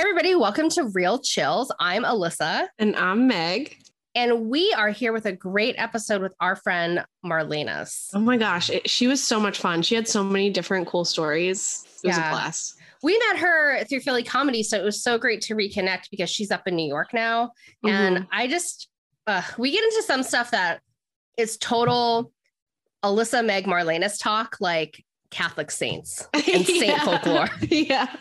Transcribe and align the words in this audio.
everybody. 0.00 0.34
Welcome 0.34 0.70
to 0.70 0.84
Real 0.94 1.18
Chills. 1.18 1.70
I'm 1.78 2.04
Alyssa. 2.04 2.68
And 2.78 2.96
I'm 2.96 3.26
Meg. 3.26 3.76
And 4.14 4.48
we 4.48 4.72
are 4.72 4.88
here 4.88 5.12
with 5.12 5.26
a 5.26 5.32
great 5.32 5.74
episode 5.76 6.22
with 6.22 6.34
our 6.40 6.56
friend 6.56 7.04
Marlenas. 7.22 8.08
Oh 8.14 8.18
my 8.18 8.38
gosh. 8.38 8.70
It, 8.70 8.88
she 8.88 9.06
was 9.08 9.22
so 9.22 9.38
much 9.38 9.58
fun. 9.58 9.82
She 9.82 9.94
had 9.94 10.08
so 10.08 10.24
many 10.24 10.48
different 10.48 10.86
cool 10.86 11.04
stories. 11.04 11.84
It 12.02 12.08
was 12.08 12.16
Yeah. 12.16 12.28
a 12.28 12.32
blast. 12.32 12.76
We 13.02 13.18
met 13.28 13.40
her 13.40 13.84
through 13.84 14.00
Philly 14.00 14.22
Comedy, 14.22 14.62
so 14.62 14.78
it 14.78 14.84
was 14.84 15.02
so 15.02 15.18
great 15.18 15.42
to 15.42 15.54
reconnect 15.54 16.04
because 16.10 16.30
she's 16.30 16.50
up 16.50 16.66
in 16.66 16.76
New 16.76 16.88
York 16.88 17.12
now. 17.12 17.52
And 17.84 18.20
Mhm. 18.20 18.28
I 18.32 18.46
just, 18.46 18.88
uh, 19.26 19.42
we 19.58 19.70
get 19.70 19.84
into 19.84 20.02
some 20.06 20.22
stuff 20.22 20.50
that 20.52 20.80
is 21.36 21.58
total 21.58 22.32
Alyssa 23.04 23.44
Meg 23.44 23.66
Marlenas 23.66 24.18
talk, 24.18 24.56
like 24.60 25.04
Catholic 25.30 25.70
saints 25.70 26.28
and 26.34 26.42
saint 26.66 26.86
Yeah. 26.86 27.04
folklore. 27.04 27.48
Yeah. 27.70 28.14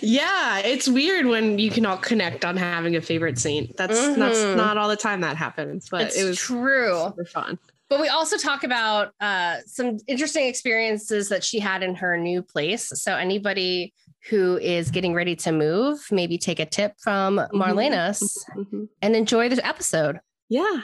Yeah. 0.00 0.58
It's 0.60 0.88
weird 0.88 1.26
when 1.26 1.58
you 1.58 1.70
can 1.70 1.84
all 1.86 1.96
connect 1.98 2.44
on 2.44 2.56
having 2.56 2.96
a 2.96 3.00
favorite 3.00 3.38
saint. 3.38 3.76
That's 3.76 3.98
that's 4.16 4.38
Mhm. 4.38 4.56
not 4.56 4.76
all 4.78 4.88
the 4.88 4.96
time 4.96 5.20
that 5.22 5.36
happens, 5.36 5.88
but 5.90 6.02
It's 6.02 6.16
it 6.16 6.24
was 6.24 6.38
true. 6.38 7.04
super 7.08 7.24
fun. 7.24 7.58
But 7.88 8.00
we 8.00 8.08
also 8.08 8.36
talk 8.36 8.64
about 8.64 9.12
uh, 9.20 9.56
some 9.66 9.98
interesting 10.06 10.46
experiences 10.46 11.28
that 11.30 11.42
she 11.42 11.58
had 11.58 11.82
in 11.82 11.94
her 11.96 12.18
new 12.18 12.42
place. 12.42 12.88
So 13.02 13.14
anybody 13.16 13.94
who 14.28 14.58
is 14.58 14.90
getting 14.90 15.14
ready 15.14 15.34
to 15.36 15.52
move, 15.52 16.00
maybe 16.10 16.36
take 16.36 16.60
a 16.60 16.66
tip 16.66 16.94
from 16.98 17.40
Marlenas 17.54 18.22
Mhm. 18.56 18.88
and 19.00 19.16
enjoy 19.16 19.48
the 19.48 19.64
episode. 19.66 20.20
Yeah. 20.50 20.82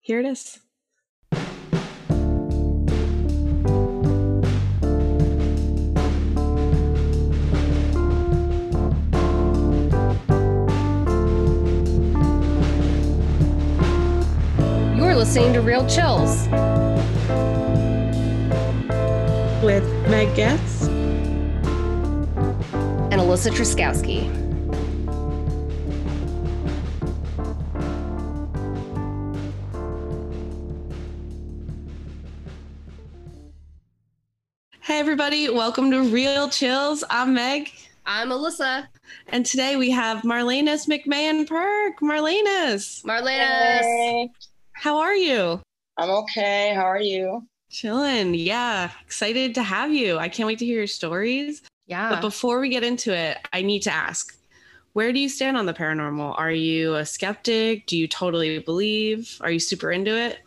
Here 0.00 0.20
it 0.20 0.26
is. 0.26 0.58
Listening 15.28 15.52
to 15.52 15.60
Real 15.60 15.86
Chills. 15.86 16.48
With 19.62 19.84
Meg 20.08 20.34
Getz. 20.34 20.86
and 23.10 23.20
Alyssa 23.20 23.50
Truskowski. 23.50 24.24
Hey 34.80 34.98
everybody, 34.98 35.50
welcome 35.50 35.90
to 35.90 36.04
Real 36.04 36.48
Chills. 36.48 37.04
I'm 37.10 37.34
Meg. 37.34 37.70
I'm 38.06 38.30
Alyssa. 38.30 38.86
And 39.26 39.44
today 39.44 39.76
we 39.76 39.90
have 39.90 40.22
Marlenas 40.22 40.88
McMahon 40.88 41.46
Perk. 41.46 42.00
Marlenas, 42.00 43.04
Marlenas. 43.04 43.80
Hey, 43.82 44.30
how 44.80 44.98
are 44.98 45.14
you? 45.14 45.60
I'm 45.96 46.10
okay. 46.10 46.72
How 46.74 46.84
are 46.84 47.00
you? 47.00 47.46
Chilling. 47.70 48.34
Yeah. 48.34 48.90
Excited 49.04 49.54
to 49.56 49.62
have 49.62 49.92
you. 49.92 50.18
I 50.18 50.28
can't 50.28 50.46
wait 50.46 50.60
to 50.60 50.64
hear 50.64 50.78
your 50.78 50.86
stories. 50.86 51.62
Yeah. 51.86 52.10
But 52.10 52.20
before 52.20 52.60
we 52.60 52.68
get 52.68 52.84
into 52.84 53.14
it, 53.14 53.38
I 53.52 53.62
need 53.62 53.82
to 53.82 53.92
ask 53.92 54.34
where 54.92 55.12
do 55.12 55.20
you 55.20 55.28
stand 55.28 55.56
on 55.56 55.66
the 55.66 55.74
paranormal? 55.74 56.38
Are 56.38 56.50
you 56.50 56.94
a 56.94 57.04
skeptic? 57.04 57.86
Do 57.86 57.96
you 57.96 58.08
totally 58.08 58.58
believe? 58.58 59.36
Are 59.40 59.50
you 59.50 59.60
super 59.60 59.92
into 59.92 60.16
it? 60.16 60.38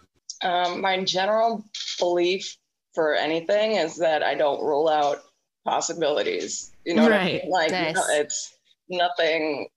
Um, 0.44 0.82
my 0.82 1.04
general 1.04 1.64
belief 2.00 2.58
for 2.94 3.14
anything 3.16 3.74
is 3.74 3.98
that 3.98 4.24
I 4.24 4.36
don't 4.36 4.62
rule 4.64 4.88
out 4.88 5.20
possibilities. 5.66 6.72
You 6.86 6.96
know, 6.96 7.04
what 7.04 7.14
I 7.14 7.26
mean? 7.26 7.42
like 7.50 7.72
Nice. 7.72 7.96
no, 7.96 8.04
it's 8.10 8.58
nothing. 8.90 9.68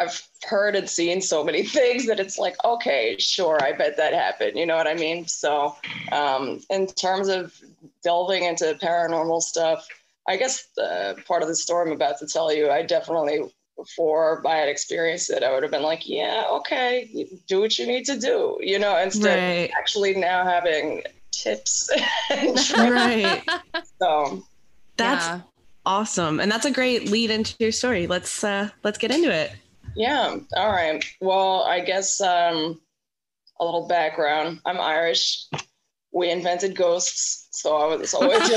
I've 0.00 0.22
heard 0.48 0.74
and 0.74 0.88
seen 0.88 1.20
so 1.20 1.44
many 1.44 1.62
things 1.78 2.06
that 2.06 2.18
it's 2.18 2.38
like, 2.38 2.56
okay, 2.64 3.16
sure, 3.18 3.62
I 3.62 3.72
bet 3.72 3.96
that 3.98 4.12
happened. 4.14 4.58
You 4.58 4.66
know 4.66 4.76
what 4.76 4.86
I 4.88 4.94
mean? 4.94 5.26
So, 5.28 5.76
um, 6.12 6.60
in 6.70 6.86
terms 6.88 7.28
of 7.28 7.54
delving 8.02 8.44
into 8.44 8.74
paranormal 8.82 9.42
stuff, 9.42 9.86
I 10.26 10.36
guess 10.36 10.66
uh, 10.78 11.14
part 11.26 11.42
of 11.42 11.48
the 11.48 11.54
story 11.54 11.86
I'm 11.88 11.94
about 11.94 12.18
to 12.18 12.26
tell 12.26 12.52
you, 12.52 12.70
I 12.70 12.82
definitely, 12.82 13.52
before 13.76 14.42
I 14.46 14.56
had 14.56 14.68
experienced 14.68 15.30
it, 15.30 15.42
I 15.42 15.52
would 15.52 15.62
have 15.62 15.72
been 15.72 15.82
like, 15.82 16.08
yeah, 16.08 16.44
okay, 16.50 17.28
do 17.46 17.60
what 17.60 17.78
you 17.78 17.86
need 17.86 18.04
to 18.06 18.18
do, 18.18 18.58
you 18.60 18.78
know, 18.78 18.96
instead 18.96 19.38
of 19.38 19.44
Right. 19.44 19.70
actually 19.78 20.14
now 20.14 20.44
having 20.44 21.02
tips. 21.32 21.90
and. 22.30 22.56
Right. 22.78 23.42
so, 24.00 24.42
That's 24.96 25.26
Yeah. 25.26 25.40
awesome. 25.86 26.40
And 26.40 26.50
that's 26.50 26.66
a 26.66 26.70
great 26.70 27.08
lead 27.10 27.30
into 27.30 27.54
your 27.58 27.72
story. 27.72 28.06
Let's 28.06 28.44
uh 28.44 28.70
let's 28.84 28.98
get 28.98 29.10
into 29.10 29.30
it. 29.32 29.52
Yeah, 30.00 30.34
all 30.56 30.70
right. 30.70 31.04
Well, 31.20 31.64
I 31.64 31.80
guess 31.80 32.22
um, 32.22 32.80
a 33.60 33.64
little 33.64 33.86
background. 33.86 34.60
I'm 34.64 34.80
Irish. 34.80 35.46
We 36.10 36.30
invented 36.30 36.74
ghosts, 36.74 37.48
so 37.50 37.76
I 37.76 37.96
was 37.96 38.14
always. 38.14 38.40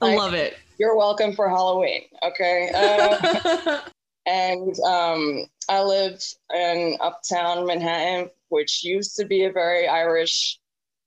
I 0.00 0.14
love 0.16 0.34
it. 0.34 0.56
You're 0.80 0.96
welcome 0.96 1.34
for 1.34 1.48
Halloween. 1.48 2.02
Okay. 2.24 2.72
Uh, 2.74 3.78
and 4.26 4.76
um, 4.80 5.46
I 5.68 5.84
lived 5.84 6.34
in 6.52 6.96
uptown 7.00 7.64
Manhattan, 7.64 8.30
which 8.48 8.82
used 8.82 9.14
to 9.18 9.24
be 9.24 9.44
a 9.44 9.52
very 9.52 9.86
Irish 9.86 10.58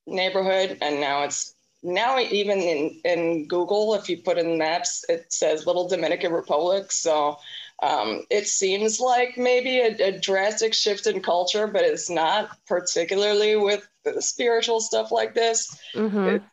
neighborhood, 0.08 0.78
and 0.82 1.02
now 1.02 1.24
it's 1.24 1.54
now 1.84 2.18
even 2.18 2.60
in 2.60 3.02
in 3.04 3.48
Google, 3.50 3.94
if 3.96 4.08
you 4.08 4.22
put 4.22 4.38
in 4.38 4.58
maps, 4.58 5.04
it 5.10 5.34
says 5.34 5.68
Little 5.68 5.90
Dominican 5.90 6.32
Republic. 6.32 6.94
So 6.94 7.38
um, 7.82 8.24
it 8.30 8.48
seems 8.48 9.00
like 9.00 9.38
maybe 9.38 9.80
a, 9.80 9.96
a 10.08 10.20
drastic 10.20 10.74
shift 10.74 11.08
in 11.08 11.22
culture, 11.22 11.68
but 11.68 11.84
it's 11.84 12.10
not 12.10 12.58
particularly 12.68 13.56
with 13.56 13.88
spiritual 14.20 14.80
stuff 14.80 15.12
like 15.12 15.34
this. 15.34 15.76
Mhm. 15.96 16.44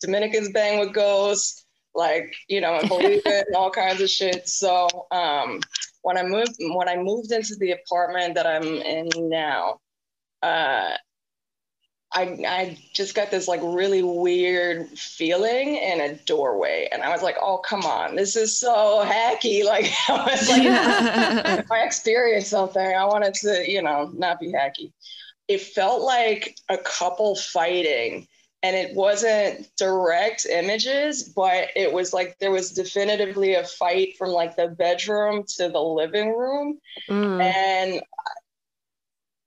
Dominicans 0.00 0.50
bang 0.50 0.80
with 0.80 0.92
ghosts, 0.92 1.64
like 1.94 2.34
you 2.48 2.60
know, 2.60 2.74
and 2.74 2.88
believe 2.88 3.22
it 3.26 3.46
and 3.46 3.56
all 3.56 3.70
kinds 3.70 4.00
of 4.00 4.08
shit. 4.08 4.48
So 4.48 4.88
um, 5.10 5.60
when 6.02 6.16
I 6.16 6.22
moved 6.22 6.56
when 6.58 6.88
I 6.88 6.96
moved 6.96 7.32
into 7.32 7.54
the 7.56 7.72
apartment 7.72 8.34
that 8.34 8.46
I'm 8.46 8.64
in 8.64 9.08
now, 9.16 9.80
uh, 10.42 10.94
I 12.14 12.22
I 12.46 12.78
just 12.92 13.14
got 13.14 13.30
this 13.30 13.48
like 13.48 13.60
really 13.62 14.02
weird 14.02 14.88
feeling 14.98 15.76
in 15.76 16.00
a 16.00 16.14
doorway, 16.26 16.88
and 16.92 17.02
I 17.02 17.10
was 17.10 17.22
like, 17.22 17.36
oh 17.40 17.58
come 17.58 17.84
on, 17.84 18.16
this 18.16 18.36
is 18.36 18.58
so 18.58 19.02
hacky. 19.04 19.62
Like 19.72 19.90
I 20.08 20.24
was 20.24 20.48
like, 20.48 20.62
Yeah. 20.62 21.62
I 21.70 21.78
experienced 21.80 22.50
something, 22.50 22.84
I 22.84 23.04
wanted 23.04 23.34
to, 23.34 23.64
you 23.70 23.82
know, 23.82 24.10
not 24.14 24.38
be 24.40 24.52
hacky. 24.52 24.92
It 25.48 25.60
felt 25.60 26.02
like 26.02 26.56
a 26.68 26.78
couple 26.78 27.34
fighting, 27.36 28.26
and 28.62 28.76
it 28.76 28.94
wasn't 28.94 29.68
direct 29.76 30.46
images, 30.46 31.24
but 31.24 31.68
it 31.74 31.92
was 31.92 32.12
like 32.12 32.38
there 32.38 32.50
was 32.50 32.72
definitively 32.72 33.54
a 33.54 33.64
fight 33.64 34.16
from 34.18 34.30
like 34.30 34.56
the 34.56 34.68
bedroom 34.68 35.44
to 35.56 35.68
the 35.68 35.80
living 35.80 36.36
room. 36.36 36.78
Mm. 37.08 37.42
And 37.42 38.02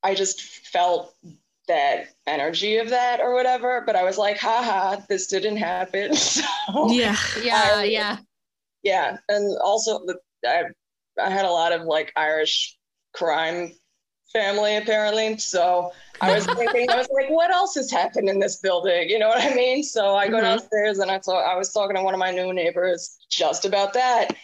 I 0.04 0.16
just 0.16 0.42
felt 0.42 1.16
that 1.68 2.08
energy 2.28 2.78
of 2.78 2.90
that 2.90 3.20
or 3.20 3.34
whatever. 3.34 3.84
But 3.86 3.96
I 3.96 4.04
was 4.04 4.18
like, 4.18 4.38
haha, 4.38 4.98
this 5.10 5.28
didn't 5.28 5.58
happen. 5.58 6.12
So 6.16 6.90
yeah. 6.90 7.16
Yeah. 7.42 7.72
I- 7.78 7.84
Yeah. 7.86 8.18
yeah 8.84 9.18
and 9.30 9.58
also 9.64 10.00
the, 10.06 10.18
I, 10.46 10.64
I 11.22 11.30
had 11.30 11.46
a 11.46 11.52
lot 11.52 11.72
of 11.72 11.84
like 11.84 12.12
irish 12.16 12.78
crime 13.14 13.74
family 14.34 14.76
apparently 14.78 15.38
so 15.38 15.92
i 16.22 16.34
was 16.34 16.46
thinking 16.58 16.92
i 16.92 16.98
was 16.98 17.08
like 17.14 17.30
what 17.30 17.52
else 17.52 17.76
has 17.76 17.90
happened 17.90 18.28
in 18.30 18.40
this 18.40 18.58
building 18.58 19.10
you 19.10 19.18
know 19.20 19.30
what 19.30 19.42
i 19.42 19.54
mean 19.56 19.82
so 19.84 20.16
i 20.16 20.28
go 20.28 20.38
Mhm. 20.38 20.42
downstairs 20.42 21.00
and 21.00 21.10
i 21.10 21.20
thought 21.20 21.46
i 21.46 21.56
was 21.56 21.72
talking 21.72 21.96
to 21.96 22.04
one 22.04 22.14
of 22.14 22.20
my 22.20 22.32
new 22.32 22.52
neighbors 22.54 23.18
just 23.30 23.66
about 23.66 23.94
that 23.94 24.36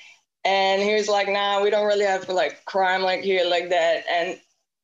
and 0.46 0.82
he 0.82 0.94
was 0.94 1.08
like 1.10 1.28
nah 1.28 1.62
we 1.62 1.70
don't 1.70 1.86
really 1.88 2.06
have 2.06 2.28
like 2.30 2.64
crime 2.66 3.02
like 3.02 3.22
here 3.22 3.46
like 3.46 3.70
that 3.70 4.04
and 4.10 4.40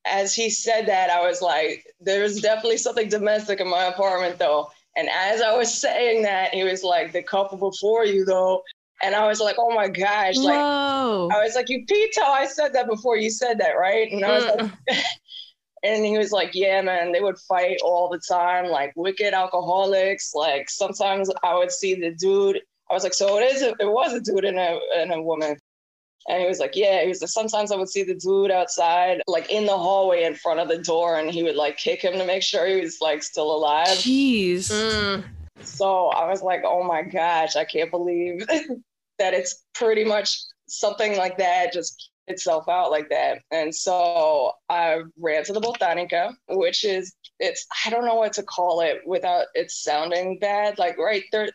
as 0.10 0.34
he 0.34 0.50
said 0.50 0.86
that 0.88 1.10
i 1.10 1.26
was 1.26 1.42
like 1.42 1.86
there's 2.00 2.42
definitely 2.42 2.78
something 2.78 3.10
domestic 3.10 3.60
in 3.60 3.70
my 3.70 3.86
apartment 3.86 4.38
though 4.38 4.70
and 4.96 5.10
as 5.10 5.42
i 5.42 5.56
was 5.56 5.74
saying 5.74 6.24
that 6.24 6.54
he 6.54 6.64
was 6.64 6.84
like 6.84 7.12
the 7.12 7.24
couple 7.24 7.58
before 7.58 8.06
you 8.06 8.26
though 8.26 8.62
and 9.04 9.16
I 9.16 9.28
was 9.28 9.40
like, 9.40 9.58
oh 9.60 9.74
my 9.74 9.88
gosh, 9.88 10.38
like 10.38 10.56
Whoa. 10.56 11.30
I 11.32 11.44
was 11.44 11.56
like, 11.56 11.70
you 11.70 11.86
how 12.16 12.32
I 12.32 12.48
said 12.48 12.74
that 12.74 12.88
before 12.88 13.18
you 13.18 13.30
said 13.30 13.60
that, 13.60 13.74
right? 13.74 14.12
And 14.12 14.26
I 14.26 14.36
was 14.36 14.46
like, 14.46 14.58
mm. 14.60 15.04
and 15.84 16.06
he 16.06 16.18
was 16.18 16.32
like, 16.32 16.52
yeah, 16.54 16.82
man, 16.82 17.12
they 17.12 17.22
would 17.22 17.38
fight 17.48 17.78
all 17.84 18.10
the 18.10 18.22
time, 18.28 18.68
like 18.68 18.94
wicked 18.96 19.34
alcoholics. 19.34 20.34
Like 20.34 20.70
sometimes 20.70 21.30
I 21.44 21.56
would 21.56 21.72
see 21.72 21.96
the 21.96 22.12
dude. 22.12 22.60
I 22.90 22.94
was 22.94 23.04
like, 23.04 23.14
so 23.14 23.38
it 23.40 23.44
is, 23.54 23.62
a, 23.62 23.70
it 23.80 23.92
was 23.92 24.14
a 24.14 24.22
dude 24.22 24.46
and 24.46 24.58
a 24.58 24.80
and 24.96 25.12
a 25.12 25.22
woman. 25.22 25.58
And 26.28 26.42
he 26.42 26.48
was 26.48 26.60
like, 26.60 26.76
yeah, 26.76 27.02
he 27.02 27.08
was 27.08 27.22
like, 27.22 27.30
sometimes 27.30 27.72
I 27.72 27.78
would 27.78 27.90
see 27.90 28.04
the 28.04 28.16
dude 28.16 28.52
outside, 28.52 29.22
like 29.28 29.50
in 29.50 29.66
the 29.66 29.78
hallway 29.78 30.24
in 30.24 30.36
front 30.36 30.60
of 30.60 30.68
the 30.68 30.78
door, 30.78 31.18
and 31.18 31.32
he 31.32 31.44
would 31.44 31.56
like 31.56 31.78
kick 31.78 32.02
him 32.02 32.14
to 32.14 32.26
make 32.26 32.44
sure 32.44 32.68
he 32.68 32.82
was 32.82 32.98
like 33.00 33.24
still 33.24 33.56
alive. 33.56 33.88
Jeez. 33.88 34.70
Mm. 34.70 35.24
So 35.62 36.08
I 36.08 36.30
was 36.30 36.42
like, 36.42 36.62
oh 36.66 36.84
my 36.84 37.02
gosh, 37.02 37.56
I 37.56 37.66
can't 37.66 37.92
believe 37.92 38.46
that 39.20 39.34
it's 39.34 39.64
pretty 39.74 40.04
much 40.04 40.38
something 40.68 41.18
like 41.18 41.38
that 41.38 41.74
just 41.74 42.12
itself 42.28 42.68
out 42.68 42.92
like 42.92 43.10
that. 43.10 43.40
And 43.52 43.74
so 43.74 44.52
I 44.70 45.00
ran 45.18 45.44
to 45.46 45.54
the 45.54 45.62
Botanica, 45.62 46.34
which 46.50 46.84
is 46.84 47.14
it's 47.40 47.66
I 47.86 47.90
don't 47.90 48.06
know 48.06 48.16
what 48.16 48.34
to 48.34 48.44
call 48.44 48.82
it 48.82 49.02
without 49.06 49.46
it 49.54 49.72
sounding 49.72 50.40
bad. 50.40 50.78
Like 50.78 50.98
right 50.98 51.24
there, 51.32 51.50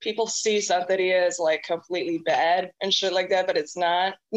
people 0.00 0.26
see 0.26 0.58
Santeria 0.58 1.26
as 1.26 1.38
like 1.38 1.62
completely 1.62 2.18
bad 2.18 2.70
and 2.80 2.92
shit 2.92 3.12
like 3.12 3.30
that, 3.30 3.46
but 3.46 3.56
it's 3.56 3.76
not. 3.76 4.14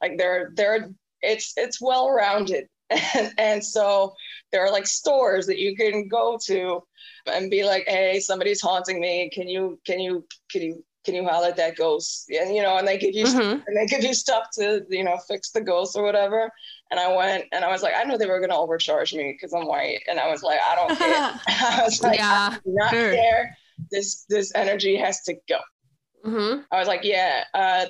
like 0.00 0.18
they're 0.18 0.52
they're 0.54 0.90
it's 1.20 1.52
it's 1.56 1.80
well 1.80 2.10
rounded. 2.10 2.68
And, 3.14 3.32
and 3.38 3.64
so 3.64 4.14
there 4.50 4.64
are 4.64 4.70
like 4.70 4.86
stores 4.86 5.46
that 5.46 5.58
you 5.58 5.74
can 5.74 6.08
go 6.08 6.38
to 6.44 6.82
and 7.26 7.50
be 7.50 7.64
like, 7.64 7.84
hey, 7.86 8.20
somebody's 8.20 8.60
haunting 8.60 9.00
me. 9.00 9.30
Can 9.32 9.48
you 9.48 9.80
can 9.86 9.98
you 9.98 10.26
can 10.50 10.62
you 10.62 10.84
can 11.04 11.14
you 11.14 11.26
holler 11.26 11.48
at 11.48 11.56
that 11.56 11.76
ghost? 11.76 12.30
And 12.30 12.54
you 12.54 12.62
know, 12.62 12.76
and 12.76 12.86
they 12.86 12.98
give 12.98 13.14
you 13.14 13.24
mm-hmm. 13.24 13.60
and 13.66 13.76
they 13.76 13.86
give 13.86 14.04
you 14.04 14.14
stuff 14.14 14.48
to 14.54 14.84
you 14.88 15.04
know 15.04 15.16
fix 15.28 15.50
the 15.50 15.60
ghost 15.60 15.96
or 15.96 16.02
whatever. 16.02 16.50
And 16.90 17.00
I 17.00 17.16
went 17.16 17.44
and 17.52 17.64
I 17.64 17.70
was 17.70 17.82
like, 17.82 17.94
I 17.96 18.04
knew 18.04 18.18
they 18.18 18.26
were 18.26 18.40
gonna 18.40 18.58
overcharge 18.58 19.14
me 19.14 19.32
because 19.32 19.52
I'm 19.52 19.66
white, 19.66 20.00
and 20.08 20.20
I 20.20 20.28
was 20.30 20.42
like, 20.42 20.60
I 20.60 20.74
don't 20.74 20.98
care. 20.98 21.40
I 21.48 21.80
was 21.84 22.02
like, 22.02 22.18
yeah, 22.18 22.50
I 22.52 22.54
do 22.56 22.60
not 22.66 22.90
sure. 22.90 23.14
care. 23.14 23.56
This 23.90 24.24
this 24.28 24.52
energy 24.54 24.96
has 24.96 25.22
to 25.22 25.34
go. 25.48 25.58
Mm-hmm. 26.24 26.62
I 26.70 26.78
was 26.78 26.88
like, 26.88 27.04
yeah. 27.04 27.44
Uh, 27.54 27.86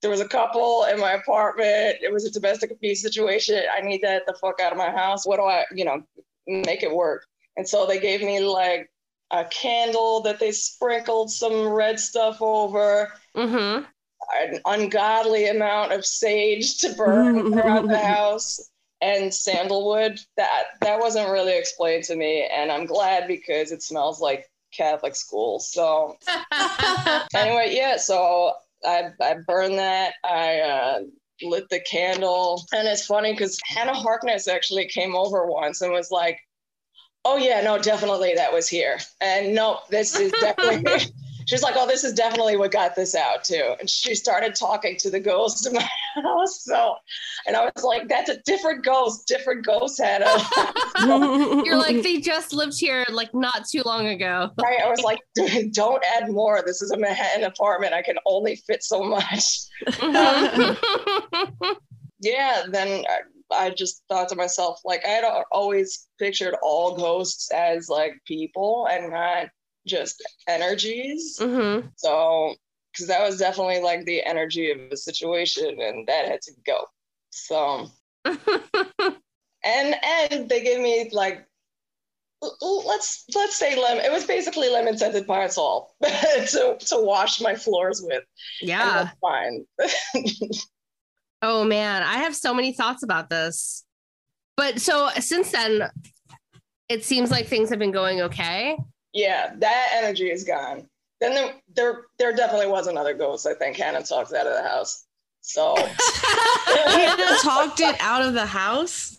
there 0.00 0.10
was 0.10 0.20
a 0.20 0.28
couple 0.28 0.84
in 0.84 0.98
my 0.98 1.12
apartment. 1.12 1.98
It 2.02 2.12
was 2.12 2.24
a 2.24 2.30
domestic 2.30 2.72
abuse 2.72 3.00
situation. 3.00 3.62
I 3.72 3.80
need 3.80 4.02
that 4.02 4.26
the 4.26 4.34
fuck 4.34 4.60
out 4.60 4.72
of 4.72 4.78
my 4.78 4.90
house. 4.90 5.24
What 5.24 5.36
do 5.36 5.44
I, 5.44 5.64
you 5.72 5.84
know, 5.84 6.02
make 6.46 6.82
it 6.82 6.92
work? 6.92 7.24
And 7.56 7.68
so 7.68 7.86
they 7.86 8.00
gave 8.00 8.20
me 8.20 8.40
like 8.40 8.90
a 9.30 9.44
candle 9.44 10.20
that 10.22 10.40
they 10.40 10.50
sprinkled 10.50 11.30
some 11.30 11.68
red 11.68 12.00
stuff 12.00 12.42
over, 12.42 13.12
mm-hmm. 13.36 13.84
an 14.42 14.60
ungodly 14.66 15.48
amount 15.48 15.92
of 15.92 16.04
sage 16.04 16.78
to 16.78 16.92
burn 16.94 17.54
around 17.54 17.86
the 17.86 17.98
house, 17.98 18.70
and 19.00 19.32
sandalwood. 19.32 20.18
That 20.36 20.64
that 20.80 20.98
wasn't 20.98 21.30
really 21.30 21.56
explained 21.56 22.04
to 22.04 22.16
me, 22.16 22.48
and 22.52 22.72
I'm 22.72 22.86
glad 22.86 23.28
because 23.28 23.72
it 23.72 23.82
smells 23.82 24.20
like 24.20 24.50
Catholic 24.76 25.14
school. 25.16 25.60
So 25.60 26.16
anyway, 27.34 27.74
yeah. 27.74 27.96
So 27.96 28.54
I 28.84 29.10
I 29.20 29.34
burned 29.46 29.78
that. 29.78 30.14
I. 30.24 30.60
Uh, 30.60 31.00
lit 31.44 31.68
the 31.70 31.80
candle 31.80 32.62
and 32.72 32.86
it's 32.86 33.04
funny 33.04 33.32
because 33.32 33.58
hannah 33.64 33.92
harkness 33.92 34.46
actually 34.46 34.86
came 34.86 35.16
over 35.16 35.44
once 35.44 35.80
and 35.80 35.90
was 35.90 36.12
like 36.12 36.38
oh 37.24 37.36
yeah, 37.36 37.60
no, 37.60 37.78
definitely 37.78 38.34
that 38.34 38.52
was 38.52 38.68
here. 38.68 38.98
And 39.20 39.54
no, 39.54 39.80
this 39.90 40.18
is 40.18 40.32
definitely. 40.40 41.12
She's 41.46 41.62
like, 41.62 41.74
oh, 41.76 41.86
this 41.86 42.04
is 42.04 42.12
definitely 42.12 42.56
what 42.56 42.70
got 42.70 42.94
this 42.94 43.14
out 43.14 43.44
too. 43.44 43.74
And 43.80 43.88
she 43.88 44.14
started 44.14 44.54
talking 44.54 44.96
to 44.98 45.10
the 45.10 45.20
ghost 45.20 45.66
in 45.66 45.74
my 45.74 45.88
house. 46.14 46.64
So, 46.64 46.96
and 47.46 47.56
I 47.56 47.64
was 47.64 47.84
like, 47.84 48.08
that's 48.08 48.30
a 48.30 48.38
different 48.44 48.84
ghost. 48.84 49.26
Different 49.26 49.64
ghost 49.64 50.00
had 50.00 50.22
a. 50.22 51.62
You're 51.64 51.78
like, 51.78 52.02
they 52.02 52.20
just 52.20 52.52
lived 52.52 52.78
here 52.78 53.04
like 53.10 53.34
not 53.34 53.66
too 53.68 53.82
long 53.84 54.08
ago. 54.08 54.50
Right. 54.62 54.80
I 54.82 54.90
was 54.90 55.02
like, 55.02 55.20
don't 55.72 56.04
add 56.16 56.30
more. 56.30 56.62
This 56.64 56.82
is 56.82 56.90
a 56.90 56.96
Manhattan 56.96 57.44
apartment. 57.44 57.92
I 57.92 58.02
can 58.02 58.16
only 58.26 58.56
fit 58.56 58.82
so 58.82 59.02
much. 59.02 59.44
Mm-hmm. 59.86 61.72
yeah. 62.20 62.64
Then 62.68 63.04
I 63.52 63.70
just 63.70 64.02
thought 64.08 64.28
to 64.30 64.36
myself, 64.36 64.80
like, 64.84 65.04
I 65.04 65.08
had 65.08 65.24
always 65.50 66.08
pictured 66.18 66.54
all 66.62 66.96
ghosts 66.96 67.50
as 67.52 67.88
like 67.88 68.14
people 68.26 68.86
and 68.90 69.10
not 69.10 69.48
just 69.86 70.22
energies. 70.48 71.38
Mm-hmm. 71.40 71.88
So, 71.96 72.54
because 72.92 73.08
that 73.08 73.22
was 73.22 73.38
definitely 73.38 73.80
like 73.80 74.04
the 74.04 74.24
energy 74.24 74.70
of 74.70 74.90
the 74.90 74.96
situation, 74.96 75.80
and 75.80 76.06
that 76.06 76.26
had 76.26 76.42
to 76.42 76.52
go. 76.66 76.86
So, 77.30 77.88
and 78.24 79.94
and 80.04 80.48
they 80.48 80.62
gave 80.62 80.80
me 80.80 81.10
like 81.12 81.46
let's 82.60 83.24
let's 83.34 83.56
say 83.56 83.80
lemon. 83.80 84.04
It 84.04 84.12
was 84.12 84.24
basically 84.24 84.68
lemon 84.68 84.98
scented 84.98 85.26
salt 85.50 85.92
to 86.02 86.76
to 86.78 86.96
wash 87.00 87.40
my 87.40 87.54
floors 87.54 88.02
with. 88.04 88.24
Yeah, 88.60 89.10
fine. 89.20 89.64
Oh 91.42 91.64
man, 91.64 92.04
I 92.04 92.18
have 92.18 92.36
so 92.36 92.54
many 92.54 92.72
thoughts 92.72 93.02
about 93.02 93.28
this. 93.28 93.84
But 94.56 94.80
so 94.80 95.10
since 95.18 95.50
then, 95.50 95.90
it 96.88 97.04
seems 97.04 97.32
like 97.32 97.48
things 97.48 97.68
have 97.70 97.80
been 97.80 97.90
going 97.90 98.20
okay. 98.22 98.78
Yeah, 99.12 99.54
that 99.58 99.90
energy 99.94 100.30
is 100.30 100.44
gone. 100.44 100.88
Then 101.20 101.34
there, 101.34 101.54
there, 101.74 102.04
there 102.18 102.32
definitely 102.34 102.66
was 102.66 102.86
another 102.86 103.14
ghost. 103.14 103.46
I 103.46 103.54
think 103.54 103.76
Hannah 103.76 104.02
talked 104.02 104.32
out 104.32 104.46
of 104.46 104.54
the 104.54 104.68
house. 104.68 105.04
So 105.42 105.74
Hannah 106.66 107.38
talked 107.42 107.80
it 107.80 107.96
out 108.00 108.22
of 108.22 108.32
the 108.32 108.46
house, 108.46 109.18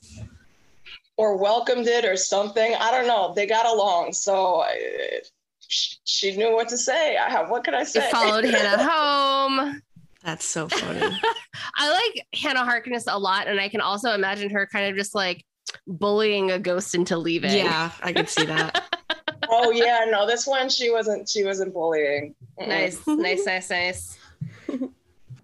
or 1.17 1.37
welcomed 1.37 1.87
it, 1.87 2.05
or 2.05 2.15
something. 2.15 2.75
I 2.75 2.91
don't 2.91 3.07
know. 3.07 3.33
They 3.35 3.45
got 3.45 3.65
along, 3.65 4.13
so 4.13 4.61
I, 4.61 5.19
she 5.67 6.35
knew 6.35 6.53
what 6.53 6.69
to 6.69 6.77
say. 6.77 7.17
I, 7.17 7.41
what 7.49 7.65
could 7.65 7.73
I 7.73 7.83
say? 7.83 8.05
It 8.05 8.11
followed 8.11 8.45
Hannah 8.45 8.83
home. 8.89 9.81
That's 10.23 10.45
so 10.45 10.69
funny. 10.69 11.01
I 11.75 11.91
like 11.91 12.25
Hannah 12.33 12.63
Harkness 12.63 13.03
a 13.07 13.19
lot, 13.19 13.47
and 13.47 13.59
I 13.59 13.67
can 13.67 13.81
also 13.81 14.13
imagine 14.13 14.49
her 14.51 14.65
kind 14.65 14.89
of 14.89 14.95
just 14.95 15.13
like 15.13 15.43
bullying 15.87 16.51
a 16.51 16.59
ghost 16.59 16.95
into 16.95 17.17
leaving. 17.17 17.51
Yeah, 17.51 17.91
I 18.01 18.13
could 18.13 18.29
see 18.29 18.45
that. 18.45 19.02
Oh 19.49 19.71
yeah, 19.71 20.05
no, 20.09 20.25
this 20.27 20.47
one 20.47 20.69
she 20.69 20.91
wasn't. 20.91 21.27
She 21.29 21.43
wasn't 21.43 21.73
bullying. 21.73 22.35
Nice, 22.59 23.05
nice, 23.07 23.45
nice, 23.45 23.69
nice. 23.69 24.17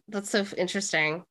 That's 0.08 0.30
so 0.30 0.46
interesting. 0.58 1.24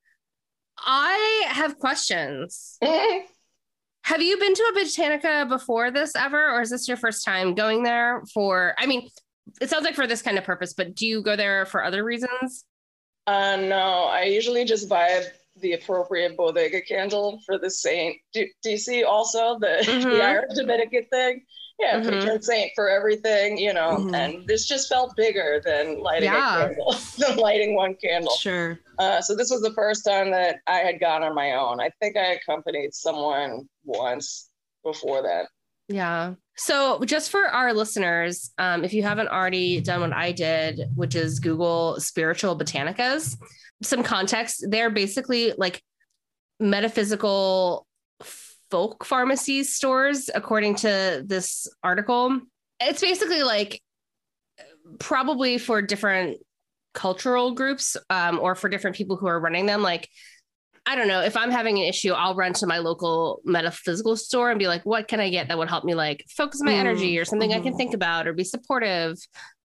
I 0.79 1.47
have 1.49 1.79
questions. 1.79 2.79
have 2.82 4.23
you 4.23 4.38
been 4.38 4.55
to 4.55 4.62
a 4.62 4.79
Botanica 4.79 5.49
before 5.49 5.91
this 5.91 6.15
ever, 6.17 6.50
or 6.53 6.62
is 6.62 6.70
this 6.70 6.87
your 6.87 6.97
first 6.97 7.25
time 7.25 7.55
going 7.55 7.82
there 7.82 8.23
for? 8.32 8.75
I 8.79 8.87
mean, 8.87 9.09
it 9.61 9.70
sounds 9.70 9.85
like 9.85 9.94
for 9.94 10.06
this 10.06 10.23
kind 10.23 10.38
of 10.38 10.44
purpose, 10.44 10.75
but 10.75 10.94
do 10.94 11.06
you 11.06 11.23
go 11.23 11.37
there 11.37 11.67
for 11.67 11.85
other 11.85 12.05
reasons? 12.05 12.65
Uh, 13.26 13.56
no, 13.56 14.05
I 14.05 14.23
usually 14.25 14.65
just 14.65 14.88
buy 14.88 15.25
the 15.61 15.73
appropriate 15.73 16.37
bodega 16.37 16.81
candle 16.81 17.41
for 17.44 17.59
the 17.59 17.70
saint. 17.70 18.17
Do, 18.32 18.47
do 18.62 18.70
you 18.70 18.79
see 18.79 19.05
also 19.05 19.59
the, 19.59 19.67
mm-hmm. 19.82 20.09
the 20.09 20.23
Irish 20.23 20.55
Dominican 20.55 21.05
thing? 21.11 21.44
Yeah, 21.78 22.00
mm-hmm. 22.00 22.10
patron 22.10 22.42
saint 22.42 22.72
for 22.75 22.88
everything, 22.88 23.56
you 23.56 23.72
know. 23.72 23.98
Mm-hmm. 23.98 24.14
And 24.14 24.46
this 24.46 24.66
just 24.66 24.88
felt 24.88 25.14
bigger 25.16 25.62
than 25.64 26.00
lighting 26.00 26.30
yeah. 26.30 26.56
a 26.56 26.66
candle, 26.66 26.96
than 27.19 27.36
lighting 27.36 27.75
one 27.75 27.94
candle. 27.94 28.34
Sure. 28.34 28.80
Uh, 28.98 29.20
so 29.20 29.36
this 29.36 29.50
was 29.50 29.62
the 29.62 29.72
first 29.75 30.04
time 30.04 30.30
that 30.32 30.56
I 30.67 30.79
had 30.79 30.98
gone 30.98 31.22
on 31.22 31.34
my 31.34 31.53
own. 31.53 31.81
I 31.81 31.91
think 32.00 32.17
I 32.17 32.32
accompanied 32.32 32.94
someone 32.94 33.69
once 33.84 34.50
before 34.82 35.22
that. 35.22 35.46
Yeah. 35.88 36.34
So, 36.56 37.03
just 37.05 37.31
for 37.31 37.46
our 37.46 37.72
listeners, 37.72 38.50
um, 38.58 38.84
if 38.84 38.93
you 38.93 39.03
haven't 39.03 39.29
already 39.29 39.81
done 39.81 40.00
what 40.00 40.12
I 40.12 40.32
did, 40.32 40.81
which 40.94 41.14
is 41.14 41.41
Google 41.41 41.98
spiritual 42.00 42.58
botanicas, 42.58 43.36
some 43.82 44.03
context, 44.03 44.67
they're 44.69 44.91
basically 44.91 45.55
like 45.56 45.82
metaphysical 46.60 47.86
folk 48.70 49.05
pharmacy 49.05 49.65
stores, 49.65 50.31
according 50.34 50.77
to 50.77 51.22
this 51.27 51.67
article. 51.82 52.41
It's 52.81 53.01
basically 53.01 53.43
like 53.43 53.81
probably 54.98 55.58
for 55.58 55.82
different 55.82 56.39
cultural 56.94 57.53
groups 57.53 57.96
um, 58.10 58.39
or 58.39 58.55
for 58.55 58.69
different 58.69 58.96
people 58.96 59.17
who 59.17 59.27
are 59.27 59.41
running 59.41 59.67
them. 59.67 59.82
Like 59.82 60.08
I 60.89 60.94
don't 60.94 61.08
know 61.08 61.20
if 61.20 61.37
I'm 61.37 61.51
having 61.51 61.77
an 61.79 61.84
issue, 61.84 62.13
I'll 62.13 62.34
run 62.34 62.55
to 62.55 62.67
my 62.67 62.79
local 62.79 63.43
metaphysical 63.44 64.17
store 64.17 64.51
and 64.51 64.58
be 64.58 64.69
like, 64.69 64.87
what 64.87 65.06
can 65.06 65.20
I 65.20 65.29
get 65.29 65.48
that 65.48 65.58
would 65.58 65.69
help 65.69 65.84
me 65.84 65.94
like 65.94 66.25
focus 66.34 66.63
my 66.63 66.72
mm, 66.72 66.79
energy 66.79 67.19
or 67.19 67.27
something 67.27 67.51
mm-hmm. 67.51 67.60
I 67.60 67.63
can 67.63 67.72
mm-hmm. 67.72 67.77
think 67.77 67.94
about 67.94 68.27
or 68.27 68.32
be 68.32 68.44
supportive. 68.44 69.19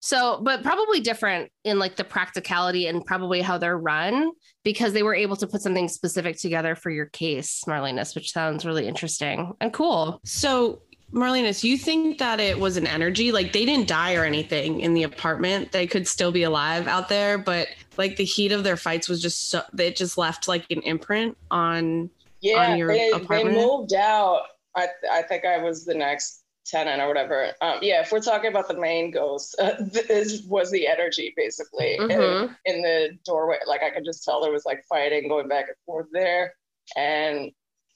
So, 0.05 0.41
but 0.43 0.65
probably 0.65 0.99
different 0.99 1.53
in 1.63 1.79
like 1.79 1.95
the 1.95 2.03
practicality 2.03 2.89
and 2.89 3.07
probably 3.07 3.41
how 3.41 3.57
they're 3.57 3.79
run 3.79 4.33
because 4.65 4.93
they 4.93 5.05
were 5.05 5.15
able 5.15 5.37
to 5.37 5.47
put 5.47 5.63
something 5.63 5.87
specific 5.87 6.37
together 6.39 6.75
for 6.75 6.91
your 6.91 7.07
case, 7.07 7.63
Marlenis, 7.69 8.17
which 8.17 8.33
sounds 8.33 8.67
really 8.67 8.89
interesting 8.89 9.53
and 9.61 9.73
cool. 9.73 10.21
So 10.25 10.83
Marlenis, 11.13 11.63
you 11.63 11.79
think 11.79 12.19
that 12.19 12.41
it 12.41 12.59
was 12.59 12.77
an 12.77 12.87
energy? 12.87 13.31
Like 13.31 13.53
they 13.53 13.65
didn't 13.65 13.87
die 13.87 14.17
or 14.17 14.25
anything 14.25 14.81
in 14.81 14.93
the 14.93 15.05
apartment. 15.05 15.71
They 15.71 15.87
could 15.87 16.09
still 16.09 16.33
be 16.33 16.43
alive 16.43 16.89
out 16.89 17.09
there, 17.09 17.39
but 17.39 17.69
like 17.97 18.17
the 18.17 18.25
heat 18.25 18.51
of 18.51 18.65
their 18.65 18.77
fights 18.77 19.09
was 19.09 19.23
just 19.23 19.51
so 19.51 19.63
it 19.79 19.95
just 19.95 20.19
left 20.19 20.49
like 20.49 20.67
an 20.71 20.81
imprint 20.81 21.39
on 21.53 22.11
yeah 22.41 22.73
on 22.73 22.87
they, 22.89 23.13
they 23.29 23.45
moved 23.45 23.95
out. 23.95 24.43
I 24.75 24.89
I 25.13 25.23
think 25.23 25.45
I 25.45 25.59
was 25.59 25.85
the 25.85 25.95
next 25.95 26.42
tenant 26.73 27.01
or 27.01 27.07
whatever. 27.07 27.53
Um, 27.61 27.79
yeah, 27.83 28.01
if 28.01 28.11
we're 28.11 28.21
talking 28.21 28.51
about 28.51 28.67
the 28.67 28.81
main 28.81 29.11
ghost, 29.11 29.55
uh, 29.61 29.75
this 29.79 30.43
was 30.43 30.71
the 30.71 30.89
energy 30.89 31.33
basically 31.37 31.99
mm-hmm. 32.01 32.55
in, 32.67 32.77
in 32.77 32.83
the 32.83 33.19
doorway. 33.25 33.59
Like 33.67 33.83
I 33.83 33.91
could 33.91 34.05
just 34.05 34.25
tell 34.25 34.43
there 34.43 34.53
was 34.53 34.67
like 34.67 34.83
fighting 34.89 35.29
going 35.29 35.49
back 35.49 35.67
and 35.69 35.77
forth 35.87 36.07
there, 36.13 36.55
and 36.97 37.53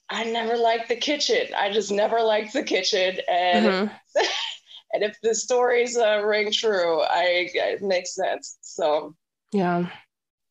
I 0.09 0.23
never 0.25 0.55
liked 0.55 0.87
the 0.87 0.95
kitchen. 0.95 1.47
I 1.57 1.71
just 1.71 1.91
never 1.91 2.21
liked 2.21 2.53
the 2.53 2.63
kitchen. 2.63 3.17
And 3.29 3.65
mm-hmm. 3.65 4.25
and 4.93 5.03
if 5.03 5.17
the 5.21 5.35
stories 5.35 5.97
uh, 5.97 6.21
ring 6.23 6.51
true, 6.51 7.01
I 7.01 7.49
it 7.53 7.81
makes 7.81 8.15
sense. 8.15 8.57
So 8.61 9.15
yeah. 9.51 9.89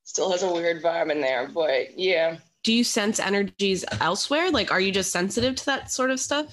still 0.04 0.30
has 0.32 0.42
a 0.42 0.52
weird 0.52 0.82
vibe 0.82 1.10
in 1.10 1.20
there. 1.20 1.48
But 1.48 1.98
yeah. 1.98 2.38
Do 2.64 2.72
you 2.72 2.82
sense 2.82 3.20
energies 3.20 3.84
elsewhere? 4.00 4.50
Like, 4.50 4.72
are 4.72 4.80
you 4.80 4.90
just 4.90 5.12
sensitive 5.12 5.54
to 5.54 5.66
that 5.66 5.92
sort 5.92 6.10
of 6.10 6.18
stuff? 6.18 6.52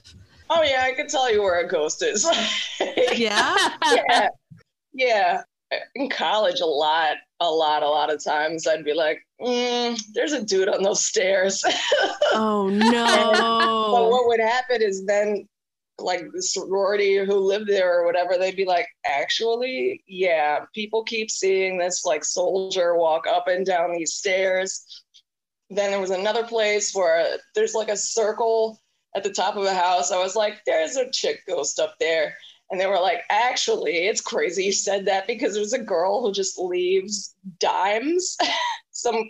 Oh 0.55 0.61
yeah, 0.61 0.83
I 0.83 0.93
can 0.93 1.07
tell 1.07 1.31
you 1.31 1.41
where 1.41 1.59
a 1.59 1.67
ghost 1.67 2.03
is. 2.03 2.27
yeah. 3.15 3.55
yeah. 4.09 4.27
Yeah. 4.93 5.41
In 5.95 6.09
college, 6.09 6.59
a 6.59 6.65
lot, 6.65 7.15
a 7.39 7.49
lot, 7.49 7.81
a 7.81 7.87
lot 7.87 8.13
of 8.13 8.23
times 8.23 8.67
I'd 8.67 8.85
be 8.85 8.93
like, 8.93 9.19
mm, 9.41 9.99
there's 10.13 10.33
a 10.33 10.43
dude 10.43 10.69
on 10.69 10.83
those 10.83 11.03
stairs. 11.03 11.63
oh 12.33 12.69
no. 12.69 13.91
but 13.91 14.11
what 14.11 14.27
would 14.27 14.39
happen 14.39 14.83
is 14.83 15.05
then 15.05 15.47
like 15.97 16.23
the 16.31 16.41
sorority 16.43 17.17
who 17.17 17.35
lived 17.39 17.67
there 17.67 17.99
or 17.99 18.05
whatever, 18.05 18.37
they'd 18.37 18.55
be 18.55 18.65
like, 18.65 18.87
actually, 19.07 20.03
yeah, 20.05 20.65
people 20.75 21.03
keep 21.03 21.31
seeing 21.31 21.79
this 21.79 22.05
like 22.05 22.23
soldier 22.23 22.95
walk 22.95 23.25
up 23.27 23.47
and 23.47 23.65
down 23.65 23.91
these 23.91 24.13
stairs. 24.13 25.03
Then 25.71 25.89
there 25.89 25.99
was 25.99 26.11
another 26.11 26.43
place 26.43 26.93
where 26.93 27.37
there's 27.55 27.73
like 27.73 27.89
a 27.89 27.97
circle 27.97 28.79
at 29.15 29.23
the 29.23 29.31
top 29.31 29.55
of 29.55 29.63
a 29.63 29.73
house. 29.73 30.11
I 30.11 30.21
was 30.21 30.35
like, 30.35 30.61
there's 30.65 30.95
a 30.95 31.09
chick 31.11 31.41
ghost 31.47 31.79
up 31.79 31.95
there. 31.99 32.35
And 32.71 32.79
they 32.79 32.87
were 32.87 32.99
like, 32.99 33.21
actually, 33.29 34.07
it's 34.07 34.21
crazy 34.21 34.65
you 34.65 34.71
said 34.71 35.05
that 35.05 35.27
because 35.27 35.53
there's 35.53 35.73
a 35.73 35.79
girl 35.79 36.21
who 36.21 36.31
just 36.31 36.57
leaves 36.57 37.35
dimes. 37.59 38.37
Some 38.91 39.29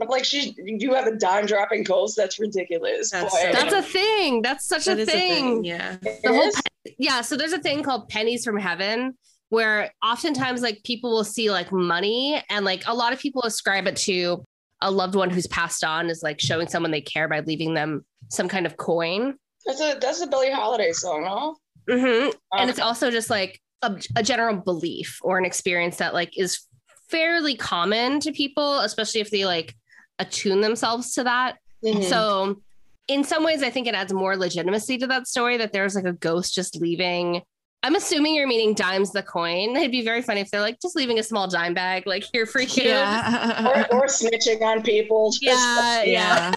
I'm 0.00 0.08
like, 0.08 0.24
she, 0.24 0.54
you 0.58 0.94
have 0.94 1.06
a 1.06 1.16
dime 1.16 1.46
dropping 1.46 1.84
ghost. 1.84 2.16
That's 2.16 2.38
ridiculous. 2.38 3.10
That's, 3.10 3.34
that's 3.34 3.72
a 3.72 3.82
thing. 3.82 4.42
That's 4.42 4.66
such 4.66 4.84
that 4.84 5.00
a, 5.00 5.06
thing. 5.06 5.14
a, 5.14 5.34
thing. 5.34 5.64
Yeah. 5.64 5.96
The 6.02 6.20
whole, 6.26 6.50
yeah. 6.98 7.22
So 7.22 7.36
there's 7.36 7.54
a 7.54 7.58
thing 7.58 7.82
called 7.82 8.08
pennies 8.08 8.44
from 8.44 8.58
heaven 8.58 9.16
where 9.48 9.92
oftentimes 10.04 10.60
like 10.60 10.82
people 10.84 11.10
will 11.10 11.24
see 11.24 11.50
like 11.50 11.72
money 11.72 12.42
and 12.50 12.64
like 12.64 12.82
a 12.86 12.94
lot 12.94 13.12
of 13.12 13.18
people 13.18 13.42
ascribe 13.42 13.86
it 13.86 13.96
to 13.96 14.44
a 14.80 14.90
loved 14.90 15.14
one 15.14 15.30
who's 15.30 15.46
passed 15.46 15.84
on 15.84 16.10
is 16.10 16.22
like 16.22 16.40
showing 16.40 16.68
someone 16.68 16.90
they 16.90 17.00
care 17.00 17.28
by 17.28 17.40
leaving 17.40 17.74
them 17.74 18.04
some 18.28 18.48
kind 18.48 18.66
of 18.66 18.76
coin. 18.76 19.36
That's 19.64 19.80
a 19.80 19.98
that's 20.00 20.20
a 20.20 20.26
Billie 20.26 20.50
Holiday 20.50 20.92
song, 20.92 21.22
no? 21.22 21.56
Mm-hmm. 21.88 22.30
and 22.58 22.68
it's 22.68 22.80
also 22.80 23.12
just 23.12 23.30
like 23.30 23.60
a, 23.82 23.96
a 24.16 24.22
general 24.22 24.56
belief 24.56 25.20
or 25.22 25.38
an 25.38 25.44
experience 25.44 25.98
that 25.98 26.14
like 26.14 26.36
is 26.36 26.66
fairly 27.08 27.54
common 27.54 28.18
to 28.20 28.32
people, 28.32 28.80
especially 28.80 29.20
if 29.20 29.30
they 29.30 29.44
like 29.44 29.74
attune 30.18 30.60
themselves 30.60 31.12
to 31.14 31.24
that. 31.24 31.58
Mm-hmm. 31.84 32.02
So 32.02 32.60
in 33.08 33.22
some 33.22 33.44
ways, 33.44 33.62
I 33.62 33.70
think 33.70 33.86
it 33.86 33.94
adds 33.94 34.12
more 34.12 34.36
legitimacy 34.36 34.98
to 34.98 35.06
that 35.08 35.28
story 35.28 35.58
that 35.58 35.72
there's 35.72 35.94
like 35.94 36.04
a 36.04 36.12
ghost 36.12 36.54
just 36.54 36.80
leaving. 36.80 37.42
I'm 37.82 37.94
assuming 37.94 38.34
you're 38.34 38.48
meaning 38.48 38.74
dimes 38.74 39.12
the 39.12 39.22
coin. 39.22 39.76
It'd 39.76 39.92
be 39.92 40.02
very 40.02 40.22
funny 40.22 40.40
if 40.40 40.50
they're 40.50 40.60
like 40.60 40.80
just 40.80 40.96
leaving 40.96 41.18
a 41.18 41.22
small 41.22 41.46
dime 41.46 41.74
bag, 41.74 42.06
like 42.06 42.24
here 42.32 42.46
for 42.46 42.60
you. 42.60 42.82
Yeah. 42.84 43.86
or, 43.92 44.02
or 44.02 44.06
snitching 44.06 44.60
on 44.62 44.82
people. 44.82 45.32
Yeah, 45.40 46.02
yeah. 46.02 46.52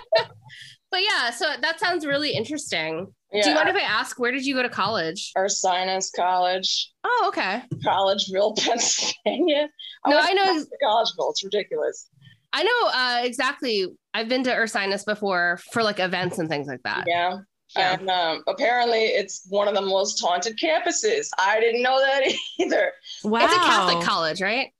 but 0.90 1.02
yeah, 1.02 1.30
so 1.30 1.46
that 1.60 1.78
sounds 1.80 2.06
really 2.06 2.30
interesting. 2.30 3.08
Yeah. 3.32 3.42
Do 3.42 3.48
you 3.50 3.54
mind 3.54 3.68
if 3.68 3.76
I 3.76 3.80
ask 3.80 4.18
where 4.18 4.32
did 4.32 4.44
you 4.44 4.54
go 4.54 4.62
to 4.62 4.68
college? 4.68 5.32
Ursinus 5.36 6.10
College. 6.14 6.92
Oh, 7.04 7.24
okay. 7.28 7.62
Collegeville, 7.84 8.56
Pennsylvania. 8.58 9.68
I 10.04 10.10
no, 10.10 10.18
I 10.18 10.32
know. 10.32 10.64
Collegeville. 10.82 11.30
It's 11.30 11.44
ridiculous. 11.44 12.08
I 12.52 12.62
know 12.64 12.88
uh, 12.92 13.26
exactly. 13.26 13.86
I've 14.14 14.28
been 14.28 14.42
to 14.44 14.50
Ursinus 14.50 15.04
before 15.04 15.60
for 15.72 15.82
like 15.82 16.00
events 16.00 16.38
and 16.38 16.48
things 16.48 16.66
like 16.66 16.82
that. 16.82 17.04
Yeah. 17.06 17.38
Yeah. 17.76 17.96
And 17.98 18.10
um, 18.10 18.42
apparently, 18.46 19.04
it's 19.04 19.46
one 19.48 19.68
of 19.68 19.74
the 19.74 19.82
most 19.82 20.20
haunted 20.20 20.58
campuses. 20.58 21.28
I 21.38 21.60
didn't 21.60 21.82
know 21.82 22.00
that 22.00 22.22
either. 22.58 22.92
Wow. 23.24 23.44
It's 23.44 23.54
a 23.54 23.58
Catholic 23.58 24.04
college, 24.04 24.40
right? 24.40 24.72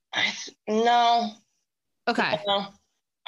No. 0.66 1.30
Okay. 2.08 2.40
No. 2.46 2.66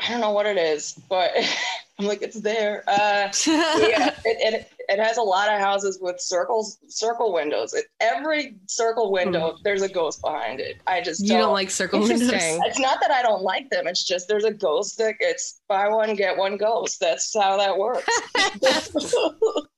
I 0.02 0.08
don't 0.10 0.20
know 0.20 0.32
what 0.32 0.46
it 0.46 0.56
is, 0.56 1.00
but 1.08 1.30
I'm 1.98 2.06
like, 2.06 2.22
it's 2.22 2.40
there. 2.40 2.82
Uh, 2.88 3.28
yeah, 3.46 4.14
it, 4.24 4.54
it, 4.54 4.72
it 4.88 4.98
has 4.98 5.16
a 5.16 5.22
lot 5.22 5.48
of 5.48 5.60
houses 5.60 5.98
with 6.00 6.20
circles, 6.20 6.78
circle 6.88 7.32
windows. 7.32 7.72
It, 7.72 7.84
every 8.00 8.56
circle 8.66 9.12
window, 9.12 9.52
mm. 9.52 9.56
there's 9.62 9.82
a 9.82 9.88
ghost 9.88 10.20
behind 10.20 10.58
it. 10.58 10.80
I 10.86 11.00
just 11.00 11.22
you 11.22 11.28
don't, 11.28 11.40
don't 11.40 11.52
like 11.52 11.70
circle 11.70 12.00
windows. 12.00 12.32
It's 12.32 12.80
not 12.80 13.00
that 13.00 13.12
I 13.12 13.22
don't 13.22 13.42
like 13.42 13.70
them. 13.70 13.86
It's 13.86 14.04
just 14.04 14.28
there's 14.28 14.44
a 14.44 14.52
ghost 14.52 14.98
that 14.98 15.14
it's 15.20 15.60
buy 15.68 15.88
one 15.88 16.16
get 16.16 16.36
one 16.36 16.56
ghost. 16.56 16.98
That's 16.98 17.32
how 17.34 17.56
that 17.58 17.78
works. 17.78 18.04
oh, 19.14 19.68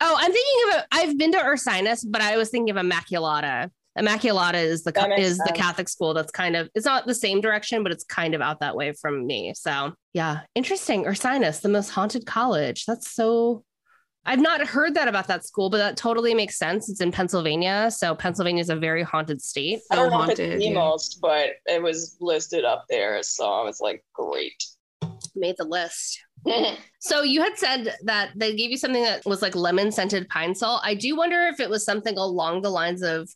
I'm 0.00 0.32
thinking 0.32 0.68
of. 0.68 0.74
A, 0.74 0.86
I've 0.92 1.18
been 1.18 1.32
to 1.32 1.38
Ursinus, 1.38 2.06
but 2.08 2.22
I 2.22 2.38
was 2.38 2.48
thinking 2.48 2.74
of 2.74 2.82
Immaculata. 2.82 3.70
Immaculata 3.98 4.62
is 4.62 4.84
the 4.84 4.92
is 5.18 5.36
sense. 5.36 5.48
the 5.48 5.54
Catholic 5.54 5.88
school 5.88 6.14
that's 6.14 6.30
kind 6.30 6.56
of 6.56 6.68
it's 6.74 6.86
not 6.86 7.06
the 7.06 7.14
same 7.14 7.40
direction, 7.40 7.82
but 7.82 7.92
it's 7.92 8.04
kind 8.04 8.34
of 8.34 8.40
out 8.40 8.60
that 8.60 8.76
way 8.76 8.92
from 8.92 9.26
me. 9.26 9.52
So 9.54 9.92
yeah, 10.14 10.40
interesting. 10.54 11.04
Ursinus, 11.04 11.60
the 11.60 11.68
most 11.68 11.90
haunted 11.90 12.26
college. 12.26 12.84
That's 12.86 13.10
so. 13.10 13.64
I've 14.26 14.40
not 14.40 14.66
heard 14.66 14.94
that 14.94 15.08
about 15.08 15.26
that 15.28 15.46
school, 15.46 15.70
but 15.70 15.78
that 15.78 15.96
totally 15.96 16.34
makes 16.34 16.58
sense. 16.58 16.90
It's 16.90 17.00
in 17.00 17.10
Pennsylvania, 17.10 17.90
so 17.90 18.14
Pennsylvania 18.14 18.60
is 18.60 18.68
a 18.68 18.76
very 18.76 19.02
haunted 19.02 19.40
state. 19.40 19.80
I 19.90 19.96
don't 19.96 20.10
know 20.10 20.18
haunted, 20.18 20.40
if 20.40 20.54
it's 20.54 20.64
the 20.64 20.68
yeah. 20.68 20.74
most, 20.74 21.20
but 21.22 21.52
it 21.64 21.82
was 21.82 22.16
listed 22.20 22.64
up 22.64 22.84
there, 22.90 23.22
so 23.22 23.50
I 23.50 23.62
was 23.62 23.80
like, 23.80 24.04
great. 24.12 24.62
Made 25.34 25.54
the 25.56 25.64
list. 25.64 26.20
so 27.00 27.22
you 27.22 27.42
had 27.42 27.56
said 27.56 27.94
that 28.04 28.30
they 28.36 28.54
gave 28.54 28.70
you 28.70 28.76
something 28.76 29.02
that 29.02 29.24
was 29.24 29.42
like 29.42 29.54
lemon 29.54 29.90
scented 29.90 30.28
pine 30.28 30.54
salt. 30.54 30.82
I 30.84 30.94
do 30.94 31.16
wonder 31.16 31.46
if 31.46 31.60
it 31.60 31.70
was 31.70 31.84
something 31.84 32.16
along 32.16 32.62
the 32.62 32.70
lines 32.70 33.02
of 33.02 33.28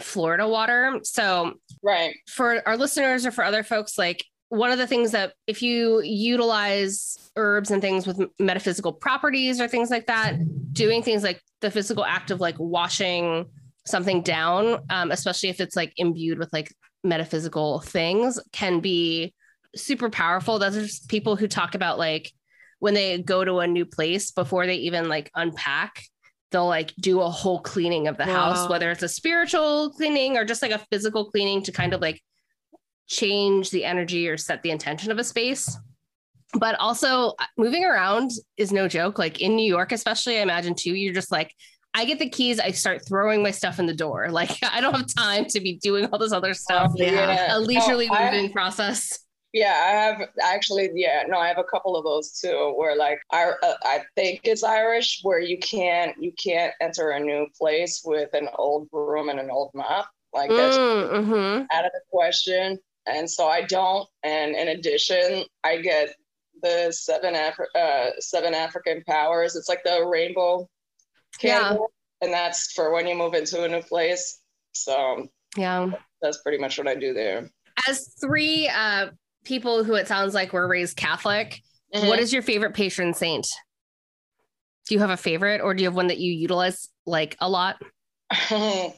Florida 0.00 0.48
water. 0.48 1.00
So, 1.02 1.54
right. 1.82 2.14
For 2.28 2.66
our 2.66 2.76
listeners 2.76 3.26
or 3.26 3.30
for 3.30 3.44
other 3.44 3.62
folks, 3.62 3.98
like 3.98 4.24
one 4.48 4.70
of 4.70 4.78
the 4.78 4.86
things 4.86 5.12
that 5.12 5.32
if 5.46 5.62
you 5.62 6.02
utilize 6.02 7.30
herbs 7.36 7.70
and 7.70 7.80
things 7.80 8.06
with 8.06 8.20
metaphysical 8.38 8.92
properties 8.92 9.60
or 9.60 9.68
things 9.68 9.90
like 9.90 10.06
that, 10.06 10.36
doing 10.72 11.02
things 11.02 11.22
like 11.22 11.40
the 11.60 11.70
physical 11.70 12.04
act 12.04 12.30
of 12.30 12.40
like 12.40 12.56
washing 12.58 13.46
something 13.86 14.22
down, 14.22 14.78
um, 14.90 15.10
especially 15.10 15.48
if 15.48 15.60
it's 15.60 15.74
like 15.74 15.92
imbued 15.96 16.38
with 16.38 16.52
like 16.52 16.72
metaphysical 17.02 17.80
things, 17.80 18.38
can 18.52 18.80
be 18.80 19.34
super 19.74 20.10
powerful. 20.10 20.58
There's 20.58 21.00
people 21.00 21.36
who 21.36 21.48
talk 21.48 21.74
about 21.74 21.98
like 21.98 22.30
when 22.78 22.94
they 22.94 23.22
go 23.22 23.44
to 23.44 23.60
a 23.60 23.66
new 23.66 23.86
place 23.86 24.32
before 24.32 24.66
they 24.66 24.74
even 24.74 25.08
like 25.08 25.30
unpack 25.34 26.04
they'll 26.52 26.66
like 26.66 26.94
do 27.00 27.20
a 27.20 27.28
whole 27.28 27.60
cleaning 27.60 28.06
of 28.08 28.16
the 28.16 28.26
wow. 28.26 28.52
house, 28.52 28.68
whether 28.68 28.90
it's 28.90 29.02
a 29.02 29.08
spiritual 29.08 29.90
cleaning 29.90 30.36
or 30.36 30.44
just 30.44 30.62
like 30.62 30.70
a 30.70 30.78
physical 30.90 31.30
cleaning 31.30 31.62
to 31.64 31.72
kind 31.72 31.94
of 31.94 32.00
like 32.00 32.22
change 33.08 33.70
the 33.70 33.84
energy 33.84 34.28
or 34.28 34.36
set 34.36 34.62
the 34.62 34.70
intention 34.70 35.10
of 35.10 35.18
a 35.18 35.24
space. 35.24 35.76
But 36.54 36.76
also 36.78 37.30
uh, 37.38 37.44
moving 37.56 37.84
around 37.84 38.30
is 38.56 38.72
no 38.72 38.86
joke. 38.86 39.18
Like 39.18 39.40
in 39.40 39.56
New 39.56 39.66
York, 39.66 39.90
especially, 39.90 40.38
I 40.38 40.42
imagine 40.42 40.74
too, 40.74 40.94
you're 40.94 41.14
just 41.14 41.32
like, 41.32 41.52
I 41.94 42.04
get 42.04 42.18
the 42.18 42.28
keys, 42.28 42.58
I 42.58 42.70
start 42.70 43.06
throwing 43.06 43.42
my 43.42 43.50
stuff 43.50 43.78
in 43.78 43.86
the 43.86 43.94
door. 43.94 44.28
Like 44.32 44.58
I 44.62 44.80
don't 44.80 44.94
have 44.94 45.14
time 45.14 45.46
to 45.46 45.60
be 45.60 45.78
doing 45.78 46.06
all 46.06 46.18
this 46.18 46.32
other 46.32 46.54
stuff. 46.54 46.92
Yeah. 46.94 47.56
A 47.56 47.60
leisurely 47.60 48.08
oh, 48.10 48.24
moving 48.24 48.52
process. 48.52 49.21
Yeah, 49.52 49.74
I 49.74 49.90
have 49.90 50.28
actually. 50.42 50.90
Yeah, 50.94 51.24
no, 51.28 51.38
I 51.38 51.48
have 51.48 51.58
a 51.58 51.64
couple 51.64 51.94
of 51.96 52.04
those 52.04 52.32
too. 52.40 52.72
Where 52.76 52.96
like 52.96 53.20
I, 53.30 53.52
uh, 53.62 53.74
I 53.84 54.02
think 54.16 54.40
it's 54.44 54.62
Irish, 54.62 55.20
where 55.22 55.40
you 55.40 55.58
can't 55.58 56.16
you 56.18 56.32
can't 56.42 56.72
enter 56.80 57.10
a 57.10 57.20
new 57.20 57.46
place 57.58 58.02
with 58.04 58.32
an 58.32 58.48
old 58.54 58.90
broom 58.90 59.28
and 59.28 59.38
an 59.38 59.50
old 59.50 59.70
mop. 59.74 60.08
Like 60.32 60.48
that's 60.48 60.76
mm, 60.76 61.10
mm-hmm. 61.10 61.64
out 61.70 61.84
of 61.84 61.92
the 61.92 62.00
question. 62.10 62.78
And 63.06 63.28
so 63.28 63.46
I 63.46 63.62
don't. 63.62 64.08
And 64.22 64.54
in 64.54 64.68
addition, 64.68 65.44
I 65.64 65.78
get 65.78 66.14
the 66.62 66.92
seven 66.92 67.34
Afri- 67.34 67.74
uh, 67.74 68.10
seven 68.20 68.54
African 68.54 69.02
powers. 69.06 69.56
It's 69.56 69.68
like 69.68 69.82
the 69.84 70.06
rainbow 70.06 70.68
candle, 71.38 71.90
yeah. 72.20 72.26
and 72.26 72.34
that's 72.34 72.72
for 72.72 72.92
when 72.92 73.06
you 73.06 73.16
move 73.16 73.34
into 73.34 73.64
a 73.64 73.68
new 73.68 73.82
place. 73.82 74.40
So 74.72 75.26
yeah, 75.56 75.90
that's 76.22 76.40
pretty 76.42 76.58
much 76.58 76.78
what 76.78 76.88
I 76.88 76.94
do 76.94 77.12
there. 77.12 77.50
As 77.88 78.14
three 78.20 78.68
uh, 78.68 79.08
people 79.44 79.84
who 79.84 79.94
it 79.94 80.08
sounds 80.08 80.34
like 80.34 80.52
were 80.52 80.68
raised 80.68 80.96
Catholic, 80.96 81.62
mm-hmm. 81.94 82.06
what 82.06 82.18
is 82.18 82.32
your 82.32 82.42
favorite 82.42 82.74
patron 82.74 83.14
saint? 83.14 83.48
Do 84.88 84.94
you 84.94 85.00
have 85.00 85.10
a 85.10 85.16
favorite 85.16 85.60
or 85.60 85.74
do 85.74 85.82
you 85.82 85.88
have 85.88 85.96
one 85.96 86.08
that 86.08 86.18
you 86.18 86.32
utilize 86.32 86.88
like 87.06 87.36
a 87.40 87.48
lot? 87.48 87.80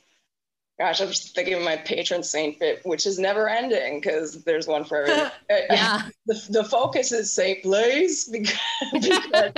Gosh, 0.80 1.00
I'm 1.00 1.08
just 1.08 1.36
thinking 1.36 1.54
of 1.54 1.62
my 1.62 1.76
patron 1.76 2.24
saint 2.24 2.58
bit, 2.58 2.80
which 2.84 3.06
is 3.06 3.16
never 3.16 3.48
ending 3.48 4.00
because 4.00 4.42
there's 4.42 4.66
one 4.66 4.84
for 4.84 5.02
everyone. 5.02 5.30
yeah. 5.50 6.02
the, 6.26 6.46
the 6.50 6.64
focus 6.64 7.12
is 7.12 7.32
Saint 7.32 7.62
Blaise 7.62 8.28
because, 8.28 8.58
because, 8.92 9.52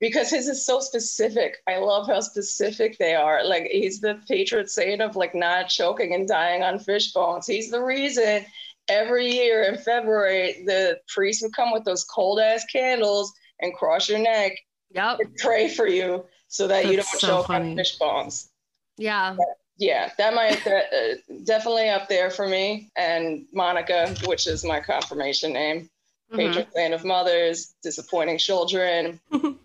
because 0.00 0.30
his 0.30 0.48
is 0.48 0.64
so 0.64 0.80
specific. 0.80 1.58
I 1.68 1.76
love 1.76 2.06
how 2.06 2.20
specific 2.20 2.96
they 2.96 3.14
are. 3.14 3.44
Like 3.44 3.64
he's 3.64 4.00
the 4.00 4.18
patron 4.26 4.66
saint 4.66 5.02
of 5.02 5.14
like 5.14 5.34
not 5.34 5.68
choking 5.68 6.14
and 6.14 6.26
dying 6.26 6.62
on 6.62 6.78
fish 6.78 7.12
bones. 7.12 7.46
He's 7.46 7.70
the 7.70 7.82
reason 7.82 8.46
every 8.88 9.30
year 9.30 9.62
in 9.64 9.76
February, 9.78 10.62
the 10.66 10.98
priest 11.08 11.42
would 11.42 11.54
come 11.54 11.72
with 11.72 11.84
those 11.84 12.04
cold 12.04 12.40
ass 12.40 12.64
candles 12.70 13.32
and 13.60 13.74
cross 13.74 14.08
your 14.08 14.18
neck 14.18 14.52
yep. 14.90 15.18
and 15.20 15.34
pray 15.36 15.68
for 15.68 15.86
you 15.86 16.24
so 16.48 16.66
that 16.66 16.82
That's 16.82 16.90
you 16.90 16.96
don't 16.96 17.06
so 17.06 17.26
choke 17.26 17.46
funny. 17.46 17.70
on 17.70 17.76
fish 17.76 17.96
bones. 17.96 18.50
Yeah. 18.96 19.36
yeah, 19.76 20.12
that 20.18 20.34
might 20.34 20.62
that, 20.64 20.84
uh, 20.92 21.34
definitely 21.44 21.88
up 21.88 22.08
there 22.08 22.30
for 22.30 22.46
me. 22.46 22.90
And 22.96 23.46
Monica, 23.52 24.14
which 24.26 24.46
is 24.46 24.64
my 24.64 24.80
confirmation 24.80 25.52
name, 25.52 25.90
Mhm. 26.32 26.36
patron 26.36 26.66
saint 26.74 26.94
of 26.94 27.04
mothers, 27.04 27.74
disappointing 27.82 28.38
children. 28.38 29.20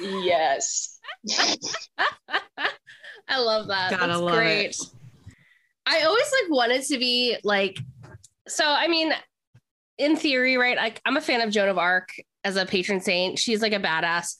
yes. 0.00 0.98
I 3.28 3.38
love 3.38 3.68
that. 3.68 3.90
Gotta 3.90 4.06
That's 4.08 4.20
love 4.20 4.34
great. 4.34 4.70
it. 4.70 4.76
I 5.86 6.02
always 6.02 6.32
like 6.42 6.50
wanted 6.50 6.82
to 6.84 6.98
be 6.98 7.36
like, 7.44 7.78
so 8.48 8.64
I 8.66 8.88
mean, 8.88 9.12
in 9.98 10.16
theory, 10.16 10.56
right? 10.56 10.76
Like 10.76 11.00
I'm 11.04 11.16
a 11.16 11.20
fan 11.20 11.40
of 11.40 11.50
Joan 11.50 11.68
of 11.68 11.78
Arc 11.78 12.10
as 12.44 12.56
a 12.56 12.66
patron 12.66 13.00
saint. 13.00 13.38
She's 13.38 13.62
like 13.62 13.72
a 13.72 13.80
badass. 13.80 14.36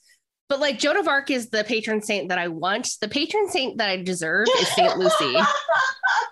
But 0.49 0.61
like 0.61 0.79
Joan 0.79 0.99
of 0.99 1.09
Arc 1.09 1.31
is 1.31 1.49
the 1.49 1.65
patron 1.65 2.03
saint 2.03 2.29
that 2.29 2.39
I 2.39 2.49
want. 2.49 2.89
The 3.01 3.09
patron 3.09 3.49
saint 3.49 3.79
that 3.79 3.89
I 3.89 4.03
deserve 4.03 4.49
is 4.59 4.69
Saint 4.69 4.99
Lucy. 4.99 5.35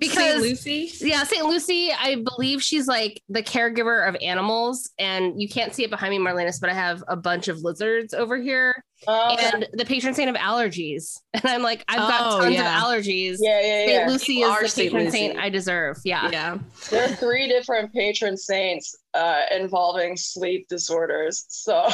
Saint 0.00 0.12
Because 0.14 0.40
Lucy. 0.42 0.90
yeah, 1.00 1.24
Saint 1.24 1.46
Lucy, 1.46 1.90
I 1.92 2.16
believe 2.16 2.62
she's 2.62 2.86
like 2.86 3.22
the 3.28 3.42
caregiver 3.42 4.08
of 4.08 4.16
animals. 4.22 4.90
And 4.98 5.40
you 5.40 5.48
can't 5.48 5.74
see 5.74 5.84
it 5.84 5.90
behind 5.90 6.10
me, 6.10 6.18
Marlenis, 6.18 6.60
but 6.60 6.70
I 6.70 6.74
have 6.74 7.02
a 7.08 7.16
bunch 7.16 7.48
of 7.48 7.58
lizards 7.62 8.14
over 8.14 8.36
here. 8.36 8.84
Oh, 9.06 9.36
And 9.40 9.68
the 9.74 9.84
patron 9.84 10.12
saint 10.14 10.28
of 10.28 10.34
allergies. 10.36 11.18
And 11.34 11.44
I'm 11.44 11.62
like, 11.62 11.84
I've 11.88 11.98
got 11.98 12.20
Oh, 12.32 12.40
tons 12.42 12.54
yeah. 12.54 12.76
of 12.78 12.84
allergies. 12.84 13.36
yeah, 13.38 13.60
yeah, 13.60 13.80
yeah. 13.80 13.86
Saint. 13.98 14.10
Lucy 14.10 14.34
You 14.34 14.46
is 14.52 14.60
the 14.60 14.68
Saint 14.68 14.86
patron 14.92 15.04
Lucy. 15.04 15.18
saint 15.18 15.38
I 15.38 15.48
deserve. 15.50 15.98
Yeah. 16.04 16.28
Yeah. 16.32 16.58
There 16.90 17.04
are 17.04 17.14
three 17.14 17.46
different 17.48 17.92
patron 17.92 18.36
saints 18.36 18.96
uh, 19.14 19.42
involving 19.52 20.16
sleep 20.16 20.66
disorders. 20.68 21.44
So 21.48 21.88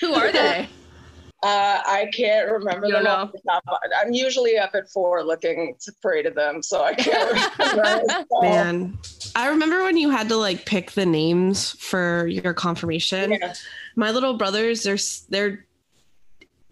Who 0.00 0.14
are 0.14 0.32
they? 0.32 0.68
uh, 1.46 1.82
I 1.86 2.10
can't 2.12 2.50
remember 2.50 2.86
them. 2.88 3.04
don't 3.04 3.06
off 3.06 3.32
the 3.32 3.40
top 3.48 3.62
I'm 4.02 4.12
usually 4.12 4.58
up 4.58 4.74
at 4.74 4.88
four 4.90 5.22
looking 5.22 5.74
to 5.80 5.92
pray 6.02 6.22
to 6.22 6.30
them, 6.30 6.62
so 6.62 6.82
I 6.82 6.94
can't 6.94 7.58
remember. 7.76 8.24
Man, 8.42 8.98
I 9.34 9.48
remember 9.48 9.82
when 9.84 9.96
you 9.96 10.10
had 10.10 10.28
to 10.30 10.36
like 10.36 10.64
pick 10.66 10.92
the 10.92 11.06
names 11.06 11.72
for 11.72 12.26
your 12.26 12.52
confirmation. 12.54 13.32
yeah. 13.32 13.54
My 13.94 14.10
little 14.10 14.34
brothers, 14.34 14.82
they're 14.82 14.98
they're 15.30 15.66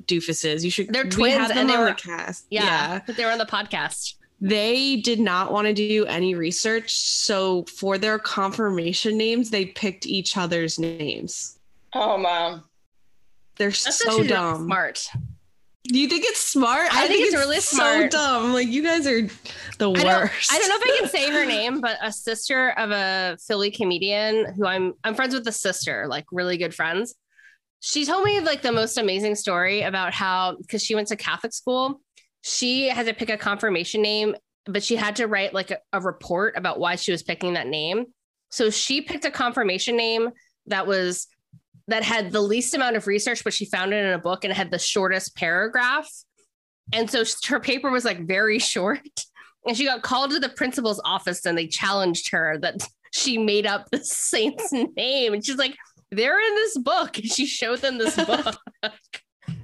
doofuses. 0.06 0.64
You 0.64 0.70
should. 0.70 0.92
They're 0.92 1.04
twins 1.04 1.48
had 1.48 1.50
and 1.56 1.68
they 1.68 1.74
on 1.74 1.80
were- 1.80 1.86
the 1.86 1.94
cast. 1.94 2.46
yeah, 2.50 3.00
But 3.06 3.16
they 3.16 3.24
were 3.24 3.30
on 3.32 3.38
the 3.38 3.46
podcast. 3.46 4.14
They 4.40 4.96
did 4.96 5.20
not 5.20 5.52
want 5.52 5.68
to 5.68 5.72
do 5.72 6.04
any 6.06 6.34
research, 6.34 6.94
so 6.96 7.62
for 7.64 7.96
their 7.96 8.18
confirmation 8.18 9.16
names, 9.16 9.48
they 9.50 9.66
picked 9.66 10.04
each 10.06 10.36
other's 10.36 10.78
names. 10.78 11.58
Oh, 11.94 12.18
mom. 12.18 12.64
They're 13.56 13.68
That's 13.68 13.98
so 13.98 14.22
dumb. 14.24 14.64
Smart. 14.64 15.08
Do 15.84 15.98
you 15.98 16.08
think 16.08 16.24
it's 16.24 16.40
smart? 16.40 16.88
I 16.94 17.06
think 17.08 17.26
it's 17.26 17.36
really 17.36 17.60
so 17.60 17.76
smart. 17.76 18.10
dumb. 18.10 18.54
Like 18.54 18.68
you 18.68 18.82
guys 18.82 19.06
are 19.06 19.20
the 19.78 19.90
I 19.90 19.92
don't, 19.92 20.04
worst. 20.04 20.52
I 20.52 20.58
don't 20.58 20.68
know 20.70 20.76
if 20.76 20.82
I 20.82 20.98
can 21.00 21.08
say 21.10 21.30
her 21.30 21.44
name, 21.46 21.80
but 21.80 21.98
a 22.02 22.10
sister 22.10 22.70
of 22.70 22.90
a 22.90 23.36
Philly 23.46 23.70
comedian 23.70 24.54
who 24.54 24.66
I'm 24.66 24.94
I'm 25.04 25.14
friends 25.14 25.34
with 25.34 25.44
the 25.44 25.52
sister, 25.52 26.06
like 26.08 26.24
really 26.32 26.56
good 26.56 26.74
friends. 26.74 27.14
She 27.80 28.06
told 28.06 28.24
me 28.24 28.40
like 28.40 28.62
the 28.62 28.72
most 28.72 28.96
amazing 28.96 29.34
story 29.34 29.82
about 29.82 30.14
how 30.14 30.56
because 30.56 30.82
she 30.82 30.94
went 30.94 31.08
to 31.08 31.16
Catholic 31.16 31.52
school, 31.52 32.00
she 32.40 32.88
had 32.88 33.04
to 33.04 33.12
pick 33.12 33.28
a 33.28 33.36
confirmation 33.36 34.00
name, 34.00 34.36
but 34.64 34.82
she 34.82 34.96
had 34.96 35.16
to 35.16 35.26
write 35.26 35.52
like 35.52 35.70
a, 35.70 35.78
a 35.92 36.00
report 36.00 36.56
about 36.56 36.80
why 36.80 36.96
she 36.96 37.12
was 37.12 37.22
picking 37.22 37.54
that 37.54 37.66
name. 37.66 38.06
So 38.50 38.70
she 38.70 39.02
picked 39.02 39.26
a 39.26 39.30
confirmation 39.30 39.96
name 39.96 40.30
that 40.66 40.86
was 40.86 41.26
that 41.88 42.02
had 42.02 42.32
the 42.32 42.40
least 42.40 42.74
amount 42.74 42.96
of 42.96 43.06
research, 43.06 43.44
but 43.44 43.52
she 43.52 43.66
found 43.66 43.92
it 43.92 44.04
in 44.04 44.12
a 44.12 44.18
book 44.18 44.44
and 44.44 44.50
it 44.50 44.56
had 44.56 44.70
the 44.70 44.78
shortest 44.78 45.36
paragraph. 45.36 46.08
And 46.92 47.10
so 47.10 47.24
her 47.48 47.60
paper 47.60 47.90
was 47.90 48.04
like 48.04 48.26
very 48.26 48.58
short. 48.72 49.00
And 49.66 49.76
she 49.76 49.84
got 49.84 50.02
called 50.02 50.30
to 50.32 50.38
the 50.40 50.50
principal's 50.50 51.00
office 51.04 51.44
and 51.46 51.56
they 51.56 51.66
challenged 51.66 52.30
her 52.30 52.58
that 52.60 52.86
she 53.12 53.38
made 53.38 53.66
up 53.66 53.90
the 53.90 53.98
saint's 54.04 54.72
name. 54.72 55.34
And 55.34 55.44
she's 55.44 55.56
like, 55.56 55.74
they're 56.10 56.38
in 56.40 56.54
this 56.54 56.78
book. 56.78 57.16
And 57.18 57.26
she 57.26 57.46
showed 57.46 57.80
them 57.80 57.98
this 57.98 58.16
book. 58.16 58.56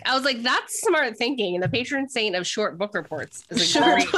I 0.05 0.15
was 0.15 0.25
like, 0.25 0.43
that's 0.43 0.81
smart 0.81 1.17
thinking. 1.17 1.55
And 1.55 1.63
the 1.63 1.69
patron 1.69 2.09
saint 2.09 2.35
of 2.35 2.47
short 2.47 2.79
book 2.79 2.95
reports 2.95 3.45
is 3.51 3.63
a 3.63 3.65
Sure. 3.67 3.83
great. 3.95 4.09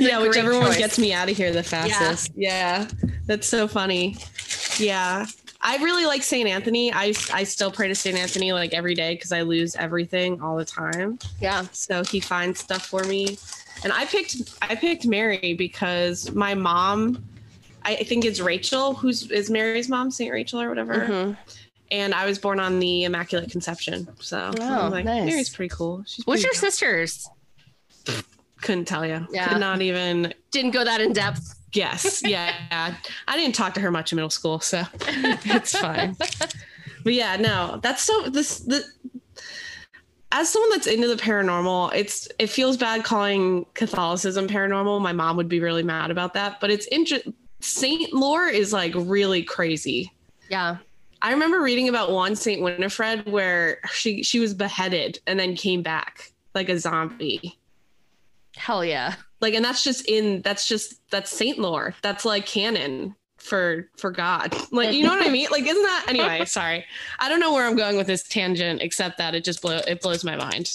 yeah, 0.00 0.20
whichever 0.20 0.58
one 0.58 0.76
gets 0.76 0.98
me 0.98 1.12
out 1.12 1.28
of 1.30 1.36
here 1.36 1.52
the 1.52 1.62
fastest. 1.62 2.32
Yeah. 2.36 2.86
that's 3.26 3.48
so 3.48 3.66
funny. 3.68 4.16
Yeah, 4.78 5.26
I 5.66 5.78
really 5.78 6.04
like 6.04 6.22
Saint 6.22 6.46
Anthony. 6.48 6.92
I 6.92 7.14
I 7.32 7.42
still 7.44 7.70
pray 7.72 7.88
to 7.88 7.94
Saint 7.94 8.16
Anthony 8.18 8.52
like 8.52 8.74
every 8.74 8.94
day 8.94 9.14
because 9.14 9.32
I 9.32 9.40
lose 9.42 9.74
everything 9.76 10.40
all 10.42 10.56
the 10.56 10.64
time. 10.64 11.18
Yeah. 11.40 11.66
So 11.72 12.04
he 12.04 12.20
finds 12.20 12.60
stuff 12.60 12.86
for 12.86 13.02
me, 13.04 13.38
and 13.82 13.92
I 13.92 14.04
picked 14.04 14.36
I 14.62 14.74
picked 14.74 15.06
Mary 15.06 15.54
because 15.54 16.30
my 16.32 16.54
mom. 16.54 17.24
I 17.86 17.96
think 17.96 18.24
it's 18.24 18.40
Rachel, 18.40 18.94
who's 18.94 19.30
is 19.30 19.50
Mary's 19.50 19.90
mom, 19.90 20.10
Saint 20.10 20.32
Rachel 20.32 20.58
or 20.58 20.70
whatever. 20.70 20.94
Mhm. 21.06 21.36
And 21.90 22.14
I 22.14 22.24
was 22.24 22.38
born 22.38 22.58
on 22.58 22.78
the 22.78 23.04
Immaculate 23.04 23.50
Conception, 23.50 24.08
so 24.20 24.50
Oh, 24.58 24.88
like, 24.90 25.04
nice. 25.04 25.26
Mary's 25.26 25.50
pretty 25.50 25.68
cool. 25.74 26.02
She's 26.06 26.26
What's 26.26 26.42
your 26.42 26.54
sisters? 26.54 27.28
Couldn't 28.64 28.86
tell 28.86 29.06
you. 29.06 29.26
Yeah. 29.30 29.48
Could 29.48 29.60
not 29.60 29.80
even 29.82 30.34
Didn't 30.50 30.72
go 30.72 30.84
that 30.84 31.00
in 31.00 31.12
depth. 31.12 31.54
Yes. 31.72 32.22
Yeah. 32.26 32.94
I 33.28 33.36
didn't 33.36 33.54
talk 33.54 33.74
to 33.74 33.80
her 33.80 33.90
much 33.90 34.12
in 34.12 34.16
middle 34.16 34.30
school, 34.30 34.58
so 34.60 34.82
it's 35.00 35.78
fine. 35.78 36.16
But 37.04 37.12
yeah, 37.12 37.36
no, 37.36 37.78
that's 37.82 38.02
so 38.02 38.28
this 38.28 38.60
the 38.60 38.82
as 40.32 40.48
someone 40.48 40.70
that's 40.70 40.88
into 40.88 41.06
the 41.06 41.14
paranormal, 41.14 41.94
it's 41.94 42.28
it 42.38 42.48
feels 42.48 42.76
bad 42.76 43.04
calling 43.04 43.66
Catholicism 43.74 44.48
paranormal. 44.48 45.00
My 45.00 45.12
mom 45.12 45.36
would 45.36 45.48
be 45.48 45.60
really 45.60 45.82
mad 45.82 46.10
about 46.10 46.34
that, 46.34 46.60
but 46.60 46.70
it's 46.70 46.86
interesting. 46.88 47.34
Saint 47.60 48.12
lore 48.12 48.48
is 48.48 48.72
like 48.72 48.92
really 48.94 49.42
crazy. 49.42 50.12
Yeah. 50.50 50.78
I 51.22 51.30
remember 51.32 51.62
reading 51.62 51.88
about 51.88 52.10
one 52.10 52.36
Saint 52.36 52.62
Winifred 52.62 53.26
where 53.30 53.78
she 53.92 54.22
she 54.22 54.40
was 54.40 54.54
beheaded 54.54 55.18
and 55.26 55.38
then 55.38 55.56
came 55.56 55.82
back 55.82 56.32
like 56.54 56.68
a 56.68 56.78
zombie. 56.78 57.58
Hell 58.56 58.84
yeah. 58.84 59.14
like 59.40 59.54
and 59.54 59.64
that's 59.64 59.82
just 59.84 60.08
in 60.08 60.40
that's 60.42 60.66
just 60.66 60.94
that's 61.10 61.30
saint 61.30 61.58
lore 61.58 61.94
that's 62.02 62.24
like 62.24 62.46
canon 62.46 63.14
for 63.36 63.90
for 63.98 64.10
god 64.10 64.54
like 64.72 64.94
you 64.94 65.02
know 65.04 65.10
what 65.10 65.26
i 65.26 65.28
mean 65.28 65.48
like 65.50 65.64
isn't 65.64 65.82
that 65.82 66.06
anyway 66.08 66.44
sorry 66.46 66.84
i 67.18 67.28
don't 67.28 67.40
know 67.40 67.52
where 67.52 67.66
i'm 67.66 67.76
going 67.76 67.96
with 67.96 68.06
this 68.06 68.22
tangent 68.28 68.80
except 68.80 69.18
that 69.18 69.34
it 69.34 69.44
just 69.44 69.60
blow 69.60 69.78
it 69.86 70.00
blows 70.00 70.24
my 70.24 70.36
mind 70.36 70.70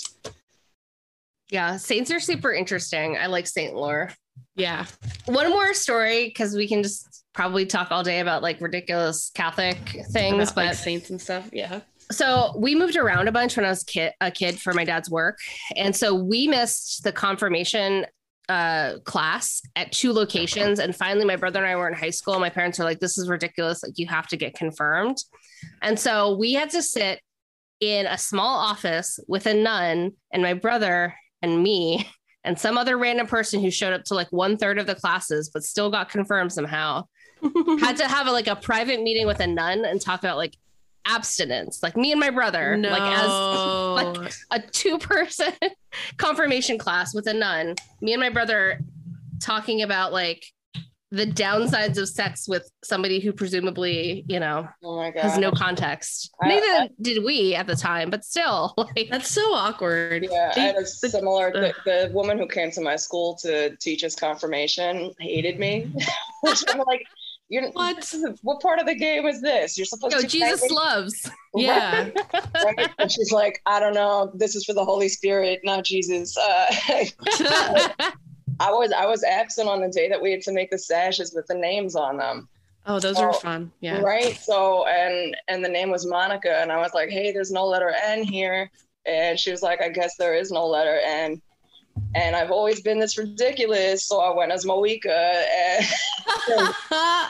Yeah. 1.49 1.77
Saints 1.77 2.11
are 2.11 2.19
super 2.19 2.53
interesting. 2.53 3.17
I 3.17 3.25
like 3.25 3.47
Saint 3.47 3.73
lore. 3.73 4.11
yeah 4.55 4.85
One 5.25 5.49
more 5.49 5.73
story 5.73 6.25
because 6.27 6.53
we 6.55 6.67
can 6.67 6.83
just 6.83 7.23
probably 7.33 7.65
talk 7.65 7.89
all 7.91 8.03
day 8.03 8.19
about 8.19 8.43
like 8.43 8.61
ridiculous 8.61 9.31
Catholic 9.33 9.77
things, 10.11 10.51
about, 10.51 10.55
but 10.55 10.65
like 10.67 10.75
saints 10.75 11.09
and 11.09 11.19
stuff 11.19 11.49
yeah 11.51 11.79
so 12.11 12.53
we 12.57 12.75
moved 12.75 12.95
around 12.95 13.27
a 13.27 13.31
bunch 13.31 13.55
when 13.55 13.65
I 13.65 13.69
was 13.69 13.83
kid, 13.83 14.13
a 14.19 14.31
kid 14.31 14.59
for 14.59 14.73
my 14.73 14.83
dad's 14.83 15.09
work. 15.09 15.39
And 15.75 15.95
so 15.95 16.15
we 16.15 16.47
missed 16.47 17.03
the 17.03 17.11
confirmation 17.11 18.05
uh, 18.49 18.97
class 19.03 19.61
at 19.75 19.91
two 19.91 20.11
locations. 20.11 20.79
And 20.79 20.95
finally, 20.95 21.25
my 21.25 21.35
brother 21.35 21.59
and 21.59 21.67
I 21.67 21.75
were 21.75 21.87
in 21.87 21.93
high 21.93 22.09
school. 22.09 22.39
My 22.39 22.49
parents 22.49 22.79
were 22.79 22.85
like, 22.85 22.99
this 22.99 23.17
is 23.17 23.29
ridiculous. 23.29 23.83
Like, 23.83 23.97
you 23.97 24.07
have 24.07 24.27
to 24.27 24.37
get 24.37 24.55
confirmed. 24.55 25.17
And 25.83 25.99
so 25.99 26.35
we 26.35 26.53
had 26.53 26.71
to 26.71 26.81
sit 26.81 27.21
in 27.79 28.07
a 28.07 28.17
small 28.17 28.57
office 28.57 29.19
with 29.27 29.45
a 29.45 29.53
nun 29.53 30.13
and 30.33 30.41
my 30.41 30.53
brother 30.53 31.15
and 31.41 31.61
me 31.61 32.09
and 32.43 32.57
some 32.57 32.77
other 32.77 32.97
random 32.97 33.27
person 33.27 33.61
who 33.61 33.69
showed 33.69 33.93
up 33.93 34.03
to 34.05 34.15
like 34.15 34.31
one 34.31 34.57
third 34.57 34.79
of 34.79 34.87
the 34.87 34.95
classes, 34.95 35.51
but 35.53 35.63
still 35.63 35.91
got 35.91 36.09
confirmed 36.09 36.51
somehow 36.51 37.03
had 37.79 37.97
to 37.97 38.07
have 38.07 38.27
a, 38.27 38.31
like 38.31 38.47
a 38.47 38.55
private 38.55 39.01
meeting 39.01 39.27
with 39.27 39.39
a 39.39 39.47
nun 39.47 39.85
and 39.85 40.01
talk 40.01 40.19
about 40.19 40.37
like 40.37 40.55
abstinence 41.09 41.81
like 41.81 41.97
me 41.97 42.11
and 42.11 42.19
my 42.19 42.29
brother 42.29 42.77
no. 42.77 42.89
like 42.89 43.01
as 43.01 43.29
like 44.21 44.33
a 44.51 44.59
two 44.71 44.97
person 44.97 45.51
confirmation 46.17 46.77
class 46.77 47.13
with 47.15 47.27
a 47.27 47.33
nun 47.33 47.75
me 48.01 48.13
and 48.13 48.21
my 48.21 48.29
brother 48.29 48.79
talking 49.41 49.81
about 49.81 50.13
like 50.13 50.43
the 51.11 51.25
downsides 51.25 51.97
of 51.97 52.07
sex 52.07 52.47
with 52.47 52.69
somebody 52.83 53.19
who 53.19 53.33
presumably 53.33 54.23
you 54.27 54.39
know 54.39 54.67
Oh 54.83 55.11
has 55.15 55.39
no 55.39 55.51
context 55.51 56.29
I- 56.39 56.47
neither 56.49 56.67
I- 56.83 56.89
did 57.01 57.23
we 57.23 57.55
at 57.55 57.65
the 57.65 57.75
time 57.75 58.11
but 58.11 58.23
still 58.23 58.75
like 58.77 59.07
that's 59.09 59.31
so 59.31 59.41
awkward 59.53 60.27
Yeah, 60.29 60.53
I 60.55 60.59
had 60.59 60.75
a 60.75 60.85
similar. 60.85 61.51
The, 61.51 61.69
Ugh. 61.69 61.75
the 61.85 62.11
woman 62.13 62.37
who 62.37 62.47
came 62.47 62.69
to 62.71 62.81
my 62.81 62.95
school 62.95 63.35
to 63.41 63.75
teach 63.77 64.03
us 64.03 64.13
confirmation 64.15 65.11
hated 65.19 65.57
me. 65.59 65.91
Which 66.41 66.63
I'm 66.69 66.77
like, 66.79 67.05
you're 67.49 67.69
What? 67.71 68.13
what 68.43 68.61
part 68.61 68.79
of 68.79 68.85
the 68.85 68.95
game 68.95 69.25
is 69.25 69.41
this? 69.41 69.77
You're 69.77 69.85
supposed 69.85 70.13
yo 70.15 70.21
to. 70.21 70.27
jesus 70.27 70.69
loves 70.71 71.29
yeah 71.55 72.09
right? 72.63 72.89
And 72.99 73.11
she's 73.11 73.31
like, 73.31 73.59
I 73.65 73.79
don't 73.79 73.93
know. 73.95 74.31
This 74.35 74.55
is 74.55 74.65
for 74.65 74.73
the 74.73 74.85
Holy 74.85 75.09
Spirit, 75.09 75.61
not 75.63 75.83
Jesus. 75.83 76.37
Uh, 76.37 76.65
I 78.59 78.71
was 78.71 78.91
I 78.91 79.05
was 79.05 79.23
absent 79.23 79.67
on 79.69 79.81
the 79.81 79.87
day 79.89 80.09
that 80.09 80.21
we 80.21 80.31
had 80.31 80.41
to 80.41 80.51
make 80.51 80.69
the 80.69 80.77
sashes 80.77 81.33
with 81.33 81.47
the 81.47 81.55
names 81.55 81.95
on 81.95 82.17
them. 82.17 82.47
oh 82.85 82.99
those 82.99 83.17
Oh, 83.17 83.23
are 83.23 83.33
fun 83.33 83.71
yeah 83.79 83.99
Right. 84.01 84.35
So 84.37 84.85
and 84.87 85.35
and 85.47 85.63
the 85.63 85.69
name 85.69 85.89
was 85.89 86.05
Monica, 86.05 86.59
and 86.61 86.71
I 86.71 86.77
was 86.77 86.93
like, 86.93 87.09
hey, 87.09 87.31
there's 87.31 87.51
no 87.51 87.65
letter 87.65 87.93
N 88.05 88.23
here, 88.23 88.69
and 89.05 89.39
she 89.39 89.49
was 89.51 89.61
like, 89.63 89.81
I 89.81 89.89
guess 89.89 90.15
there 90.17 90.35
is 90.35 90.51
no 90.51 90.67
letter 90.67 90.99
N. 91.03 91.41
and 92.15 92.35
I've 92.35 92.51
always 92.51 92.81
been 92.81 92.99
this 92.99 93.17
ridiculous. 93.17 94.05
So 94.05 94.19
I 94.21 94.35
went 94.35 94.51
as 94.51 94.65
Moeka, 94.65 95.45
and 95.63 95.85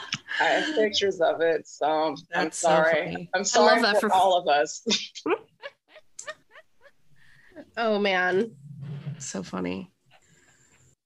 I 0.40 0.44
have 0.44 0.74
pictures 0.74 1.20
of 1.20 1.40
it. 1.40 1.66
So 1.68 1.86
I'm 1.86 2.14
That's 2.32 2.58
so 2.58 2.68
sorry. 2.68 3.28
I'm 3.34 3.44
sorry 3.44 3.82
that 3.82 4.00
for, 4.00 4.08
for- 4.08 4.14
all 4.14 4.38
of 4.38 4.48
us. 4.48 4.82
oh 7.76 7.98
man. 7.98 8.52
so 9.18 9.42
funny. 9.42 9.90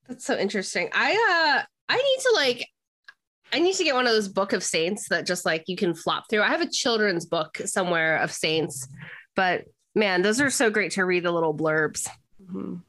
That's 0.08 0.24
so 0.24 0.36
interesting. 0.36 0.88
I 0.92 1.60
uh 1.60 1.64
I 1.88 1.96
need 1.96 2.22
to 2.22 2.32
like 2.34 2.68
I 3.52 3.58
need 3.58 3.74
to 3.76 3.84
get 3.84 3.94
one 3.94 4.06
of 4.06 4.12
those 4.12 4.28
book 4.28 4.52
of 4.52 4.62
saints 4.62 5.08
that 5.10 5.26
just 5.26 5.44
like 5.44 5.64
you 5.66 5.76
can 5.76 5.94
flop 5.94 6.24
through. 6.28 6.42
I 6.42 6.48
have 6.48 6.60
a 6.60 6.70
children's 6.70 7.26
book 7.26 7.58
somewhere 7.64 8.18
of 8.18 8.32
saints, 8.32 8.88
but 9.36 9.64
man, 9.94 10.22
those 10.22 10.40
are 10.40 10.50
so 10.50 10.70
great 10.70 10.92
to 10.92 11.04
read 11.04 11.24
the 11.24 11.30
little 11.32 11.54
blurbs. 11.54 12.08
Mhm. 12.42 12.82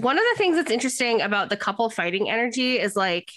One 0.00 0.18
of 0.18 0.24
the 0.32 0.38
things 0.38 0.56
that's 0.56 0.70
interesting 0.70 1.22
about 1.22 1.50
the 1.50 1.56
couple 1.56 1.88
fighting 1.90 2.30
energy 2.30 2.78
is 2.78 2.96
like 2.96 3.30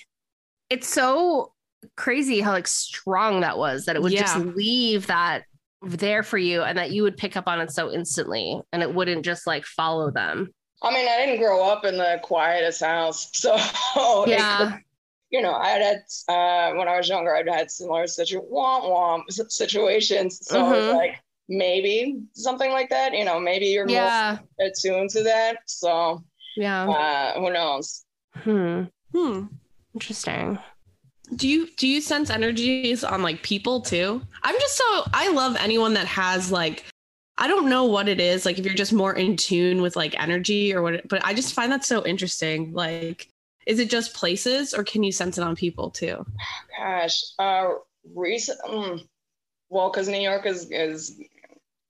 it's 0.69 0.87
so 0.87 1.53
crazy 1.95 2.41
how 2.41 2.51
like 2.51 2.67
strong 2.67 3.41
that 3.41 3.57
was 3.57 3.85
that 3.85 3.95
it 3.95 4.01
would 4.01 4.11
just 4.11 4.37
leave 4.37 5.07
that 5.07 5.43
there 5.83 6.21
for 6.23 6.37
you 6.37 6.61
and 6.61 6.77
that 6.77 6.91
you 6.91 7.01
would 7.03 7.17
pick 7.17 7.35
up 7.35 7.47
on 7.47 7.59
it 7.59 7.71
so 7.71 7.91
instantly 7.91 8.59
and 8.71 8.83
it 8.83 8.93
wouldn't 8.93 9.25
just 9.25 9.47
like 9.47 9.65
follow 9.65 10.11
them. 10.11 10.53
I 10.83 10.93
mean, 10.93 11.07
I 11.07 11.25
didn't 11.25 11.39
grow 11.41 11.63
up 11.63 11.85
in 11.85 11.97
the 11.97 12.19
quietest 12.23 12.81
house, 12.83 13.29
so 13.33 13.55
it 13.55 14.29
Yeah. 14.29 14.77
you 15.31 15.41
know, 15.41 15.53
I 15.53 15.69
had 15.69 15.81
had 15.81 15.97
uh, 16.27 16.75
when 16.77 16.87
I 16.87 16.97
was 16.97 17.07
younger, 17.09 17.35
I'd 17.35 17.47
had 17.49 17.71
similar 17.71 18.05
situ- 18.07 18.41
womp 18.41 18.83
womp 18.83 19.23
situations. 19.51 20.39
So 20.47 20.61
Mhm. 20.61 20.73
it's 20.89 20.93
like 20.95 21.19
maybe 21.49 22.19
something 22.33 22.71
like 22.71 22.89
that. 22.91 23.13
You 23.13 23.25
know, 23.25 23.39
maybe 23.39 23.65
you're 23.67 23.89
Yeah. 23.89 24.37
more 24.59 24.67
attuned 24.67 25.09
to 25.11 25.23
that. 25.23 25.57
So 25.65 26.23
Yeah. 26.55 26.87
uh, 26.89 27.39
who 27.39 27.51
knows? 27.51 28.05
Hmm. 28.35 28.83
Hmm. 29.13 29.45
Interesting. 29.93 30.59
Do 31.35 31.47
you 31.47 31.67
do 31.77 31.87
you 31.87 32.01
sense 32.01 32.29
energies 32.29 33.03
on 33.03 33.21
like 33.21 33.41
people 33.41 33.81
too? 33.81 34.21
I'm 34.43 34.59
just 34.59 34.77
so 34.77 35.03
I 35.13 35.31
love 35.31 35.55
anyone 35.59 35.93
that 35.93 36.07
has 36.07 36.51
like 36.51 36.85
I 37.37 37.47
don't 37.47 37.69
know 37.69 37.85
what 37.85 38.09
it 38.09 38.19
is 38.19 38.45
like 38.45 38.59
if 38.59 38.65
you're 38.65 38.75
just 38.75 38.93
more 38.93 39.13
in 39.13 39.37
tune 39.37 39.81
with 39.81 39.95
like 39.95 40.21
energy 40.21 40.73
or 40.73 40.81
what 40.81 41.07
but 41.07 41.25
I 41.25 41.33
just 41.33 41.53
find 41.53 41.71
that 41.71 41.85
so 41.85 42.05
interesting 42.05 42.73
like 42.73 43.31
is 43.65 43.79
it 43.79 43.89
just 43.89 44.13
places 44.13 44.73
or 44.73 44.83
can 44.83 45.03
you 45.03 45.11
sense 45.11 45.37
it 45.37 45.43
on 45.43 45.55
people 45.55 45.89
too? 45.89 46.25
Gosh, 46.77 47.21
uh, 47.39 47.69
recent. 48.15 48.59
Mm, 48.61 49.07
well, 49.69 49.89
because 49.91 50.07
New 50.07 50.19
York 50.19 50.45
is 50.45 50.69
is 50.71 51.19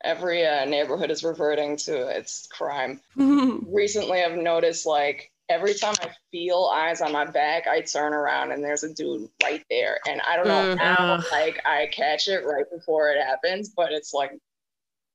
every 0.04 0.45
uh, 0.45 0.65
neighborhood 0.65 1.12
is 1.12 1.23
reverting 1.23 1.77
to 1.77 2.08
its 2.08 2.47
crime. 2.47 3.01
recently 3.15 4.21
I've 4.21 4.38
noticed 4.38 4.86
like 4.86 5.30
every 5.51 5.75
time 5.75 5.95
I 6.01 6.11
feel 6.31 6.71
eyes 6.73 7.01
on 7.01 7.13
my 7.13 7.25
back, 7.25 7.67
I 7.67 7.81
turn 7.81 8.13
around 8.13 8.51
and 8.51 8.63
there's 8.63 8.83
a 8.83 8.93
dude 8.93 9.29
right 9.43 9.63
there. 9.69 9.99
And 10.07 10.21
I 10.21 10.37
don't 10.37 10.47
know 10.47 10.67
Mm, 10.69 10.79
how 10.79 10.95
ugh. 11.09 11.23
like 11.31 11.61
I 11.65 11.87
catch 11.91 12.27
it 12.29 12.45
right 12.45 12.65
before 12.71 13.09
it 13.11 13.21
happens, 13.21 13.69
but 13.75 13.91
it's 13.91 14.13
like, 14.13 14.31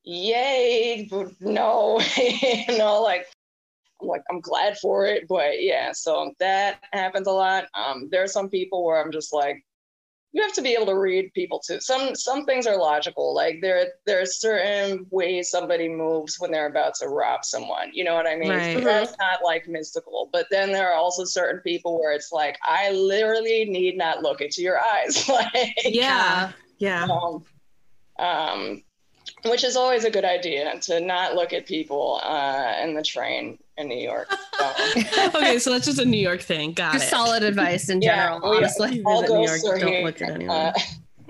yay, 0.05 1.09
but 1.11 1.29
no, 1.41 2.01
you 2.17 2.79
know, 2.79 3.03
like 3.03 3.27
I'm 4.03 4.09
like 4.09 4.23
I'm 4.31 4.41
glad 4.41 4.79
for 4.79 5.07
it. 5.07 5.27
But 5.29 5.63
yeah, 5.63 5.93
so 5.93 6.35
that 6.41 6.81
happens 6.93 7.27
a 7.29 7.33
lot. 7.33 7.67
Um, 7.75 8.09
there 8.11 8.23
are 8.25 8.29
some 8.29 8.51
people 8.51 8.85
where 8.85 9.03
I'm 9.03 9.13
just 9.13 9.33
like, 9.33 9.65
you 10.37 10.43
have 10.43 10.53
to 10.53 10.61
be 10.61 10.75
able 10.75 10.85
to 10.85 10.99
read 10.99 11.33
people 11.33 11.59
too. 11.61 11.81
Some 11.81 12.15
some 12.15 12.45
things 12.45 12.67
are 12.67 12.77
logical. 12.77 13.35
Like 13.35 13.63
there 13.63 13.87
there 14.05 14.21
are 14.21 14.27
certain 14.27 15.07
ways 15.11 15.49
somebody 15.51 15.89
moves 15.89 16.39
when 16.39 16.53
they're 16.53 16.67
about 16.67 16.95
to 16.97 17.09
rob 17.09 17.43
someone. 17.43 17.89
You 17.95 18.05
know 18.05 18.15
what 18.15 18.27
I 18.27 18.37
mean? 18.37 18.61
So 18.61 18.81
Right. 18.81 18.85
that's 18.85 19.15
not 19.19 19.39
like 19.43 19.67
mystical. 19.67 20.29
But 20.35 20.49
then 20.51 20.73
there 20.73 20.91
are 20.91 20.95
also 20.95 21.25
certain 21.25 21.63
people 21.63 21.99
where 21.99 22.13
it's 22.13 22.33
like 22.33 22.59
I 22.63 22.91
literally 22.91 23.65
need 23.65 23.97
not 23.97 24.23
look 24.23 24.43
into 24.43 24.61
your 24.61 24.79
eyes. 24.79 25.27
like 25.29 25.73
yeah. 25.83 26.53
Yeah. 26.77 27.05
um, 27.11 27.45
um, 28.19 28.83
which 29.45 29.65
is 29.65 29.77
always 29.77 30.05
a 30.05 30.11
good 30.11 30.25
idea 30.25 30.79
to 30.81 31.01
not 31.01 31.35
look 31.35 31.53
at 31.53 31.67
people 31.67 32.21
uh, 32.23 32.75
in 32.83 32.95
the 32.95 33.03
train 33.03 33.59
in 33.79 33.89
New 33.89 33.99
York. 33.99 34.29
So, 34.59 34.73
okay, 35.35 35.59
so 35.59 35.71
that's 35.73 35.87
just 35.87 35.99
a 35.99 36.05
New 36.05 36.17
York 36.19 36.41
thing. 36.41 36.73
Got 36.73 36.95
Just 36.95 37.07
it. 37.07 37.11
solid 37.11 37.43
advice 37.43 37.89
in 37.89 38.01
general, 38.01 38.41
we- 38.51 38.57
honestly. 38.59 39.03
all 39.05 39.23
New 39.23 39.47
York, 39.47 39.61
don't 39.63 39.87
here. 39.87 40.05
look 40.05 40.23
at 40.23 40.31
anyone. 40.31 40.57
uh, 40.57 40.73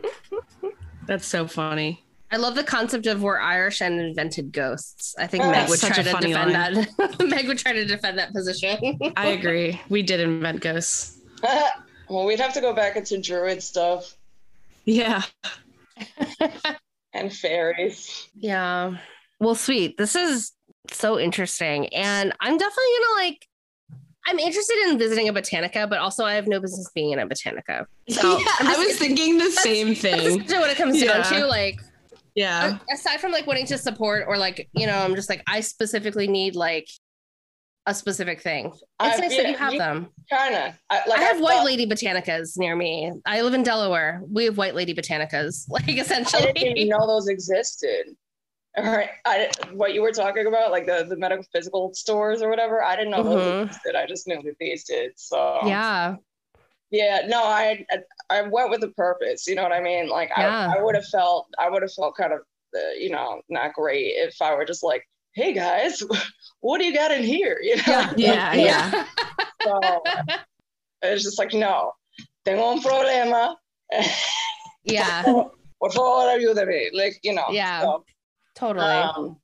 That's 1.07 1.27
so 1.27 1.47
funny. 1.47 2.03
I 2.33 2.39
love 2.39 2.57
the 2.57 2.65
concept 2.65 3.07
of 3.07 3.23
we're 3.23 3.39
Irish 3.39 3.81
and 3.81 4.01
invented 4.01 4.51
ghosts. 4.53 5.15
I 5.17 5.29
think 5.29 5.45
Oh, 5.45 5.51
Meg 5.53 5.69
would 5.69 5.79
try 5.79 5.91
to 5.91 6.03
defend 6.03 6.33
line. 6.33 6.53
that. 6.53 7.17
Meg 7.29 7.47
would 7.47 7.59
try 7.59 7.73
to 7.73 7.85
defend 7.85 8.19
that 8.19 8.33
position. 8.33 8.99
I 9.17 9.29
agree. 9.29 9.81
We 9.89 10.03
did 10.03 10.19
invent 10.19 10.61
ghosts. 10.61 11.19
well, 12.09 12.27
we'd 12.27 12.41
have 12.41 12.53
to 12.55 12.61
go 12.61 12.73
back 12.75 12.97
into 12.97 13.19
druid 13.21 13.63
stuff 13.63 14.17
Yeah. 14.85 15.23
And 17.17 17.33
fairies. 17.33 18.29
yeah. 18.35 18.97
Well, 19.41 19.55
sweet. 19.55 19.99
This 19.99 20.15
is 20.15 20.53
so 20.91 21.19
interesting. 21.19 21.89
And 21.95 22.33
I'm 22.41 22.57
definitely 22.57 22.85
gonna 23.01 23.27
like 23.29 23.47
I'm 24.29 24.39
interested 24.39 24.77
in 24.89 24.99
visiting 24.99 25.29
a 25.29 25.33
botanica, 25.33 25.89
but 25.89 25.99
also 25.99 26.25
I 26.25 26.35
have 26.35 26.47
no 26.49 26.59
business 26.59 26.91
being 26.95 27.13
in 27.13 27.19
a 27.19 27.27
botanica. 27.27 27.87
So 28.09 28.39
yeah, 28.39 28.45
I'm 28.61 28.67
I 28.69 28.75
just- 28.75 28.87
was 28.87 28.97
thinking 28.99 29.39
the 29.39 29.51
same 29.51 29.95
thing. 29.95 30.15
essentially 30.21 30.59
what 30.59 30.71
it 30.71 30.77
comes 30.77 31.03
down 31.03 31.23
to. 31.25 31.47
Like 31.47 31.81
Yeah. 32.35 32.79
aside 32.93 33.21
from 33.21 33.31
like 33.33 33.47
wanting 33.47 33.67
to 33.67 33.79
support 33.79 34.25
or 34.27 34.37
like, 34.39 34.69
you 34.75 34.87
know, 34.87 34.97
I'm 34.97 35.15
just 35.15 35.29
like 35.29 35.43
I 35.47 35.61
specifically 35.61 36.27
need 36.29 36.57
like 36.57 36.89
a 37.87 37.95
specific 37.95 38.41
thing. 38.41 38.67
It's 38.67 38.83
Uh, 38.99 39.17
nice 39.21 39.37
that 39.37 39.49
you 39.49 39.57
have 39.57 39.73
you- 39.73 39.79
them. 39.79 40.13
Of. 40.33 40.39
I, 40.91 41.03
like 41.07 41.21
I 41.21 41.23
have 41.23 41.41
white 41.41 41.55
thought- 41.59 41.67
lady 41.67 41.87
botanicas 41.87 42.59
near 42.59 42.75
me. 42.77 43.13
I 43.25 43.43
live 43.43 43.55
in 43.55 43.63
Delaware. 43.63 44.23
We 44.31 44.45
have 44.47 44.59
white 44.59 44.75
lady 44.75 44.93
botanicas, 44.95 45.67
like 45.71 45.85
I 45.89 45.93
didn't 45.95 46.59
even 46.59 46.89
know 46.89 47.07
those 47.07 47.29
existed. 47.29 48.07
All 48.77 48.85
right, 48.85 49.09
I 49.25 49.51
what 49.73 49.95
you 49.95 50.03
were 50.03 50.13
talking 50.13 50.47
about, 50.47 50.71
like 50.71 50.85
the 50.87 51.07
the 51.09 51.17
medical 51.17 51.45
physical 51.53 51.95
stores 51.95 52.43
or 52.43 52.51
whatever. 52.51 52.83
I 52.85 52.95
didn't 52.97 53.13
know 53.13 53.23
Mhm. 53.23 53.25
those 53.25 53.67
existed. 53.69 53.95
I 53.97 54.07
just 54.07 54.27
knew 54.27 54.43
that 54.43 54.57
these 54.61 54.85
did. 54.85 55.13
So 55.17 55.61
Yeah. 55.65 56.17
yeah, 56.91 57.23
no, 57.27 57.43
I 57.45 57.87
I 58.29 58.43
went 58.43 58.69
with 58.71 58.83
a 58.85 58.89
purpose. 58.89 59.47
You 59.47 59.55
know 59.55 59.63
what 59.63 59.73
I 59.73 59.81
mean? 59.81 60.09
Like 60.09 60.31
Yeah. 60.37 60.73
I, 60.75 60.79
I 60.79 60.83
would 60.83 60.95
have 60.95 61.07
felt 61.07 61.47
I 61.59 61.71
would 61.71 61.83
have 61.83 61.93
felt 61.95 62.17
kind 62.17 62.33
of 62.35 62.41
uh, 62.77 62.91
you 62.99 63.09
know 63.11 63.41
not 63.49 63.73
great 63.73 64.09
if 64.17 64.43
I 64.43 64.55
were 64.55 64.65
just 64.67 64.83
like, 64.83 65.09
hey 65.37 65.53
guys, 65.53 66.03
what 66.61 66.79
do 66.79 66.87
you 66.87 66.95
got 66.95 67.13
in 67.13 67.23
here? 67.23 67.61
You 67.63 67.77
know? 67.77 68.11
Yeah, 68.17 68.55
yeah. 68.69 69.05
So 69.63 70.03
it's 71.03 71.23
just 71.23 71.39
like 71.39 71.53
no, 71.53 71.93
tengo 72.45 72.71
un 72.73 72.83
problema. 72.83 73.55
Yeah. 74.83 75.23
Por 75.23 75.91
favor, 75.91 76.33
ayúdame. 76.33 76.91
Like 76.93 77.21
you 77.23 77.35
know. 77.35 77.47
Yeah. 77.51 77.83
so. 77.83 78.05
Totally. 78.55 78.87
Um, 78.87 79.37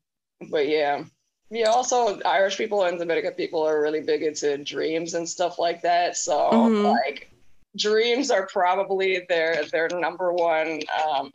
but 0.51 0.67
yeah, 0.67 1.05
yeah. 1.51 1.69
Also, 1.69 2.19
Irish 2.25 2.57
people 2.57 2.85
and 2.85 2.99
Dominican 2.99 3.35
people 3.35 3.63
are 3.63 3.83
really 3.83 4.01
big 4.01 4.23
into 4.23 4.57
dreams 4.57 5.13
and 5.15 5.29
stuff 5.29 5.59
like 5.59 5.83
that. 5.83 6.17
So 6.17 6.33
Mhm. 6.33 6.91
like, 6.91 7.31
dreams 7.77 8.31
are 8.31 8.47
probably 8.47 9.27
their 9.29 9.65
their 9.67 9.89
number 9.93 10.33
one 10.33 10.81
um, 11.05 11.31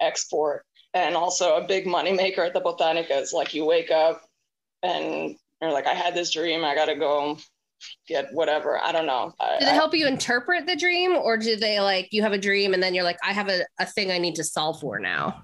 export, 0.00 0.66
and 0.94 1.16
also 1.16 1.56
a 1.56 1.66
big 1.66 1.84
moneymaker 1.86 2.38
at 2.46 2.54
the 2.54 2.60
botanica. 2.60 3.08
Botanicas. 3.10 3.32
Like 3.32 3.52
you 3.54 3.64
wake 3.64 3.90
up 3.90 4.22
and 4.82 5.36
you're 5.60 5.72
like, 5.72 5.86
I 5.86 5.94
had 5.94 6.14
this 6.14 6.30
dream. 6.32 6.64
I 6.64 6.74
gotta 6.74 6.96
go 6.96 7.36
get 8.08 8.32
whatever. 8.32 8.78
I 8.82 8.92
don't 8.92 9.06
know. 9.06 9.32
Do 9.60 9.66
they 9.66 9.72
help 9.72 9.94
you 9.94 10.06
interpret 10.06 10.66
the 10.66 10.76
dream 10.76 11.16
or 11.16 11.36
do 11.36 11.56
they 11.56 11.80
like 11.80 12.08
you 12.12 12.22
have 12.22 12.32
a 12.32 12.38
dream 12.38 12.72
and 12.74 12.82
then 12.82 12.94
you're 12.94 13.04
like, 13.04 13.18
I 13.24 13.32
have 13.32 13.48
a, 13.48 13.64
a 13.78 13.86
thing 13.86 14.10
I 14.10 14.18
need 14.18 14.36
to 14.36 14.44
solve 14.44 14.80
for 14.80 14.98
now? 14.98 15.42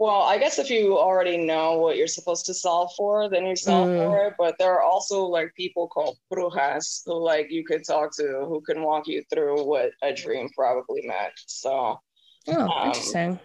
Well, 0.00 0.22
I 0.22 0.38
guess 0.38 0.60
if 0.60 0.70
you 0.70 0.96
already 0.96 1.36
know 1.36 1.76
what 1.78 1.96
you're 1.96 2.06
supposed 2.06 2.46
to 2.46 2.54
solve 2.54 2.92
for, 2.96 3.28
then 3.28 3.44
you 3.46 3.56
solve 3.56 3.88
Mm. 3.88 3.96
for 3.96 4.26
it. 4.28 4.34
But 4.38 4.54
there 4.58 4.72
are 4.72 4.82
also 4.82 5.24
like 5.24 5.52
people 5.56 5.88
called 5.88 6.16
brujas 6.32 7.02
who 7.04 7.14
like 7.22 7.50
you 7.50 7.64
could 7.64 7.84
talk 7.84 8.14
to 8.16 8.44
who 8.48 8.60
can 8.60 8.82
walk 8.82 9.08
you 9.08 9.24
through 9.32 9.64
what 9.64 9.90
a 10.02 10.12
dream 10.14 10.48
probably 10.56 11.02
meant. 11.06 11.32
So 11.46 11.98
Oh, 12.46 12.60
Um, 12.68 12.86
interesting. 12.86 13.40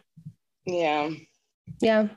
yeah. 0.65 1.09
Yeah. 1.81 2.07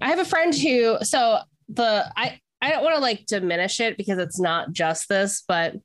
I 0.00 0.08
have 0.10 0.18
a 0.18 0.24
friend 0.24 0.54
who 0.54 0.98
so 1.02 1.38
the 1.68 2.10
I 2.16 2.40
I 2.60 2.70
don't 2.70 2.82
want 2.82 2.94
to 2.96 3.00
like 3.00 3.26
diminish 3.26 3.80
it 3.80 3.96
because 3.96 4.18
it's 4.18 4.38
not 4.40 4.72
just 4.72 5.08
this, 5.08 5.42
but 5.46 5.76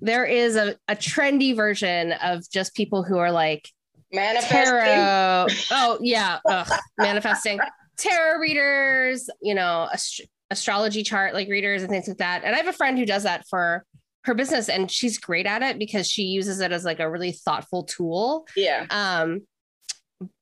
there 0.00 0.24
is 0.24 0.56
a, 0.56 0.76
a 0.88 0.96
trendy 0.96 1.54
version 1.54 2.12
of 2.12 2.48
just 2.50 2.74
people 2.74 3.02
who 3.02 3.18
are 3.18 3.30
like 3.30 3.68
Manifesting. 4.12 4.64
tarot. 4.66 5.46
oh 5.70 5.98
yeah, 6.00 6.38
ugh, 6.48 6.68
manifesting 6.98 7.58
tarot 7.98 8.38
readers, 8.40 9.28
you 9.40 9.54
know, 9.54 9.88
ast- 9.92 10.22
astrology 10.50 11.02
chart 11.02 11.34
like 11.34 11.48
readers 11.48 11.82
and 11.82 11.90
things 11.90 12.08
like 12.08 12.18
that. 12.18 12.42
And 12.44 12.54
I 12.54 12.58
have 12.58 12.68
a 12.68 12.72
friend 12.72 12.98
who 12.98 13.06
does 13.06 13.22
that 13.22 13.44
for 13.48 13.84
her 14.24 14.34
business, 14.34 14.68
and 14.68 14.90
she's 14.90 15.18
great 15.18 15.46
at 15.46 15.62
it 15.62 15.78
because 15.78 16.10
she 16.10 16.22
uses 16.24 16.60
it 16.60 16.72
as 16.72 16.84
like 16.84 17.00
a 17.00 17.10
really 17.10 17.32
thoughtful 17.32 17.84
tool. 17.84 18.46
Yeah. 18.56 18.86
Um, 18.90 19.42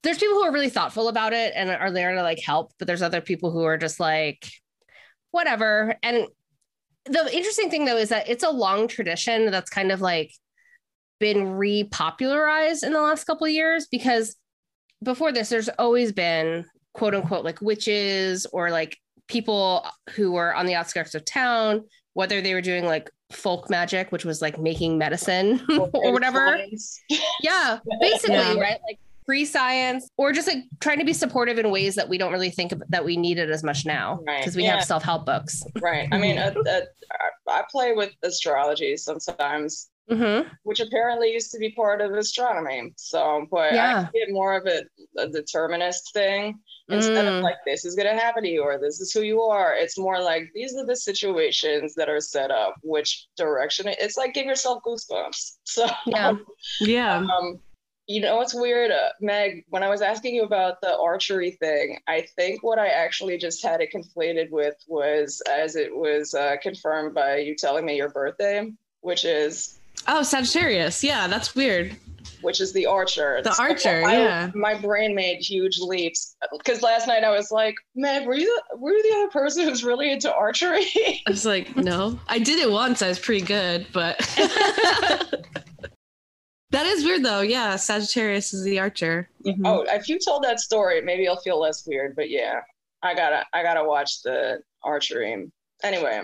there's 0.02 0.18
people 0.18 0.36
who 0.36 0.42
are 0.44 0.52
really 0.52 0.70
thoughtful 0.70 1.08
about 1.08 1.32
it 1.32 1.52
and 1.54 1.70
are 1.70 1.90
there 1.90 2.14
to 2.14 2.22
like 2.22 2.40
help, 2.40 2.72
but 2.78 2.86
there's 2.86 3.02
other 3.02 3.20
people 3.20 3.50
who 3.50 3.62
are 3.62 3.76
just 3.76 4.00
like, 4.00 4.46
whatever. 5.30 5.96
And 6.02 6.26
the 7.06 7.34
interesting 7.34 7.70
thing 7.70 7.84
though 7.84 7.96
is 7.96 8.10
that 8.10 8.28
it's 8.28 8.44
a 8.44 8.50
long 8.50 8.88
tradition 8.88 9.50
that's 9.50 9.70
kind 9.70 9.92
of 9.92 10.00
like 10.00 10.32
been 11.18 11.38
repopularized 11.38 12.82
in 12.82 12.92
the 12.92 13.00
last 13.00 13.24
couple 13.24 13.46
of 13.46 13.52
years 13.52 13.86
because 13.90 14.36
before 15.02 15.32
this, 15.32 15.48
there's 15.48 15.68
always 15.70 16.12
been 16.12 16.64
quote 16.94 17.14
unquote 17.14 17.44
like 17.44 17.60
witches 17.60 18.46
or 18.46 18.70
like 18.70 18.98
people 19.28 19.86
who 20.10 20.32
were 20.32 20.54
on 20.54 20.66
the 20.66 20.74
outskirts 20.74 21.14
of 21.14 21.24
town, 21.24 21.84
whether 22.14 22.40
they 22.40 22.54
were 22.54 22.60
doing 22.60 22.84
like 22.84 23.10
folk 23.32 23.70
magic, 23.70 24.10
which 24.12 24.24
was 24.24 24.42
like 24.42 24.58
making 24.58 24.98
medicine 24.98 25.60
or 25.94 26.12
whatever. 26.12 26.58
yeah, 27.42 27.78
basically, 28.00 28.34
yeah. 28.34 28.54
right? 28.54 28.80
Like 28.86 28.98
free 29.30 29.44
science 29.44 30.08
or 30.16 30.32
just 30.32 30.48
like 30.48 30.64
trying 30.80 30.98
to 30.98 31.04
be 31.04 31.12
supportive 31.12 31.56
in 31.56 31.70
ways 31.70 31.94
that 31.94 32.08
we 32.08 32.18
don't 32.18 32.32
really 32.32 32.50
think 32.50 32.72
that 32.88 33.04
we 33.04 33.16
need 33.16 33.38
it 33.38 33.48
as 33.48 33.62
much 33.62 33.86
now 33.86 34.18
because 34.26 34.48
right. 34.48 34.56
we 34.56 34.64
yeah. 34.64 34.74
have 34.74 34.84
self-help 34.84 35.24
books. 35.24 35.62
Right. 35.80 36.08
I 36.10 36.18
mean, 36.18 36.36
uh, 36.36 36.52
uh, 36.68 36.80
I 37.46 37.62
play 37.70 37.92
with 37.92 38.10
astrology 38.24 38.96
sometimes 38.96 39.88
mm-hmm. 40.10 40.48
which 40.64 40.80
apparently 40.80 41.32
used 41.32 41.52
to 41.52 41.58
be 41.58 41.70
part 41.70 42.00
of 42.00 42.12
astronomy. 42.12 42.92
So, 42.96 43.46
but 43.50 43.72
yeah. 43.72 44.08
I 44.08 44.18
get 44.18 44.32
more 44.32 44.56
of 44.56 44.66
a, 44.66 44.82
a 45.16 45.28
determinist 45.28 46.12
thing 46.12 46.58
instead 46.88 47.26
mm. 47.26 47.38
of 47.38 47.44
like 47.44 47.58
this 47.64 47.84
is 47.84 47.94
going 47.94 48.08
to 48.08 48.20
happen 48.20 48.42
to 48.42 48.48
you 48.48 48.62
or 48.62 48.78
this 48.78 49.00
is 49.00 49.12
who 49.12 49.20
you 49.20 49.42
are. 49.42 49.74
It's 49.74 49.96
more 49.96 50.20
like 50.20 50.50
these 50.54 50.74
are 50.76 50.86
the 50.86 50.96
situations 50.96 51.94
that 51.94 52.08
are 52.08 52.20
set 52.20 52.50
up. 52.50 52.74
Which 52.82 53.28
direction? 53.36 53.86
It's 53.86 54.16
like 54.16 54.34
give 54.34 54.46
yourself 54.46 54.82
goosebumps. 54.84 55.58
So 55.64 55.86
yeah, 56.06 56.32
yeah. 56.80 57.18
Um, 57.18 57.60
you 58.10 58.20
know 58.20 58.36
what's 58.36 58.54
weird, 58.54 58.90
uh, 58.90 59.10
Meg? 59.20 59.64
When 59.68 59.84
I 59.84 59.88
was 59.88 60.02
asking 60.02 60.34
you 60.34 60.42
about 60.42 60.80
the 60.80 60.98
archery 60.98 61.52
thing, 61.52 62.00
I 62.08 62.22
think 62.34 62.60
what 62.64 62.76
I 62.76 62.88
actually 62.88 63.38
just 63.38 63.62
had 63.62 63.80
it 63.80 63.92
conflated 63.94 64.50
with 64.50 64.74
was 64.88 65.40
as 65.48 65.76
it 65.76 65.94
was 65.94 66.34
uh, 66.34 66.56
confirmed 66.60 67.14
by 67.14 67.36
you 67.36 67.54
telling 67.54 67.86
me 67.86 67.96
your 67.96 68.08
birthday, 68.08 68.68
which 69.00 69.24
is 69.24 69.78
Oh, 70.08 70.24
Sagittarius. 70.24 71.04
Yeah, 71.04 71.28
that's 71.28 71.54
weird. 71.54 71.96
Which 72.42 72.60
is 72.60 72.72
the 72.72 72.86
archer. 72.86 73.42
The 73.44 73.52
so 73.52 73.62
archer, 73.62 74.02
I, 74.04 74.12
yeah. 74.14 74.50
My 74.54 74.74
brain 74.74 75.14
made 75.14 75.38
huge 75.38 75.78
leaps 75.78 76.36
because 76.58 76.82
last 76.82 77.06
night 77.06 77.22
I 77.22 77.30
was 77.30 77.52
like, 77.52 77.76
"Meg, 77.94 78.26
were 78.26 78.34
you 78.34 78.60
were 78.76 78.90
you 78.90 79.02
the 79.02 79.18
other 79.18 79.30
person 79.30 79.68
who's 79.68 79.84
really 79.84 80.10
into 80.10 80.34
archery?" 80.34 80.86
I 81.26 81.30
was 81.30 81.46
like, 81.46 81.76
"No, 81.76 82.18
I 82.28 82.38
did 82.38 82.58
it 82.58 82.70
once. 82.70 83.02
I 83.02 83.08
was 83.08 83.20
pretty 83.20 83.44
good, 83.44 83.86
but." 83.92 84.18
that 86.70 86.86
is 86.86 87.04
weird 87.04 87.24
though. 87.24 87.40
Yeah, 87.40 87.76
Sagittarius 87.76 88.54
is 88.54 88.64
the 88.64 88.78
archer. 88.78 89.28
Mm-hmm. 89.44 89.66
Oh, 89.66 89.84
if 89.88 90.08
you 90.08 90.18
told 90.18 90.44
that 90.44 90.60
story, 90.60 91.00
maybe 91.02 91.26
I'll 91.28 91.40
feel 91.40 91.60
less 91.60 91.86
weird. 91.86 92.14
But 92.16 92.30
yeah, 92.30 92.60
I 93.02 93.14
gotta 93.14 93.44
I 93.52 93.62
gotta 93.62 93.84
watch 93.84 94.22
the 94.22 94.60
archery. 94.82 95.50
Anyway, 95.82 96.22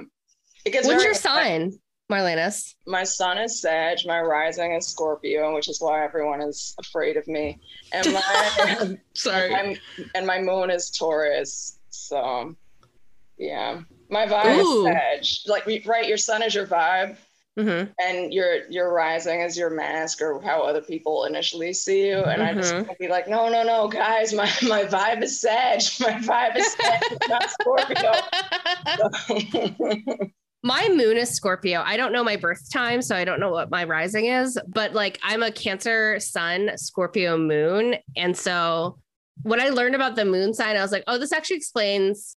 it 0.65 0.71
gets 0.71 0.87
what's 0.87 1.05
your 1.05 1.15
sign? 1.15 1.73
Marlenis? 2.11 2.75
My 2.87 3.03
sun 3.03 3.39
is 3.39 3.61
Sag, 3.61 3.99
my 4.07 4.21
rising 4.21 4.73
is 4.73 4.87
Scorpio, 4.87 5.55
which 5.55 5.69
is 5.69 5.81
why 5.81 6.05
everyone 6.05 6.41
is 6.41 6.75
afraid 6.79 7.17
of 7.17 7.27
me. 7.27 7.59
And 7.93 8.13
my 8.13 8.97
sorry, 9.15 9.53
and 9.53 9.69
my, 9.69 10.05
and 10.15 10.27
my, 10.27 10.41
moon 10.41 10.71
is 10.71 10.91
Taurus. 10.91 11.79
So 11.91 12.55
yeah, 13.39 13.81
my 14.09 14.27
vibe 14.27 14.59
Ooh. 14.59 14.87
is 14.87 15.43
Sag. 15.45 15.51
Like 15.51 15.87
right, 15.87 16.07
your 16.07 16.17
sun 16.17 16.43
is 16.43 16.55
your 16.55 16.67
vibe. 16.67 17.17
Mm-hmm. 17.59 17.91
And 17.99 18.35
your 18.35 18.69
your 18.69 18.93
rising 18.93 19.41
as 19.41 19.57
your 19.57 19.71
mask 19.71 20.21
or 20.21 20.41
how 20.43 20.63
other 20.63 20.83
people 20.83 21.25
initially 21.25 21.73
see 21.73 22.09
you. 22.09 22.19
And 22.19 22.43
mm-hmm. 22.43 22.59
I 22.59 22.61
just 22.61 22.75
mm-hmm. 22.75 22.93
be 22.99 23.09
like, 23.09 23.29
no, 23.29 23.49
no, 23.49 23.63
no, 23.63 23.89
guys, 23.89 24.35
my, 24.35 24.51
my 24.63 24.85
vibe 24.85 25.23
is 25.23 25.41
Sag. 25.41 25.81
My 26.01 26.13
vibe 26.21 26.57
is 26.57 26.73
Sag, 26.73 27.03
not 27.29 27.51
Scorpio. 27.51 28.13
my 30.63 30.89
moon 30.89 31.17
is 31.17 31.31
Scorpio. 31.31 31.83
I 31.85 31.97
don't 31.97 32.13
know 32.13 32.25
my 32.25 32.37
birth 32.37 32.71
time, 32.71 33.01
so 33.01 33.17
I 33.17 33.25
don't 33.25 33.41
know 33.41 33.51
what 33.51 33.71
my 33.71 33.85
rising 33.85 34.27
is, 34.27 34.59
but 34.69 34.93
like 34.93 35.19
I'm 35.23 35.43
a 35.43 35.51
Cancer 35.51 36.21
sun, 36.21 36.73
Scorpio 36.77 37.39
moon. 37.39 37.97
And 38.17 38.37
so 38.37 38.99
when 39.43 39.61
I 39.61 39.69
learned 39.71 39.95
about 39.95 40.17
the 40.17 40.25
moon 40.25 40.55
sign, 40.55 40.77
I 40.77 40.83
was 40.83 40.93
like, 40.93 41.05
oh, 41.07 41.19
this 41.19 41.33
actually 41.33 41.57
explains 41.57 42.37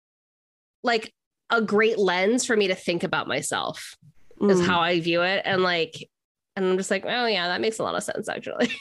like 0.83 1.13
a 1.49 1.61
great 1.61 1.97
lens 1.97 2.45
for 2.45 2.55
me 2.55 2.67
to 2.67 2.75
think 2.75 3.03
about 3.03 3.27
myself, 3.27 3.95
mm. 4.39 4.51
is 4.51 4.65
how 4.65 4.79
I 4.79 4.99
view 4.99 5.21
it. 5.21 5.41
And 5.45 5.63
like, 5.63 6.09
and 6.55 6.65
I'm 6.65 6.77
just 6.77 6.91
like, 6.91 7.05
oh, 7.05 7.25
yeah, 7.25 7.47
that 7.47 7.61
makes 7.61 7.79
a 7.79 7.83
lot 7.83 7.95
of 7.95 8.03
sense 8.03 8.27
actually. 8.29 8.71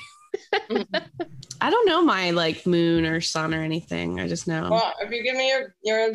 I 1.61 1.71
don't 1.71 1.89
know 1.89 2.03
my 2.03 2.31
like 2.31 2.67
moon 2.67 3.07
or 3.07 3.21
sun 3.21 3.55
or 3.55 3.63
anything. 3.63 4.21
I 4.21 4.29
just 4.29 4.47
know. 4.47 4.69
Well, 4.71 4.95
if 5.01 5.11
you 5.11 5.23
give 5.23 5.37
me 5.37 5.49
your 5.49 5.75
your 5.83 6.13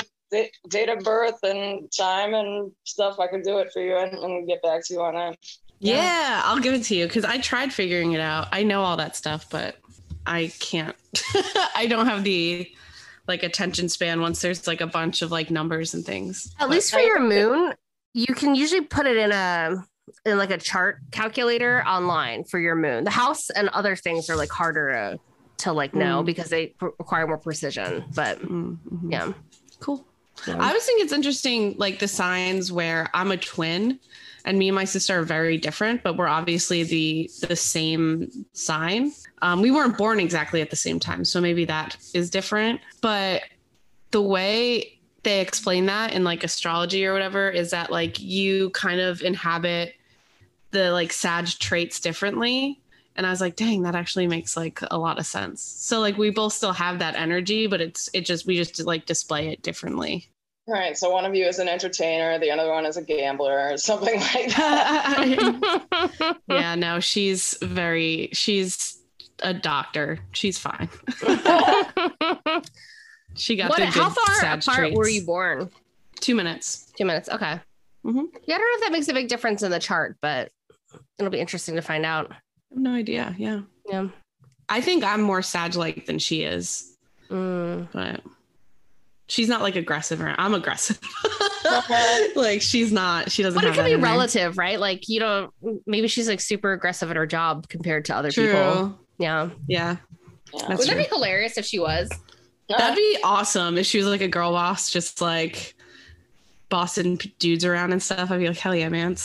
date 0.69 0.89
of 0.89 0.99
birth 1.03 1.43
and 1.43 1.91
time 1.91 2.34
and 2.34 2.71
stuff, 2.84 3.19
I 3.19 3.27
can 3.27 3.41
do 3.41 3.60
it 3.60 3.71
for 3.71 3.82
you 3.82 3.97
and, 3.97 4.13
and 4.13 4.47
get 4.47 4.62
back 4.62 4.86
to 4.86 4.93
you 4.93 5.01
on 5.01 5.15
that. 5.15 5.38
Yeah, 5.79 5.95
yeah 5.95 6.41
I'll 6.45 6.60
give 6.60 6.73
it 6.73 6.84
to 6.84 6.95
you 6.95 7.08
because 7.08 7.25
I 7.25 7.39
tried 7.39 7.73
figuring 7.73 8.13
it 8.13 8.21
out. 8.21 8.47
I 8.51 8.63
know 8.63 8.82
all 8.82 8.97
that 8.97 9.15
stuff, 9.15 9.49
but 9.49 9.75
I 10.25 10.51
can't. 10.60 10.95
I 11.75 11.88
don't 11.89 12.06
have 12.06 12.23
the 12.23 12.71
like 13.27 13.43
attention 13.43 13.89
span 13.89 14.21
once 14.21 14.41
there's 14.41 14.67
like 14.67 14.82
a 14.82 14.88
bunch 14.88 15.21
of 15.21 15.32
like 15.32 15.49
numbers 15.49 15.93
and 15.93 16.06
things. 16.06 16.53
At 16.60 16.67
but 16.67 16.71
least 16.71 16.91
for 16.91 16.99
your 16.99 17.19
moon, 17.19 17.73
you 18.13 18.34
can 18.34 18.56
usually 18.56 18.82
put 18.82 19.06
it 19.06 19.17
in 19.17 19.32
a 19.32 19.84
in 20.26 20.38
like 20.38 20.52
a 20.52 20.58
chart 20.58 20.99
calculator 21.12 21.84
online 21.86 22.43
for 22.43 22.60
your 22.60 22.76
moon. 22.76 23.04
The 23.04 23.12
house 23.12 23.49
and 23.49 23.69
other 23.69 23.95
things 23.95 24.30
are 24.30 24.36
like 24.36 24.52
harder 24.52 24.91
to 24.91 25.19
to 25.63 25.73
like 25.73 25.93
know 25.93 26.21
mm. 26.21 26.26
because 26.26 26.49
they 26.49 26.76
require 26.80 27.28
more 27.28 27.38
precision. 27.38 28.04
But 28.15 28.39
mm-hmm. 28.39 29.12
yeah, 29.12 29.34
cool. 29.80 30.06
Yeah. 30.47 30.58
I 30.58 30.67
always 30.69 30.86
think 30.86 31.02
it's 31.02 31.13
interesting, 31.13 31.76
like 31.78 31.99
the 31.99 32.08
signs 32.08 32.71
where 32.71 33.10
I'm 33.13 33.32
a 33.32 33.38
twin 33.38 33.99
and 34.45 34.58
me 34.60 34.67
and 34.67 34.76
my 34.76 34.84
sister 34.84 35.19
are 35.19 35.23
very 35.23 35.58
different, 35.58 36.04
but 36.04 36.17
we're 36.17 36.28
obviously 36.28 36.84
the 36.84 37.30
the 37.47 37.56
same 37.56 38.30
sign. 38.54 39.13
Um, 39.41 39.62
we 39.62 39.71
weren't 39.71 39.97
born 39.97 40.19
exactly 40.19 40.62
at 40.62 40.69
the 40.69 40.76
same 40.76 40.99
time, 40.99 41.23
so 41.23 41.39
maybe 41.39 41.65
that 41.65 41.97
is 42.13 42.30
different. 42.30 42.82
But 43.02 43.43
the 44.12 44.21
way 44.21 44.92
they 45.23 45.39
explain 45.39 45.86
that 45.88 46.13
in 46.13 46.23
like 46.23 46.43
astrology 46.43 47.05
or 47.05 47.13
whatever 47.13 47.49
is 47.49 47.71
that 47.71 47.91
like 47.91 48.19
you 48.19 48.69
kind 48.71 48.99
of 48.99 49.21
inhabit 49.21 49.95
the 50.71 50.91
like 50.91 51.13
Sag 51.13 51.47
traits 51.47 51.99
differently. 51.99 52.79
And 53.15 53.25
I 53.27 53.29
was 53.29 53.41
like, 53.41 53.55
dang, 53.55 53.83
that 53.83 53.95
actually 53.95 54.27
makes 54.27 54.57
like 54.57 54.79
a 54.89 54.97
lot 54.97 55.19
of 55.19 55.25
sense. 55.25 55.62
So 55.62 55.99
like 55.99 56.17
we 56.17 56.29
both 56.31 56.53
still 56.53 56.73
have 56.73 56.99
that 56.99 57.15
energy, 57.15 57.67
but 57.67 57.79
it's 57.79 58.09
it 58.13 58.25
just 58.25 58.45
we 58.45 58.57
just 58.57 58.83
like 58.86 59.05
display 59.05 59.49
it 59.49 59.62
differently. 59.62 60.27
Right. 60.67 60.97
So 60.97 61.09
one 61.09 61.25
of 61.25 61.36
you 61.36 61.45
is 61.45 61.59
an 61.59 61.67
entertainer, 61.67 62.39
the 62.39 62.49
other 62.49 62.69
one 62.69 62.86
is 62.86 62.95
a 62.97 63.03
gambler, 63.03 63.73
or 63.73 63.77
something 63.77 64.19
like 64.19 64.47
that. 64.55 66.38
yeah, 66.47 66.75
no, 66.75 66.99
she's 66.99 67.57
very 67.62 68.29
she's 68.33 68.99
a 69.39 69.53
doctor. 69.53 70.19
She's 70.31 70.57
fine. 70.57 70.89
she 73.36 73.56
got 73.56 73.69
what, 73.69 73.80
the 73.80 73.88
how 73.88 74.10
far 74.10 74.36
apart 74.38 74.62
traits. 74.62 74.96
were 74.96 75.08
you 75.08 75.26
born? 75.26 75.69
Two 76.19 76.36
minutes. 76.36 76.91
Two 76.98 77.06
minutes. 77.06 77.30
Okay. 77.30 77.60
Mm-hmm. 78.06 78.26
Yeah, 78.46 78.56
I 78.56 78.58
don't 78.58 78.72
know 78.72 78.76
if 78.76 78.82
that 78.82 78.91
makes 78.91 79.08
a 79.08 79.13
big 79.13 79.28
difference 79.28 79.63
in 79.63 79.72
the 79.72 79.80
chart, 79.80 80.17
but 80.22 80.52
it'll 81.17 81.32
be 81.32 81.39
interesting 81.39 81.76
to 81.76 81.82
find 81.82 82.06
out. 82.06 82.32
I 82.32 82.36
have 82.72 82.80
no 82.80 82.93
idea. 82.93 83.36
Yeah. 83.38 83.62
Yeah. 83.89 84.08
I 84.69 84.82
think 84.82 85.04
I'm 85.04 85.22
more 85.22 85.41
Sag 85.41 85.76
like 85.76 86.06
than 86.06 86.19
she 86.19 86.43
is. 86.43 86.98
Mm. 87.30 87.88
But 87.91 88.22
she's 89.28 89.48
not 89.48 89.62
like 89.62 89.76
aggressive 89.76 90.22
or 90.22 90.36
I'm 90.38 90.54
aggressive. 90.54 91.00
like 92.36 92.62
she's 92.62 92.91
not, 92.91 93.32
she 93.32 93.43
doesn't. 93.43 93.60
But 93.60 93.69
it 93.69 93.74
could 93.74 93.86
be 93.86 93.96
relative, 93.96 94.58
right? 94.58 94.80
Like 94.80 95.08
you 95.08 95.19
know, 95.19 95.50
maybe 95.86 96.08
she's 96.08 96.28
like 96.28 96.41
super 96.41 96.74
aggressive 96.74 97.10
at 97.10 97.15
her 97.15 97.26
job 97.26 97.69
compared 97.69 98.06
to 98.06 98.15
other 98.15 98.32
true. 98.32 98.48
people. 98.48 99.00
Yeah. 99.17 99.50
Yeah. 99.67 99.98
yeah. 100.54 100.76
Would 100.76 100.88
that 100.88 100.98
be 100.98 101.04
hilarious 101.04 101.58
if 101.58 101.65
she 101.65 101.80
was? 101.80 102.10
That'd 102.69 102.95
be 102.95 103.17
awesome 103.23 103.78
if 103.78 103.86
she 103.86 103.97
was 103.97 104.08
like 104.08 104.21
a 104.21 104.28
girl 104.28 104.52
boss, 104.52 104.89
just 104.89 105.21
like 105.21 105.76
bossing 106.69 107.19
dudes 107.39 107.65
around 107.65 107.91
and 107.91 108.02
stuff. 108.02 108.32
I'd 108.32 108.39
be 108.39 108.47
like, 108.47 108.58
hell 108.58 108.76
yeah, 108.76 108.89
man. 108.89 109.15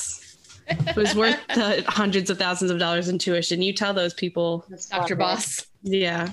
It 0.68 0.96
was 0.96 1.14
worth 1.14 1.38
the 1.55 1.85
hundreds 1.88 2.29
of 2.31 2.38
thousands 2.38 2.70
of 2.70 2.79
dollars 2.79 3.09
in 3.09 3.18
tuition. 3.18 3.62
You 3.62 3.72
tell 3.72 3.94
those 3.94 4.12
people, 4.12 4.66
Dr. 4.90 5.16
Boss. 5.16 5.66
Yeah. 5.83 6.31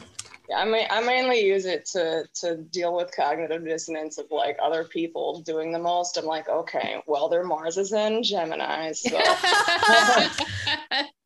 Yeah, 0.50 0.58
I 0.58 0.66
mean, 0.66 0.86
I 0.92 1.02
mainly 1.02 1.44
use 1.44 1.66
it 1.66 1.86
to 1.88 2.26
to 2.42 2.58
deal 2.58 2.96
with 2.96 3.16
cognitive 3.16 3.66
dissonance 3.66 4.20
of 4.20 4.28
like 4.30 4.58
other 4.62 4.84
people 4.84 5.40
doing 5.42 5.72
the 5.72 5.80
most. 5.80 6.18
I'm 6.18 6.26
like, 6.26 6.48
okay, 6.50 7.02
well, 7.08 7.30
their 7.30 7.44
Mars 7.44 7.78
is 7.78 7.94
in 7.94 8.22
Gemini, 8.22 8.92
so. 8.92 9.10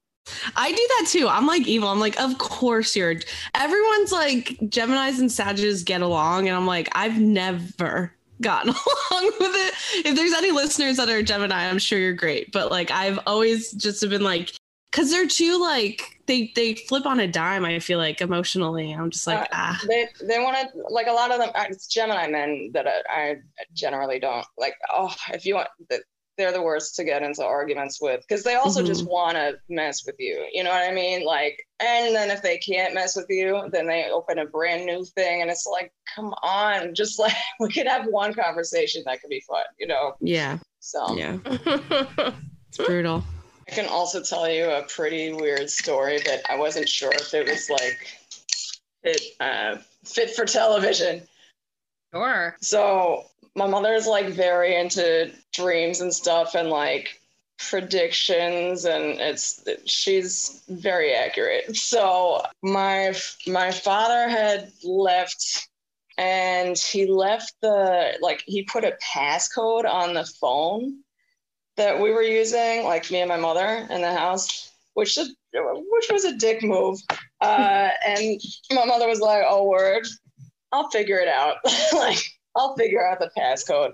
I 0.56 0.72
do 0.72 0.88
that 0.98 1.08
too. 1.10 1.28
I'm 1.28 1.48
like 1.48 1.68
evil. 1.68 1.90
I'm 1.90 2.00
like, 2.00 2.20
of 2.20 2.38
course 2.38 2.96
you're. 2.96 3.16
Everyone's 3.56 4.12
like 4.12 4.58
Gemini's 4.70 5.20
and 5.20 5.32
Sages 5.32 5.84
get 5.84 6.02
along, 6.02 6.48
and 6.48 6.56
I'm 6.56 6.68
like, 6.68 6.90
I've 6.94 7.20
never 7.20 8.14
gotten 8.42 8.70
along 9.12 9.32
with 9.40 9.56
it. 9.56 9.74
If 10.06 10.16
there's 10.16 10.34
any 10.34 10.52
listeners 10.52 10.98
that 10.98 11.10
are 11.10 11.22
Gemini, 11.22 11.70
I'm 11.70 11.80
sure 11.80 12.00
you're 12.00 12.14
great. 12.14 12.52
But 12.52 12.72
like, 12.72 12.92
I've 12.92 13.20
always 13.28 13.72
just 13.74 14.02
have 14.02 14.10
been 14.10 14.24
like, 14.24 14.52
because 14.92 15.12
they're 15.12 15.28
too 15.28 15.60
like 15.62 16.20
they 16.26 16.52
they 16.56 16.76
flip 16.76 17.06
on 17.06 17.20
a 17.20 17.28
dime. 17.28 17.66
I 17.66 17.80
feel 17.80 18.00
like 18.00 18.22
emotionally, 18.22 18.92
I'm 18.92 19.10
just 19.10 19.28
like 19.28 19.42
uh, 19.42 19.48
ah. 19.52 19.82
They 19.88 20.08
they 20.22 20.40
want 20.40 20.58
to 20.58 20.68
like 20.90 21.08
a 21.08 21.12
lot 21.12 21.32
of 21.32 21.40
them. 21.40 21.52
It's 21.70 21.88
Gemini 21.88 22.28
men 22.28 22.72
that 22.74 22.88
I, 22.88 23.32
I, 23.32 23.36
generally 23.74 24.20
don't 24.20 24.46
like. 24.58 24.76
Oh, 24.92 25.14
if 25.34 25.46
you 25.46 25.56
want, 25.56 25.70
they're 26.40 26.54
the 26.54 26.62
worst 26.62 26.96
to 26.96 27.04
get 27.04 27.22
into 27.22 27.44
arguments 27.46 28.02
with 28.02 28.22
because 28.22 28.44
they 28.44 28.56
also 28.56 28.82
just 28.82 29.04
Mhm. 29.04 29.10
want 29.10 29.36
to 29.36 29.60
mess 29.68 30.06
with 30.06 30.16
you. 30.18 30.48
You 30.54 30.64
know 30.64 30.70
what 30.72 30.90
I 30.90 30.92
mean? 30.94 31.26
Like, 31.26 31.68
and 31.82 32.16
then 32.16 32.32
if 32.32 32.42
they 32.42 32.58
can't 32.58 32.94
mess 32.94 33.16
with 33.16 33.26
you, 33.30 33.68
then 33.72 33.86
they 33.88 34.10
open 34.10 34.40
a 34.40 34.46
brand 34.46 34.86
new 34.86 35.04
thing, 35.04 35.42
and 35.42 35.52
it's 35.52 35.68
like, 35.68 35.92
come 36.16 36.34
on, 36.42 36.96
just 36.96 37.20
like 37.20 37.34
we 37.60 37.70
could 37.72 37.88
have 37.88 38.06
one 38.08 38.34
conversation 38.34 39.04
that 39.06 39.20
could 39.22 39.30
be 39.30 39.44
fun, 39.48 39.66
you 39.78 39.86
know? 39.86 40.16
Yeah. 40.22 40.58
So 40.80 41.16
Yeah. 41.16 41.38
It's 42.70 42.78
brutal. 42.78 43.24
I 43.68 43.72
can 43.72 43.88
also 43.88 44.22
tell 44.24 44.50
you 44.50 44.70
a 44.70 44.84
pretty 44.84 45.34
weird 45.34 45.70
story, 45.70 46.20
but 46.24 46.42
I 46.50 46.56
wasn't 46.56 46.88
sure 46.88 47.12
if 47.12 47.34
it 47.34 47.48
was 47.48 47.70
like 47.70 47.98
fit 49.04 49.22
uh, 49.40 49.78
fit 50.06 50.30
for 50.32 50.46
television. 50.46 51.28
sure. 52.14 52.56
So 52.62 53.26
my 53.56 53.68
mother 53.68 53.94
is 53.94 54.08
like 54.08 54.28
very 54.30 54.76
into 54.76 55.32
dreams 55.54 56.02
and 56.02 56.14
stuff 56.14 56.56
and 56.56 56.70
like 56.70 57.20
predictions 57.58 58.86
and 58.86 59.20
it's 59.20 59.64
she's 59.86 60.64
very 60.70 61.14
accurate. 61.14 61.76
So 61.76 62.44
my 62.62 63.14
my 63.48 63.72
father 63.72 64.30
had 64.30 64.72
left 64.84 65.70
and 66.18 66.78
he 66.78 67.06
left 67.06 67.54
the 67.62 68.18
like 68.22 68.44
he 68.46 68.64
put 68.64 68.84
a 68.84 68.98
passcode 69.14 69.86
on 69.86 70.14
the 70.14 70.26
phone 70.26 71.04
that 71.78 72.00
we 72.00 72.12
were 72.12 72.22
using, 72.22 72.84
like 72.84 73.10
me 73.10 73.22
and 73.22 73.30
my 73.30 73.38
mother 73.38 73.88
in 73.90 74.02
the 74.02 74.14
house, 74.14 74.70
which 74.96 75.18
is, 75.18 75.34
which 75.54 76.10
was 76.12 76.26
a 76.26 76.36
dick 76.36 76.62
move. 76.62 77.00
Uh, 77.40 77.90
and 78.06 78.42
my 78.74 78.84
mother 78.84 79.08
was 79.08 79.22
like, 79.22 79.44
"Oh, 79.48 79.64
word, 79.64 80.06
I'll 80.74 80.90
figure 80.90 81.20
it 81.20 81.30
out. 81.30 81.56
like, 81.94 82.20
I'll 82.60 82.76
figure 82.76 83.06
out 83.06 83.20
the 83.20 83.32
passcode." 83.38 83.94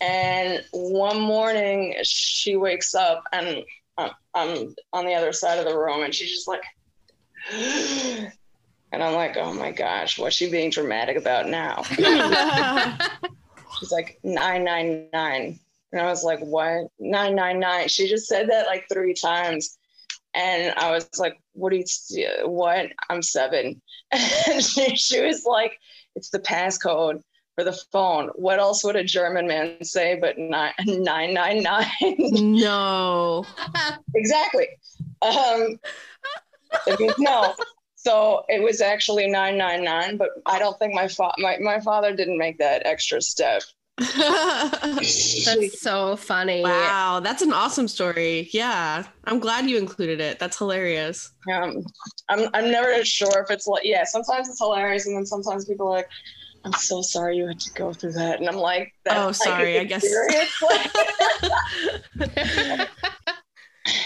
And 0.00 0.64
one 0.72 1.20
morning, 1.20 1.96
she 2.02 2.56
wakes 2.56 2.94
up, 2.94 3.24
and 3.32 3.62
I'm, 3.98 4.10
I'm 4.34 4.74
on 4.92 5.04
the 5.04 5.14
other 5.14 5.32
side 5.32 5.58
of 5.58 5.66
the 5.66 5.76
room, 5.76 6.02
and 6.02 6.14
she's 6.14 6.30
just 6.30 6.48
like, 6.48 6.62
and 7.52 9.02
I'm 9.02 9.14
like, 9.14 9.36
"Oh 9.36 9.52
my 9.52 9.72
gosh, 9.72 10.18
what's 10.18 10.36
she 10.36 10.50
being 10.50 10.70
dramatic 10.70 11.16
about 11.16 11.48
now?" 11.48 11.82
She's 13.78 13.90
like, 13.90 14.20
nine 14.22 14.64
nine 14.64 15.08
nine. 15.12 15.58
And 15.92 16.00
I 16.00 16.06
was 16.06 16.24
like, 16.24 16.40
what? 16.40 16.86
999. 16.98 17.88
She 17.88 18.08
just 18.08 18.26
said 18.26 18.48
that 18.50 18.66
like 18.66 18.86
three 18.90 19.14
times. 19.14 19.78
And 20.34 20.72
I 20.76 20.90
was 20.90 21.08
like, 21.18 21.38
what 21.52 21.70
do 21.70 21.82
you, 22.10 22.28
what? 22.44 22.86
I'm 23.10 23.22
seven. 23.22 23.82
And 24.46 24.62
she, 24.62 24.94
she 24.96 25.22
was 25.22 25.44
like, 25.44 25.78
it's 26.14 26.30
the 26.30 26.38
passcode 26.38 27.22
for 27.62 27.70
the 27.70 27.78
phone. 27.92 28.28
What 28.34 28.58
else 28.58 28.82
would 28.84 28.96
a 28.96 29.04
German 29.04 29.46
man 29.46 29.82
say 29.84 30.18
but 30.20 30.38
nine, 30.38 30.72
999? 30.86 32.60
no. 32.60 33.44
exactly. 34.14 34.68
Um, 35.22 35.78
no. 37.18 37.54
So 37.94 38.44
it 38.48 38.62
was 38.62 38.80
actually 38.80 39.30
999, 39.30 40.16
but 40.16 40.30
I 40.46 40.58
don't 40.58 40.76
think 40.78 40.94
my, 40.94 41.06
fa- 41.06 41.34
my, 41.38 41.58
my 41.60 41.78
father 41.80 42.14
didn't 42.14 42.38
make 42.38 42.58
that 42.58 42.82
extra 42.84 43.20
step. 43.20 43.62
That's 43.98 45.80
so 45.80 46.16
funny. 46.16 46.62
wow, 46.62 47.20
that's 47.22 47.42
an 47.42 47.52
awesome 47.52 47.86
story. 47.86 48.48
Yeah, 48.50 49.04
I'm 49.26 49.38
glad 49.38 49.68
you 49.68 49.76
included 49.76 50.18
it. 50.18 50.38
That's 50.38 50.56
hilarious. 50.56 51.30
Um, 51.52 51.84
I'm 52.30 52.48
I'm 52.54 52.70
never 52.70 53.04
sure 53.04 53.42
if 53.42 53.50
it's 53.50 53.66
like 53.66 53.84
yeah. 53.84 54.04
Sometimes 54.04 54.48
it's 54.48 54.58
hilarious, 54.58 55.06
and 55.06 55.14
then 55.14 55.26
sometimes 55.26 55.66
people 55.66 55.88
are 55.88 55.96
like, 55.98 56.08
"I'm 56.64 56.72
so 56.74 57.02
sorry 57.02 57.36
you 57.38 57.46
had 57.46 57.60
to 57.60 57.72
go 57.72 57.92
through 57.92 58.12
that," 58.12 58.40
and 58.40 58.48
I'm 58.48 58.56
like, 58.56 58.92
Oh, 59.10 59.26
like 59.26 59.34
sorry, 59.34 59.76
an 59.76 59.82
I 59.82 59.84
guess- 59.84 60.04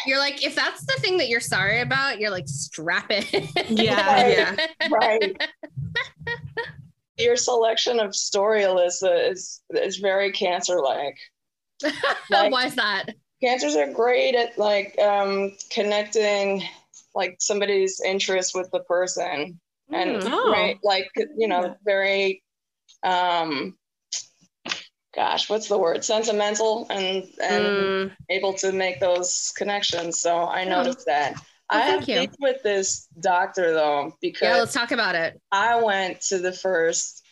you're 0.06 0.18
like, 0.18 0.44
if 0.44 0.54
that's 0.54 0.84
the 0.86 0.94
thing 1.00 1.18
that 1.18 1.28
you're 1.28 1.40
sorry 1.40 1.80
about, 1.80 2.18
you're 2.18 2.30
like, 2.30 2.48
strap 2.48 3.06
it. 3.10 3.26
Yeah, 3.70 4.22
Right. 4.22 4.38
yeah. 4.80 4.88
right. 4.90 5.42
Your 7.18 7.36
selection 7.36 7.98
of 8.00 8.14
story, 8.14 8.62
Alyssa, 8.62 9.30
is 9.30 9.62
is 9.70 9.96
very 9.96 10.32
cancer-like. 10.32 11.16
Like- 12.30 12.52
Why 12.52 12.66
is 12.66 12.74
that? 12.76 13.14
Cancers 13.42 13.76
are 13.76 13.92
great 13.92 14.34
at 14.34 14.56
like 14.58 14.98
um, 14.98 15.52
connecting 15.70 16.62
like 17.14 17.36
somebody's 17.38 18.00
interest 18.00 18.52
with 18.54 18.70
the 18.70 18.80
person. 18.80 19.60
and 19.92 20.22
Hmm. 20.22 20.28
Oh. 20.32 20.50
right 20.50 20.78
like 20.82 21.08
you 21.36 21.46
know 21.48 21.64
Yeah. 21.66 21.74
very 21.84 22.42
um 23.02 23.76
gosh 25.14 25.48
what's 25.48 25.68
the 25.68 25.78
word 25.78 26.04
sentimental 26.04 26.87
and 26.90 27.24
and 27.42 27.66
Mm. 27.76 28.16
able 28.28 28.54
to 28.54 28.72
make 28.72 29.00
those 29.00 29.52
connections 29.56 30.18
so 30.20 30.38
i 30.44 30.62
Yeah. 30.62 30.70
noticed 30.76 31.06
that 31.06 31.32
Well, 31.70 31.80
i 31.80 31.85
have 31.85 32.09
you. 32.09 32.28
with 32.38 32.62
this 32.62 33.06
doctor 33.20 33.72
though 33.72 34.16
because 34.20 34.42
Yeah, 34.48 34.56
let's 34.56 34.72
talk 34.74 34.92
about 34.92 35.14
it. 35.14 35.40
i 35.52 35.80
went 35.82 36.20
to 36.22 36.38
the 36.38 36.52
first 36.52 37.22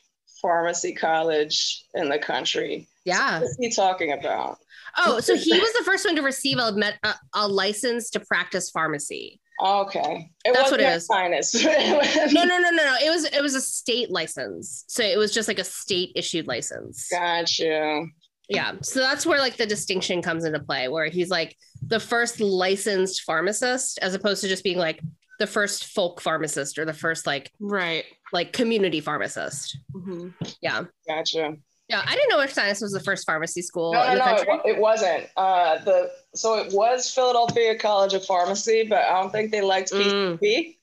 pharmacy 0.41 0.95
college 0.95 1.85
in 1.95 2.09
the 2.09 2.19
country 2.19 2.89
Yeah. 3.05 3.41
what's 3.41 3.57
he 3.59 3.71
talking 3.71 4.13
about 4.13 4.59
Oh, 4.97 5.19
so 5.19 5.35
he 5.35 5.59
was 5.59 5.73
the 5.73 5.83
first 5.85 6.05
one 6.05 6.15
to 6.15 6.23
receive 6.23 6.57
a, 6.59 6.71
met, 6.71 7.01
a, 7.03 7.15
a 7.35 7.49
license 7.49 8.11
to 8.11 8.21
practice 8.21 8.71
pharmacy. 8.71 9.41
Okay 9.63 10.31
it 10.45 10.53
That's 10.55 10.71
what 10.71 10.81
wasn't 10.81 10.81
it 10.81 10.97
a 10.97 11.01
sinus 11.01 11.55
No, 12.35 12.45
no, 12.45 12.59
no, 12.59 12.71
no, 12.71 12.85
no. 12.85 12.97
It 13.03 13.11
was 13.11 13.25
it 13.25 13.41
was 13.43 13.55
a 13.55 13.61
state 13.61 14.11
license. 14.11 14.85
So 14.89 15.03
it 15.03 15.17
was 15.19 15.33
just 15.33 15.49
like 15.49 15.59
a 15.59 15.65
state 15.65 16.13
issued 16.17 16.47
license. 16.47 17.09
got 17.11 17.59
you 17.59 18.09
Yeah. 18.49 18.73
So 18.83 19.01
that's 19.01 19.25
where 19.25 19.39
like 19.39 19.57
the 19.57 19.67
distinction 19.67 20.23
comes 20.23 20.45
into 20.45 20.61
play, 20.61 20.89
where 20.89 21.07
he's 21.09 21.31
like 21.31 21.57
the 21.87 22.01
first 22.01 22.41
licensed 22.41 23.23
pharmacist, 23.23 23.99
as 24.01 24.15
opposed 24.15 24.41
to 24.43 24.49
just 24.49 24.65
being 24.65 24.79
like 24.79 25.01
the 25.39 25.47
first 25.47 25.87
folk 25.87 26.21
pharmacist 26.21 26.79
or 26.79 26.85
the 26.85 26.93
first 26.93 27.27
like 27.27 27.51
Right. 27.61 28.05
like 28.33 28.53
community 28.53 29.01
pharmacist. 29.01 29.79
Mhm. 29.95 30.35
Yeah. 30.61 30.85
gotcha 31.09 31.57
Yeah. 31.89 32.03
I 32.05 32.15
didn't 32.15 32.31
know 32.31 32.41
if 32.41 32.53
science 32.53 32.81
was 32.81 32.93
the 32.93 33.01
first 33.01 33.27
pharmacy 33.27 33.63
school 33.63 33.93
No, 33.93 34.15
no, 34.15 34.25
no, 34.25 34.37
it, 34.37 34.77
it 34.77 34.79
wasn't. 34.79 35.27
Uh, 35.37 35.79
the 35.85 36.11
so 36.35 36.55
it 36.59 36.73
was 36.73 37.11
Philadelphia 37.11 37.79
College 37.79 38.15
of 38.15 38.25
Pharmacy, 38.25 38.87
but 38.89 39.05
I 39.05 39.21
don't 39.21 39.31
think 39.31 39.51
they 39.51 39.61
liked 39.61 39.93
Mm. 39.93 40.39
PCP. 40.39 40.77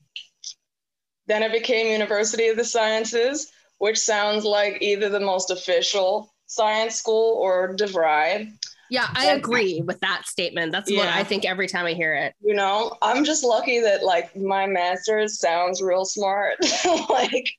Then 1.28 1.44
it 1.44 1.52
became 1.52 1.88
University 1.88 2.48
of 2.48 2.58
the 2.58 2.66
Sciences, 2.66 3.52
which 3.78 3.98
sounds 3.98 4.44
like 4.44 4.78
either 4.82 5.10
the 5.10 5.20
most 5.20 5.50
official 5.50 6.34
science 6.48 6.96
school 6.96 7.38
or 7.42 7.76
DeVry. 7.76 8.52
Yeah, 8.90 9.08
I 9.14 9.28
agree 9.28 9.82
with 9.82 10.02
that 10.02 10.26
statement. 10.26 10.74
That's 10.74 10.92
what 10.92 11.08
I 11.08 11.24
think 11.24 11.46
every 11.46 11.68
time 11.68 11.86
I 11.86 11.94
hear 11.94 12.14
it. 12.14 12.36
You 12.42 12.54
know, 12.54 12.98
I'm 13.02 13.24
just 13.24 13.42
lucky 13.42 13.80
that 13.80 14.04
like 14.04 14.36
my 14.36 14.68
master's 14.68 15.40
sounds 15.40 15.82
real 15.82 16.04
smart, 16.04 16.58
like 17.10 17.50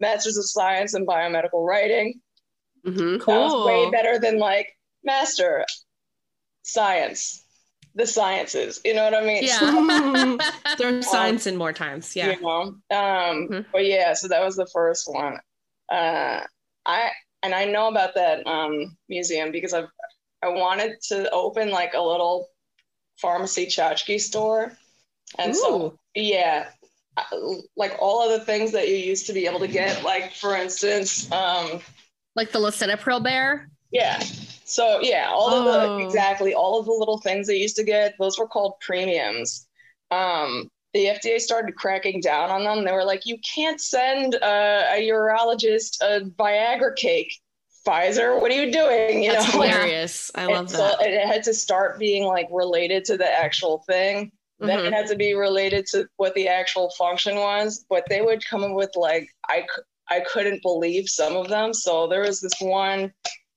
Masters 0.00 0.38
of 0.38 0.48
Science 0.48 0.94
in 0.94 1.06
Biomedical 1.06 1.66
Writing. 1.66 2.18
Mhm. 2.86 3.22
Sounds 3.24 3.54
way 3.66 3.90
better 3.90 4.18
than 4.18 4.38
like 4.38 4.68
Master 5.04 5.64
Science, 6.62 7.44
the 7.94 8.06
sciences. 8.06 8.80
You 8.84 8.94
know 8.94 9.04
what 9.04 9.14
I 9.14 9.22
mean? 9.24 9.42
Yeah. 9.44 10.36
Throw 10.78 11.00
science 11.00 11.46
in 11.46 11.56
more 11.56 11.72
times. 11.72 12.14
Yeah. 12.14 12.32
you 12.32 12.40
know 12.40 12.60
um 12.90 13.48
Mhm. 13.48 13.66
but 13.72 13.84
yeah 13.86 14.12
so 14.14 14.28
that 14.28 14.42
was 14.42 14.56
the 14.56 14.68
first 14.72 15.08
one 15.12 15.38
uh 15.90 16.40
i 16.86 17.10
and 17.42 17.54
i 17.54 17.64
know 17.64 17.88
about 17.88 18.14
that 18.14 18.46
um 18.46 18.96
museum 19.08 19.50
because 19.52 19.72
i've 19.72 19.88
i 20.42 20.48
wanted 20.48 20.92
to 21.08 21.30
open 21.30 21.70
like 21.70 21.94
a 21.94 22.02
little 22.02 22.48
pharmacy 23.20 23.66
tchotchke 23.66 24.20
store 24.20 24.72
and 25.38 25.56
so 25.56 25.98
yeah 26.14 26.68
like 27.76 27.94
all 27.98 28.22
of 28.22 28.38
the 28.38 28.44
things 28.44 28.72
that 28.72 28.88
you 28.88 28.96
used 28.96 29.26
to 29.26 29.32
be 29.32 29.46
able 29.46 29.60
to 29.60 29.68
get 29.68 30.04
like 30.04 30.32
for 30.34 30.54
instance 30.54 31.30
um 31.32 31.80
like 32.38 32.52
the 32.52 32.58
lisinopril 32.58 33.22
bear. 33.22 33.68
yeah 33.92 34.18
so 34.64 35.00
yeah 35.02 35.26
all 35.38 35.50
of 35.58 35.64
the 35.64 35.78
Oh. 35.90 35.98
exactly 36.06 36.52
all 36.54 36.78
of 36.80 36.86
the 36.86 36.92
little 36.92 37.18
things 37.26 37.46
they 37.46 37.56
used 37.56 37.76
to 37.76 37.84
get 37.84 38.14
those 38.18 38.38
were 38.38 38.46
called 38.48 38.74
premiums 38.80 39.66
um 40.10 40.70
the 40.94 41.04
FDA 41.06 41.38
started 41.38 41.74
cracking 41.76 42.22
down 42.22 42.50
on 42.50 42.64
them. 42.64 42.82
They 42.82 42.92
were 42.92 43.04
like, 43.04 43.26
you 43.26 43.36
can't 43.54 43.78
send 43.78 44.34
uh, 44.36 44.84
a 44.96 45.06
urologist 45.10 45.98
a 46.00 46.12
Viagra 46.40 46.96
cake. 46.96 47.30
Pfizer, 47.86 48.40
what 48.40 48.50
are 48.50 48.54
you 48.54 48.72
doing? 48.72 49.22
You 49.22 49.32
That's 49.32 49.44
know, 49.54 49.60
hilarious. 49.68 50.30
I 50.34 50.46
love 50.46 50.60
And 50.60 50.70
so 50.70 50.78
that. 50.78 51.02
it 51.02 51.26
had 51.28 51.42
to 51.44 51.52
start 51.52 51.98
being 51.98 52.24
like 52.24 52.48
related 52.50 53.04
to 53.04 53.18
the 53.18 53.30
actual 53.30 53.84
thing. 53.86 54.32
Then 54.60 54.78
Mhm. 54.78 54.86
it 54.86 54.92
had 54.94 55.06
to 55.08 55.16
be 55.16 55.34
related 55.34 55.84
to 55.92 56.08
what 56.16 56.34
the 56.34 56.48
actual 56.48 56.88
function 56.96 57.36
was. 57.36 57.84
But 57.90 58.04
they 58.08 58.22
would 58.22 58.42
come 58.48 58.64
up 58.64 58.72
with 58.74 58.90
like 58.96 59.28
I 59.46 59.60
c- 59.60 59.82
I 60.10 60.20
couldn't 60.20 60.62
believe 60.62 61.08
some 61.08 61.36
of 61.36 61.48
them. 61.48 61.72
So 61.74 62.06
there 62.06 62.22
was 62.22 62.40
this 62.40 62.60
one. 62.60 63.12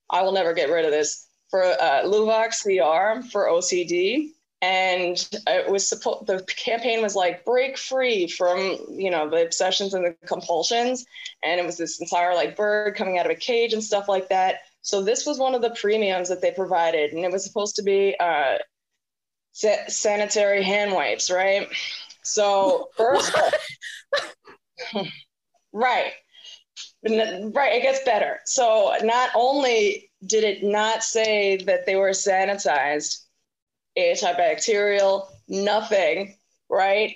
I 0.10 0.22
will 0.22 0.34
never 0.34 0.54
get 0.54 0.70
rid 0.70 0.86
of 0.86 0.92
this 0.92 1.28
for 1.50 1.64
uh, 1.64 2.04
Luvox 2.04 2.62
CR 2.64 3.28
for 3.30 3.48
OCD. 3.48 4.30
And 4.64 5.18
it 5.48 5.70
was 5.70 5.90
supposed 5.90 6.28
the 6.28 6.44
campaign 6.44 7.02
was 7.02 7.16
like 7.16 7.44
break 7.46 7.80
free 7.80 8.28
from 8.28 8.78
you 8.92 9.10
know 9.10 9.28
the 9.28 9.44
obsessions 9.44 9.96
and 9.96 10.06
the 10.06 10.16
compulsions, 10.28 11.04
and 11.44 11.60
it 11.60 11.66
was 11.66 11.78
this 11.78 12.00
entire 12.00 12.36
like 12.36 12.56
bird 12.56 12.96
coming 12.96 13.18
out 13.18 13.26
of 13.26 13.32
a 13.32 13.36
cage 13.36 13.74
and 13.74 13.84
stuff 13.84 14.08
like 14.08 14.30
that. 14.30 14.58
So 14.84 15.04
this 15.04 15.26
was 15.26 15.40
one 15.40 15.56
of 15.56 15.64
the 15.64 15.72
premiums 15.72 16.30
that 16.30 16.42
they 16.42 16.52
provided, 16.52 17.12
and 17.12 17.26
it 17.26 17.32
was 17.32 17.44
supposed 17.44 17.76
to 17.78 17.82
be 17.84 18.16
uh, 18.20 18.60
sa- 19.52 19.88
sanitary 19.88 20.64
hand 20.64 20.92
wipes, 20.94 21.32
right? 21.32 21.68
So 22.24 22.90
first, 22.98 23.36
right, 25.74 26.12
right, 27.04 27.74
it 27.74 27.84
gets 27.84 28.04
better. 28.04 28.40
So 28.46 28.94
not 29.04 29.32
only 29.36 30.12
did 30.26 30.44
it 30.44 30.64
not 30.64 31.04
say 31.04 31.58
that 31.58 31.86
they 31.86 31.96
were 31.96 32.12
sanitized, 32.12 33.26
antibacterial, 33.98 35.28
nothing, 35.48 36.38
right? 36.70 37.16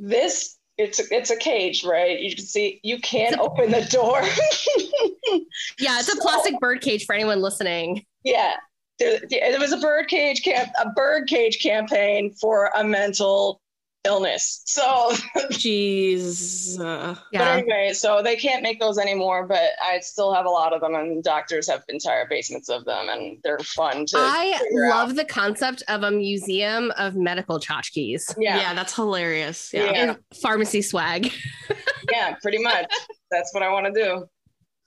This 0.00 0.58
it's 0.78 1.00
it's 1.10 1.30
a 1.30 1.36
cage, 1.36 1.84
right? 1.84 2.18
You 2.20 2.34
can 2.34 2.44
see 2.44 2.80
you 2.82 2.98
can't 3.00 3.38
open 3.38 3.70
the 3.70 3.84
door. 3.84 4.20
yeah, 5.78 5.98
it's 5.98 6.12
a 6.12 6.16
plastic 6.20 6.58
bird 6.60 6.80
cage 6.80 7.04
for 7.04 7.14
anyone 7.14 7.40
listening. 7.40 8.04
Yeah, 8.24 8.54
there, 8.98 9.20
there 9.30 9.60
was 9.60 9.72
a 9.72 9.78
bird 9.78 10.08
cage 10.08 10.42
camp, 10.42 10.70
a 10.80 10.90
bird 10.90 11.28
cage 11.28 11.62
campaign 11.62 12.34
for 12.40 12.70
a 12.76 12.84
mental 12.84 13.61
illness. 14.04 14.62
So, 14.66 14.82
jeez. 15.52 16.78
Uh, 16.78 17.14
yeah. 17.32 17.38
But 17.38 17.48
anyway, 17.58 17.92
so 17.92 18.22
they 18.22 18.36
can't 18.36 18.62
make 18.62 18.80
those 18.80 18.98
anymore. 18.98 19.46
But 19.46 19.70
I 19.82 20.00
still 20.00 20.32
have 20.34 20.46
a 20.46 20.50
lot 20.50 20.72
of 20.72 20.80
them, 20.80 20.94
and 20.94 21.22
doctors 21.22 21.68
have 21.68 21.84
entire 21.88 22.26
basements 22.28 22.68
of 22.68 22.84
them, 22.84 23.08
and 23.08 23.38
they're 23.42 23.58
fun 23.60 24.06
to. 24.06 24.18
I 24.18 24.58
love 24.72 25.10
out. 25.10 25.16
the 25.16 25.24
concept 25.24 25.82
of 25.88 26.02
a 26.02 26.10
museum 26.10 26.92
of 26.98 27.14
medical 27.14 27.58
tchotchkes. 27.58 28.34
Yeah, 28.38 28.56
yeah, 28.56 28.74
that's 28.74 28.94
hilarious. 28.94 29.70
Yeah, 29.72 29.92
yeah. 29.92 30.14
pharmacy 30.40 30.82
swag. 30.82 31.32
yeah, 32.10 32.34
pretty 32.42 32.58
much. 32.58 32.92
That's 33.30 33.54
what 33.54 33.62
I 33.62 33.72
want 33.72 33.86
to 33.86 33.92
do. 33.92 34.26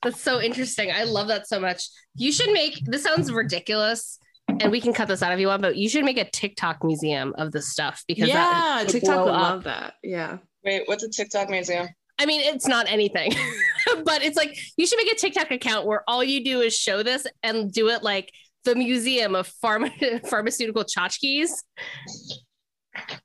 That's 0.04 0.22
so 0.22 0.40
interesting. 0.40 0.92
I 0.92 1.04
love 1.04 1.28
that 1.30 1.48
so 1.48 1.60
much. 1.60 1.88
You 2.16 2.32
should 2.32 2.52
make 2.52 2.80
this 2.86 3.04
sounds 3.04 3.32
ridiculous 3.32 4.20
and 4.48 4.72
we 4.72 4.80
can 4.80 4.94
cut 4.94 5.08
this 5.08 5.22
out 5.22 5.32
if 5.34 5.40
you 5.40 5.48
want, 5.48 5.62
but 5.62 5.76
you 5.76 5.90
should 5.90 6.06
make 6.06 6.18
a 6.18 6.30
TikTok 6.30 6.84
museum 6.84 7.34
of 7.38 7.52
this 7.52 7.70
stuff 7.70 8.04
because 8.08 8.30
yeah, 8.30 8.84
TikTok 8.88 9.26
would 9.26 9.34
up. 9.34 9.42
love 9.42 9.64
that. 9.64 9.96
Yeah. 10.04 10.38
Wait, 10.64 10.84
what's 10.86 11.04
a 11.04 11.10
TikTok 11.10 11.50
museum? 11.50 11.88
I 12.18 12.26
mean, 12.26 12.42
it's 12.42 12.68
not 12.68 12.90
anything, 12.90 13.34
but 14.06 14.24
it's 14.24 14.38
like 14.38 14.58
you 14.78 14.88
should 14.88 14.98
make 14.98 15.12
a 15.12 15.16
TikTok 15.16 15.52
account 15.52 15.86
where 15.86 16.04
all 16.08 16.24
you 16.24 16.44
do 16.44 16.62
is 16.62 16.76
show 16.76 17.04
this 17.04 17.28
and 17.44 17.72
do 17.72 17.90
it 17.90 18.04
like 18.04 18.32
the 18.64 18.76
museum 18.76 19.36
of 19.36 19.52
pharma- 19.64 20.26
pharmaceutical 20.30 20.84
tchotchkes, 20.84 21.52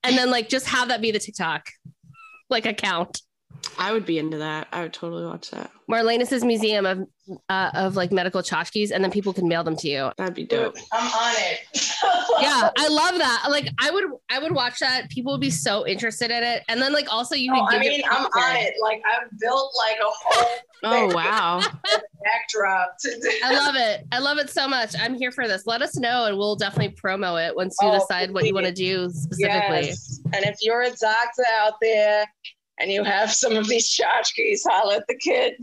and 0.03 0.19
then 0.19 0.31
like 0.31 0.49
just 0.49 0.67
have 0.67 0.89
that 0.89 1.01
be 1.01 1.11
the 1.11 1.21
TikTok 1.21 1.67
like 2.49 2.67
account. 2.67 3.21
I 3.79 3.93
would 3.93 4.05
be 4.05 4.19
into 4.19 4.39
that. 4.39 4.69
I 4.73 4.83
would 4.83 4.93
totally 4.93 5.25
watch 5.25 5.51
that. 5.51 5.71
Marlenis's 5.91 6.45
museum 6.45 6.87
of 6.87 7.07
uh, 7.49 7.71
of 7.75 7.97
like 7.97 8.13
medical 8.13 8.43
tchotchkes, 8.43 8.91
and 8.91 9.03
then 9.03 9.11
people 9.11 9.33
can 9.33 9.49
mail 9.49 9.65
them 9.65 9.77
to 9.77 9.89
you. 9.89 10.11
That'd 10.19 10.35
be 10.35 10.45
dope. 10.45 10.77
I'm 10.93 11.07
on 11.07 11.35
it. 11.37 11.61
yeah, 12.43 12.71
I 12.77 12.89
love 12.89 13.19
that. 13.19 13.47
Like, 13.49 13.69
I 13.79 13.91
would, 13.91 14.05
I 14.31 14.39
would 14.39 14.53
watch 14.53 14.81
that. 14.81 15.09
People 15.11 15.33
would 15.33 15.41
be 15.41 15.51
so 15.51 15.87
interested 15.87 16.31
in 16.31 16.43
it, 16.43 16.63
and 16.69 16.81
then 16.81 16.93
like 16.93 17.13
also 17.13 17.35
you. 17.35 17.53
Oh, 17.55 17.67
I 17.69 17.79
mean, 17.79 18.03
I'm 18.11 18.25
on 18.25 18.57
it. 18.57 18.75
Like, 18.83 19.03
I've 19.07 19.39
built 19.39 19.73
like 19.77 19.99
a 19.99 20.05
whole. 20.07 20.49
oh 20.85 21.15
wow! 21.15 21.61
backdrop. 22.25 22.97
I 23.45 23.55
love 23.55 23.75
it. 23.77 24.07
I 24.13 24.19
love 24.19 24.39
it 24.39 24.51
so 24.51 24.69
much. 24.69 24.95
I'm 24.99 25.15
here 25.15 25.33
for 25.33 25.47
this. 25.47 25.67
Let 25.67 25.83
us 25.83 25.97
know, 25.97 26.27
and 26.27 26.37
we'll 26.37 26.57
definitely 26.57 26.95
promo 26.95 27.45
it 27.47 27.55
once 27.55 27.77
you 27.81 27.89
oh, 27.89 27.99
decide 27.99 28.29
please. 28.29 28.35
what 28.35 28.47
you 28.47 28.55
want 28.55 28.67
to 28.67 28.73
do 28.73 29.11
specifically. 29.11 29.89
Yes. 29.89 30.21
And 30.33 30.45
if 30.45 30.57
you're 30.63 30.83
a 30.83 30.91
doctor 30.91 31.45
out 31.61 31.75
there 31.81 32.27
and 32.81 32.91
you 32.91 33.05
have 33.05 33.31
some 33.31 33.57
of 33.57 33.69
these 33.69 33.89
tchotchkes, 33.91 34.61
holla 34.65 34.97
at 34.97 35.07
the 35.07 35.15
kid. 35.17 35.55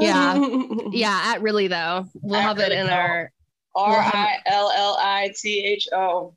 yeah. 0.00 0.34
Yeah. 0.90 1.32
At 1.34 1.42
really 1.42 1.68
though. 1.68 2.06
We'll 2.22 2.36
at 2.36 2.42
have 2.42 2.58
it 2.58 2.72
in 2.72 2.86
though. 2.86 2.92
our 2.92 3.30
R 3.74 3.98
I 3.98 4.36
L 4.46 4.70
L 4.74 4.96
I 5.00 5.32
T 5.36 5.64
H 5.64 5.88
O. 5.92 6.34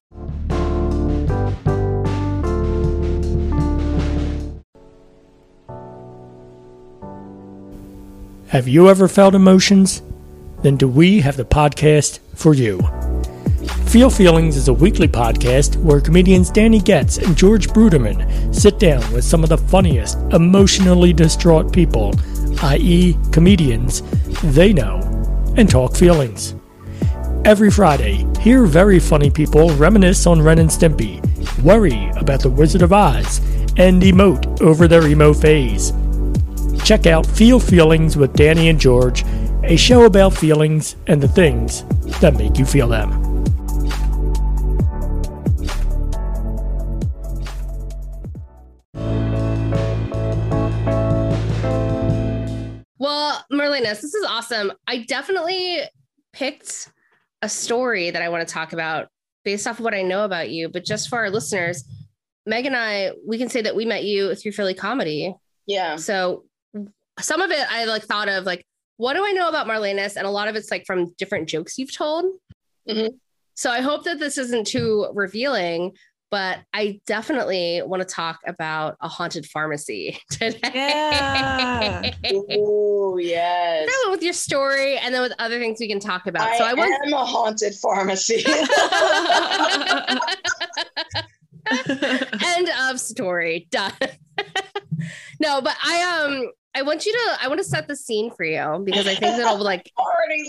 Have 8.50 8.68
you 8.68 8.90
ever 8.90 9.08
felt 9.08 9.36
emotions? 9.36 10.02
Then 10.64 10.78
do 10.78 10.88
we 10.88 11.20
have 11.22 11.38
the 11.38 11.46
podcast 11.46 12.20
for 12.34 12.54
you. 12.54 12.80
Feel 13.88 14.10
Feelings 14.10 14.58
is 14.58 14.68
a 14.68 14.74
weekly 14.74 15.08
podcast 15.08 15.78
where 15.78 16.02
comedians 16.02 16.52
Danny 16.52 16.80
Getz 16.80 17.20
and 17.20 17.38
George 17.38 17.70
Bruderman 17.70 18.54
sit 18.54 18.80
down 18.80 19.00
with 19.14 19.24
some 19.24 19.44
of 19.44 19.50
the 19.50 19.58
funniest, 19.58 20.18
emotionally 20.34 21.14
distraught 21.14 21.72
people, 21.72 22.14
i.e., 22.64 23.18
comedians, 23.32 24.02
they 24.44 24.74
know, 24.74 25.00
and 25.56 25.70
talk 25.70 25.96
feelings. 25.96 26.54
Every 27.46 27.72
Friday, 27.72 28.28
hear 28.42 28.66
very 28.66 29.00
funny 29.00 29.30
people 29.30 29.70
reminisce 29.76 30.28
on 30.28 30.42
Ren 30.42 30.60
and 30.60 30.70
Stimpy, 30.70 31.24
worry 31.64 32.10
about 32.18 32.42
the 32.42 32.50
Wizard 32.50 32.82
of 32.82 32.92
Oz, 32.92 33.40
and 33.78 34.02
emote 34.02 34.62
over 34.62 34.90
their 34.90 35.08
emo 35.08 35.34
phase. 35.34 35.94
Check 36.84 37.06
out 37.06 37.26
Feel 37.26 37.62
Feelings 37.62 38.18
with 38.18 38.34
Danny 38.34 38.68
and 38.68 38.82
George, 38.82 39.24
a 39.64 39.78
show 39.78 40.04
about 40.04 40.34
feelings 40.34 40.98
and 41.08 41.24
the 41.24 41.28
things 41.30 41.84
that 42.20 42.36
make 42.36 42.58
you 42.58 42.66
feel 42.66 42.90
them. 42.90 43.27
This 53.50 54.14
is 54.14 54.26
awesome. 54.26 54.72
I 54.88 55.00
definitely 55.00 55.82
picked 56.34 56.92
a 57.42 57.50
story 57.50 58.10
that 58.12 58.22
I 58.22 58.30
want 58.30 58.48
to 58.48 58.54
talk 58.54 58.74
about 58.74 59.08
based 59.44 59.68
off 59.68 59.80
of 59.80 59.86
what 59.86 59.94
I 59.94 60.02
know 60.02 60.26
about 60.26 60.50
you. 60.50 60.70
But 60.70 60.86
just 60.86 61.10
for 61.10 61.18
our 61.18 61.30
listeners, 61.30 61.84
Meg 62.46 62.66
and 62.66 62.76
I, 62.76 63.12
we 63.26 63.38
can 63.38 63.50
say 63.50 63.62
that 63.62 63.76
we 63.76 63.86
met 63.86 64.04
you 64.04 64.36
through 64.36 64.54
Philly 64.54 64.74
comedy. 64.74 65.36
Yeah. 65.66 65.98
So 65.98 66.46
some 67.20 67.42
of 67.42 67.52
it 67.52 67.66
I 67.72 67.86
like 67.86 68.04
thought 68.04 68.30
of 68.30 68.46
like, 68.46 68.66
what 68.98 69.14
do 69.14 69.26
I 69.26 69.32
know 69.32 69.50
about 69.50 69.68
Marlenis? 69.68 70.16
And 70.16 70.26
a 70.26 70.32
lot 70.32 70.48
of 70.48 70.56
it's 70.56 70.72
like 70.72 70.86
from 70.86 71.14
different 71.18 71.48
jokes 71.48 71.78
you've 71.78 71.96
told. 71.96 72.26
Mm-hmm. 72.90 73.16
So 73.54 73.72
I 73.72 73.82
hope 73.82 74.04
that 74.06 74.20
this 74.20 74.38
isn't 74.38 74.68
too 74.68 75.08
revealing, 75.14 75.94
but 76.30 76.60
I 76.74 77.00
definitely 77.06 77.82
want 77.86 78.02
to 78.02 78.08
talk 78.08 78.40
about 78.46 78.98
a 79.02 79.08
haunted 79.08 79.46
pharmacy 79.46 80.20
today. 80.32 80.60
Yeah. 80.74 82.12
oh, 82.52 83.18
yes. 83.18 83.90
with 84.10 84.22
your 84.22 84.34
story 84.34 84.98
and 84.98 85.14
then 85.14 85.22
with 85.22 85.34
other 85.40 85.60
things 85.60 85.80
we 85.80 85.88
can 85.88 86.00
talk 86.00 86.28
about. 86.28 86.48
I 86.48 86.58
so 86.58 86.66
I 86.66 86.74
want 86.74 87.08
am 87.08 87.14
a 87.14 87.26
haunted 87.26 87.76
pharmacy. 87.76 88.44
End 92.46 92.70
of 92.90 93.00
story. 93.00 93.68
Done. 93.72 93.94
no, 95.40 95.62
but 95.62 95.76
I 95.84 96.26
um 96.26 96.52
I 96.76 96.82
want 96.84 97.06
you 97.06 97.14
to 97.14 97.38
I 97.42 97.48
want 97.48 97.60
to 97.60 97.64
set 97.64 97.88
the 97.88 97.96
scene 97.96 98.32
for 98.32 98.44
you 98.44 98.82
because 98.84 99.08
I 99.08 99.16
think 99.16 99.38
that'll 99.38 99.64
like 99.64 99.92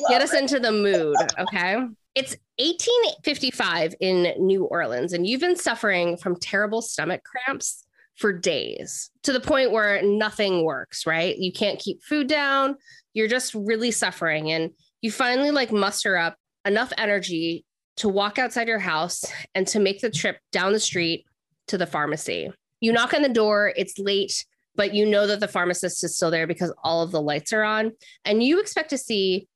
get 0.08 0.22
us 0.22 0.34
it. 0.34 0.40
into 0.40 0.60
the 0.60 0.72
mood. 0.72 1.16
Okay. 1.38 1.76
It's 2.14 2.36
1855 2.58 3.94
in 4.00 4.34
New 4.38 4.64
Orleans, 4.64 5.12
and 5.12 5.26
you've 5.26 5.40
been 5.40 5.56
suffering 5.56 6.16
from 6.16 6.36
terrible 6.36 6.82
stomach 6.82 7.22
cramps 7.24 7.84
for 8.16 8.32
days 8.32 9.10
to 9.22 9.32
the 9.32 9.40
point 9.40 9.70
where 9.70 10.02
nothing 10.02 10.64
works, 10.64 11.06
right? 11.06 11.36
You 11.38 11.52
can't 11.52 11.78
keep 11.78 12.02
food 12.02 12.26
down. 12.26 12.76
You're 13.14 13.28
just 13.28 13.54
really 13.54 13.92
suffering. 13.92 14.50
And 14.50 14.72
you 15.00 15.12
finally 15.12 15.52
like 15.52 15.70
muster 15.70 16.16
up 16.16 16.36
enough 16.64 16.92
energy 16.98 17.64
to 17.98 18.08
walk 18.08 18.38
outside 18.38 18.66
your 18.66 18.80
house 18.80 19.24
and 19.54 19.66
to 19.68 19.78
make 19.78 20.00
the 20.00 20.10
trip 20.10 20.38
down 20.50 20.72
the 20.72 20.80
street 20.80 21.24
to 21.68 21.78
the 21.78 21.86
pharmacy. 21.86 22.50
You 22.80 22.92
knock 22.92 23.14
on 23.14 23.22
the 23.22 23.28
door, 23.28 23.72
it's 23.76 23.98
late, 23.98 24.44
but 24.74 24.94
you 24.94 25.06
know 25.06 25.26
that 25.26 25.40
the 25.40 25.48
pharmacist 25.48 26.02
is 26.02 26.16
still 26.16 26.30
there 26.30 26.46
because 26.46 26.72
all 26.82 27.02
of 27.02 27.12
the 27.12 27.22
lights 27.22 27.52
are 27.52 27.62
on. 27.62 27.92
And 28.24 28.42
you 28.42 28.60
expect 28.60 28.90
to 28.90 28.98
see 28.98 29.48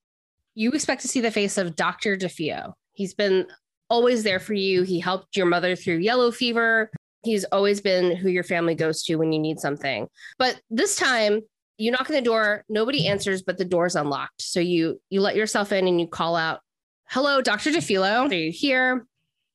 you 0.55 0.71
expect 0.73 1.03
to 1.03 1.09
see 1.09 1.21
the 1.21 1.31
face 1.31 1.59
of 1.59 1.77
Dr. 1.77 2.17
Dufilho. 2.17 2.73
He's 2.93 3.15
been 3.15 3.47
always 3.89 4.23
there 4.23 4.41
for 4.41 4.55
you. 4.55 4.83
He 4.83 5.01
helped 5.01 5.37
your 5.37 5.47
mother 5.47 5.77
through 5.77 5.99
yellow 5.99 6.31
fever. 6.31 6.91
He's 7.25 7.45
always 7.45 7.81
been 7.81 8.17
who 8.17 8.29
your 8.29 8.43
family 8.43 8.75
goes 8.75 9.03
to 9.05 9.17
when 9.17 9.33
you 9.33 9.39
need 9.39 9.61
something. 9.61 10.09
But 10.39 10.61
this 10.71 10.97
time, 10.97 11.41
you 11.79 11.91
knock 11.91 12.11
on 12.11 12.17
the 12.17 12.23
door, 12.23 12.65
nobody 12.69 13.07
answers, 13.07 13.43
but 13.43 13.59
the 13.59 13.65
door's 13.65 13.97
unlocked. 13.97 14.43
So 14.43 14.61
you 14.61 15.01
you 15.11 15.21
let 15.21 15.37
yourself 15.37 15.73
in 15.73 15.87
and 15.87 16.01
you 16.01 16.07
call 16.07 16.37
out, 16.37 16.61
"Hello, 17.09 17.41
Dr. 17.41 17.71
Dufilho. 17.71 18.31
Are 18.31 18.35
you 18.35 18.53
here?" 18.53 19.07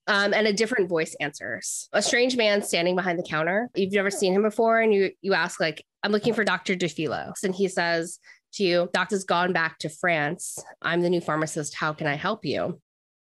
Um, 0.07 0.33
and 0.33 0.47
a 0.47 0.53
different 0.53 0.87
voice 0.87 1.15
answers. 1.19 1.89
A 1.91 2.01
strange 2.01 2.37
man 2.37 2.61
standing 2.61 2.95
behind 2.95 3.19
the 3.19 3.23
counter. 3.23 3.69
You've 3.75 3.91
never 3.91 4.09
seen 4.09 4.33
him 4.33 4.43
before, 4.43 4.79
and 4.79 4.93
you 4.93 5.11
you 5.21 5.33
ask 5.33 5.59
like, 5.59 5.83
"I'm 6.03 6.11
looking 6.11 6.33
for 6.33 6.43
Dr. 6.43 6.75
Dufilho," 6.75 7.33
and 7.43 7.53
he 7.53 7.67
says, 7.67 8.19
to 8.53 8.63
you, 8.63 8.89
Doc's 8.93 9.23
gone 9.23 9.53
back 9.53 9.79
to 9.79 9.89
France. 9.89 10.57
I'm 10.81 11.01
the 11.01 11.09
new 11.09 11.21
pharmacist. 11.21 11.75
How 11.75 11.93
can 11.93 12.07
I 12.07 12.15
help 12.15 12.45
you? 12.45 12.79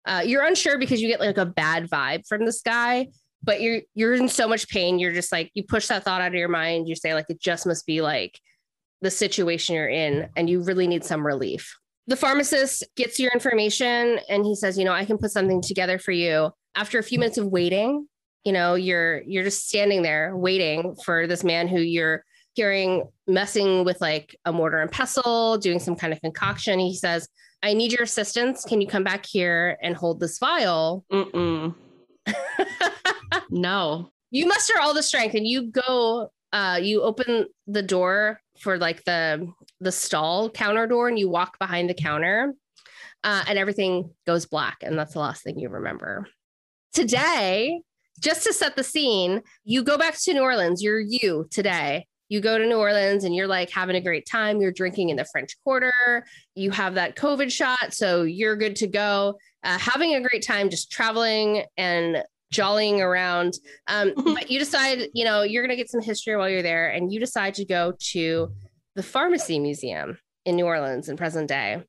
Uh, 0.05 0.21
you're 0.25 0.43
unsure 0.45 0.77
because 0.77 1.01
you 1.01 1.07
get 1.07 1.19
like 1.19 1.37
a 1.37 1.45
bad 1.45 1.89
vibe 1.89 2.27
from 2.27 2.45
this 2.45 2.61
guy, 2.61 3.07
but 3.41 3.61
you're 3.61 3.81
you're 3.95 4.13
in 4.13 4.29
so 4.29 4.47
much 4.47 4.67
pain. 4.69 4.99
You're 4.99 5.13
just 5.13 5.31
like 5.31 5.51
you 5.55 5.63
push 5.63 5.87
that 5.87 6.03
thought 6.03 6.21
out 6.21 6.27
of 6.27 6.33
your 6.35 6.47
mind. 6.49 6.87
You 6.87 6.95
say 6.95 7.13
like 7.13 7.25
it 7.29 7.39
just 7.39 7.65
must 7.65 7.85
be 7.85 8.01
like 8.01 8.39
the 9.01 9.09
situation 9.11 9.75
you're 9.75 9.89
in, 9.89 10.29
and 10.35 10.49
you 10.49 10.61
really 10.61 10.87
need 10.87 11.03
some 11.03 11.25
relief. 11.25 11.75
the 12.07 12.15
pharmacist 12.15 12.83
gets 12.95 13.19
your 13.19 13.31
information 13.31 14.19
and 14.29 14.45
he 14.45 14.55
says, 14.55 14.77
you 14.77 14.85
know, 14.85 14.93
I 14.93 15.05
can 15.05 15.17
put 15.17 15.31
something 15.31 15.61
together 15.61 15.97
for 15.97 16.11
you. 16.11 16.51
After 16.75 16.99
a 16.99 17.03
few 17.03 17.19
minutes 17.19 17.37
of 17.37 17.47
waiting, 17.47 18.07
you 18.43 18.51
know, 18.51 18.75
you're 18.75 19.21
you're 19.23 19.43
just 19.43 19.67
standing 19.67 20.03
there 20.03 20.35
waiting 20.35 20.95
for 21.03 21.25
this 21.27 21.43
man 21.43 21.67
who 21.67 21.79
you're 21.79 22.23
hearing 22.55 23.03
messing 23.27 23.83
with 23.85 24.01
like 24.01 24.35
a 24.45 24.51
mortar 24.51 24.79
and 24.79 24.91
pestle, 24.91 25.57
doing 25.57 25.79
some 25.79 25.95
kind 25.95 26.13
of 26.13 26.21
concoction. 26.21 26.79
He 26.79 26.95
says, 26.95 27.27
I 27.61 27.73
need 27.73 27.91
your 27.91 28.03
assistance. 28.03 28.63
Can 28.65 28.81
you 28.81 28.87
come 28.87 29.03
back 29.03 29.25
here 29.25 29.77
and 29.81 29.95
hold 29.95 30.19
this 30.19 30.39
vial? 30.39 31.05
Mm-mm. 31.11 31.75
no. 33.49 34.09
You 34.31 34.47
muster 34.47 34.73
all 34.81 34.93
the 34.93 35.03
strength 35.03 35.35
and 35.35 35.47
you 35.47 35.71
go, 35.71 36.31
uh, 36.53 36.79
you 36.81 37.01
open 37.01 37.45
the 37.67 37.81
door 37.81 38.39
for 38.59 38.77
like 38.77 39.03
the 39.03 39.51
the 39.81 39.91
stall 39.91 40.49
counter 40.49 40.87
door 40.87 41.07
and 41.07 41.19
you 41.19 41.29
walk 41.29 41.59
behind 41.59 41.89
the 41.89 41.93
counter 41.93 42.53
uh, 43.23 43.43
and 43.47 43.59
everything 43.59 44.09
goes 44.25 44.45
black 44.45 44.77
and 44.81 44.97
that's 44.97 45.13
the 45.13 45.19
last 45.19 45.43
thing 45.43 45.59
you 45.59 45.69
remember 45.69 46.25
today 46.93 47.81
just 48.19 48.43
to 48.43 48.53
set 48.53 48.75
the 48.75 48.83
scene 48.83 49.41
you 49.65 49.83
go 49.83 49.97
back 49.97 50.17
to 50.17 50.33
new 50.33 50.41
orleans 50.41 50.81
you're 50.81 50.99
you 50.99 51.45
today 51.51 52.05
you 52.29 52.41
go 52.41 52.57
to 52.57 52.65
new 52.65 52.77
orleans 52.77 53.23
and 53.23 53.35
you're 53.35 53.47
like 53.47 53.69
having 53.69 53.95
a 53.95 54.01
great 54.01 54.25
time 54.25 54.61
you're 54.61 54.71
drinking 54.71 55.09
in 55.09 55.17
the 55.17 55.25
french 55.25 55.55
quarter 55.63 56.25
you 56.55 56.71
have 56.71 56.95
that 56.95 57.15
covid 57.15 57.51
shot 57.51 57.93
so 57.93 58.23
you're 58.23 58.55
good 58.55 58.75
to 58.75 58.87
go 58.87 59.37
uh, 59.63 59.77
having 59.77 60.15
a 60.15 60.21
great 60.21 60.43
time 60.43 60.69
just 60.69 60.91
traveling 60.91 61.63
and 61.77 62.23
jollying 62.51 63.01
around 63.01 63.53
um, 63.87 64.13
but 64.15 64.49
you 64.49 64.59
decide 64.59 65.07
you 65.13 65.25
know 65.25 65.41
you're 65.41 65.63
going 65.63 65.75
to 65.75 65.75
get 65.75 65.89
some 65.89 66.01
history 66.01 66.35
while 66.35 66.49
you're 66.49 66.61
there 66.61 66.89
and 66.89 67.11
you 67.11 67.19
decide 67.19 67.53
to 67.53 67.65
go 67.65 67.93
to 67.99 68.49
the 68.95 69.03
Pharmacy 69.03 69.59
Museum 69.59 70.17
in 70.45 70.55
New 70.55 70.65
Orleans 70.65 71.09
in 71.09 71.17
present 71.17 71.47
day. 71.47 71.83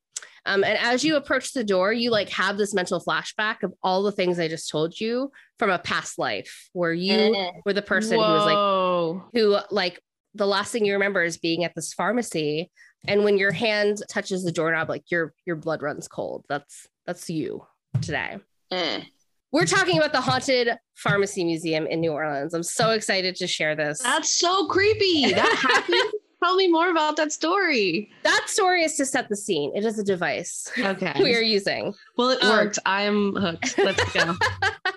Um, 0.45 0.63
and 0.63 0.77
as 0.77 1.03
you 1.03 1.15
approach 1.17 1.51
the 1.53 1.63
door, 1.63 1.91
you 1.91 2.09
like 2.09 2.29
have 2.29 2.57
this 2.57 2.73
mental 2.73 3.01
flashback 3.01 3.63
of 3.63 3.73
all 3.83 4.03
the 4.03 4.13
things 4.13 4.39
I 4.39 4.47
just 4.47 4.69
told 4.69 4.97
you 4.99 5.31
from 5.59 5.69
a 5.69 5.79
past 5.79 6.17
life 6.17 6.69
where 6.71 6.93
you 6.93 7.17
mm-hmm. 7.17 7.59
were 7.65 7.73
the 7.73 7.81
person 7.81 8.17
Whoa. 8.17 8.27
who 8.27 8.33
was 8.33 8.45
like, 8.45 9.69
who 9.69 9.75
like 9.75 10.01
the 10.35 10.47
last 10.47 10.71
thing 10.71 10.85
you 10.85 10.93
remember 10.93 11.23
is 11.23 11.37
being 11.37 11.63
at 11.63 11.73
this 11.75 11.93
pharmacy. 11.93 12.71
And 13.07 13.23
when 13.23 13.37
your 13.37 13.51
hand 13.51 14.01
touches 14.09 14.43
the 14.43 14.51
doorknob, 14.51 14.89
like 14.89 15.09
your 15.09 15.33
your 15.45 15.55
blood 15.55 15.81
runs 15.81 16.07
cold. 16.07 16.45
That's 16.49 16.87
that's 17.05 17.29
you 17.29 17.65
today. 18.01 18.37
Mm. 18.71 19.05
We're 19.51 19.65
talking 19.65 19.97
about 19.97 20.11
the 20.11 20.21
haunted 20.21 20.77
pharmacy 20.95 21.45
museum 21.45 21.87
in 21.87 22.01
New 22.01 22.11
Orleans. 22.11 22.53
I'm 22.53 22.63
so 22.63 22.91
excited 22.91 23.35
to 23.37 23.47
share 23.47 23.75
this. 23.75 24.01
That's 24.01 24.29
so 24.29 24.67
creepy. 24.67 25.31
That 25.31 25.55
happened 25.55 26.11
Tell 26.43 26.55
me 26.55 26.67
more 26.67 26.91
about 26.91 27.15
that 27.17 27.31
story. 27.31 28.11
That 28.23 28.45
story 28.47 28.83
is 28.83 28.95
to 28.97 29.05
set 29.05 29.27
the 29.27 29.35
scene. 29.35 29.71
It 29.75 29.83
is 29.85 29.97
a 29.97 30.03
device. 30.03 30.71
Okay. 30.77 31.13
we 31.19 31.35
are 31.35 31.41
using. 31.41 31.95
Well, 32.15 32.29
it 32.29 32.43
um, 32.43 32.49
worked. 32.49 32.79
I'm 32.85 33.35
hooked. 33.35 33.77
Let's 33.77 34.13
go. 34.13 34.35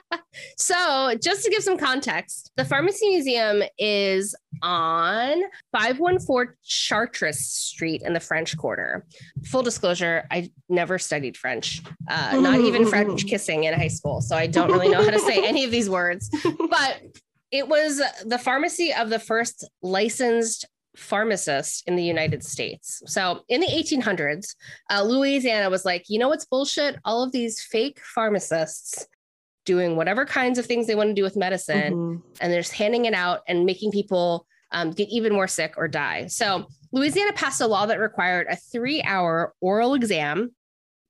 so, 0.57 1.15
just 1.23 1.45
to 1.45 1.51
give 1.51 1.63
some 1.63 1.77
context, 1.77 2.53
the 2.57 2.65
Pharmacy 2.65 3.09
Museum 3.09 3.63
is 3.79 4.35
on 4.63 5.43
514 5.73 6.55
Chartres 6.65 7.41
Street 7.41 8.03
in 8.05 8.13
the 8.13 8.21
French 8.21 8.57
Quarter. 8.57 9.07
Full 9.47 9.63
disclosure, 9.63 10.27
I 10.31 10.51
never 10.69 10.99
studied 10.99 11.37
French, 11.37 11.83
uh, 12.09 12.39
not 12.41 12.61
even 12.61 12.87
French 12.87 13.27
kissing 13.29 13.65
in 13.65 13.75
high 13.75 13.89
school. 13.89 14.21
So, 14.21 14.37
I 14.37 14.47
don't 14.47 14.71
really 14.71 14.89
know 14.89 15.03
how 15.03 15.11
to 15.11 15.21
say 15.21 15.45
any 15.47 15.65
of 15.65 15.71
these 15.71 15.91
words. 15.91 16.31
But 16.43 17.03
it 17.51 17.69
was 17.69 18.01
the 18.25 18.39
pharmacy 18.39 18.93
of 18.93 19.11
the 19.11 19.19
first 19.19 19.69
licensed 19.83 20.67
pharmacist 20.97 21.85
in 21.87 21.97
the 21.97 22.03
United 22.03 22.45
States. 22.45 23.03
So 23.07 23.43
in 23.49 23.61
the 23.61 23.67
1800s, 23.67 24.55
uh, 24.91 25.03
Louisiana 25.03 25.71
was 25.71 25.85
like, 25.85 26.05
you 26.09 26.19
know 26.19 26.29
what's 26.29 26.45
bullshit? 26.45 26.97
All 27.05 27.23
of 27.23 27.33
these 27.33 27.63
fake 27.63 28.01
pharmacists 28.03 29.07
doing 29.71 29.95
whatever 29.95 30.27
kinds 30.27 30.59
of 30.59 30.67
things 30.67 30.89
they 30.89 30.97
want 30.97 31.11
to 31.11 31.15
do 31.15 31.23
with 31.23 31.37
medicine, 31.37 31.95
mm-hmm. 31.95 32.17
and 32.41 32.53
they're 32.53 32.61
just 32.61 32.73
handing 32.73 33.05
it 33.05 33.15
out 33.15 33.43
and 33.47 33.65
making 33.65 33.93
people 33.93 34.47
um, 34.73 34.91
get 34.91 35.09
even 35.11 35.33
more 35.33 35.47
sick 35.47 35.75
or 35.77 35.87
die. 35.87 36.27
So 36.27 36.67
Louisiana 36.91 37.33
passed 37.35 37.61
a 37.61 37.69
law 37.69 37.87
that 37.87 38.01
required 38.01 38.49
a 38.51 38.57
three-hour 38.57 39.55
oral 39.61 39.95
exam 39.95 40.51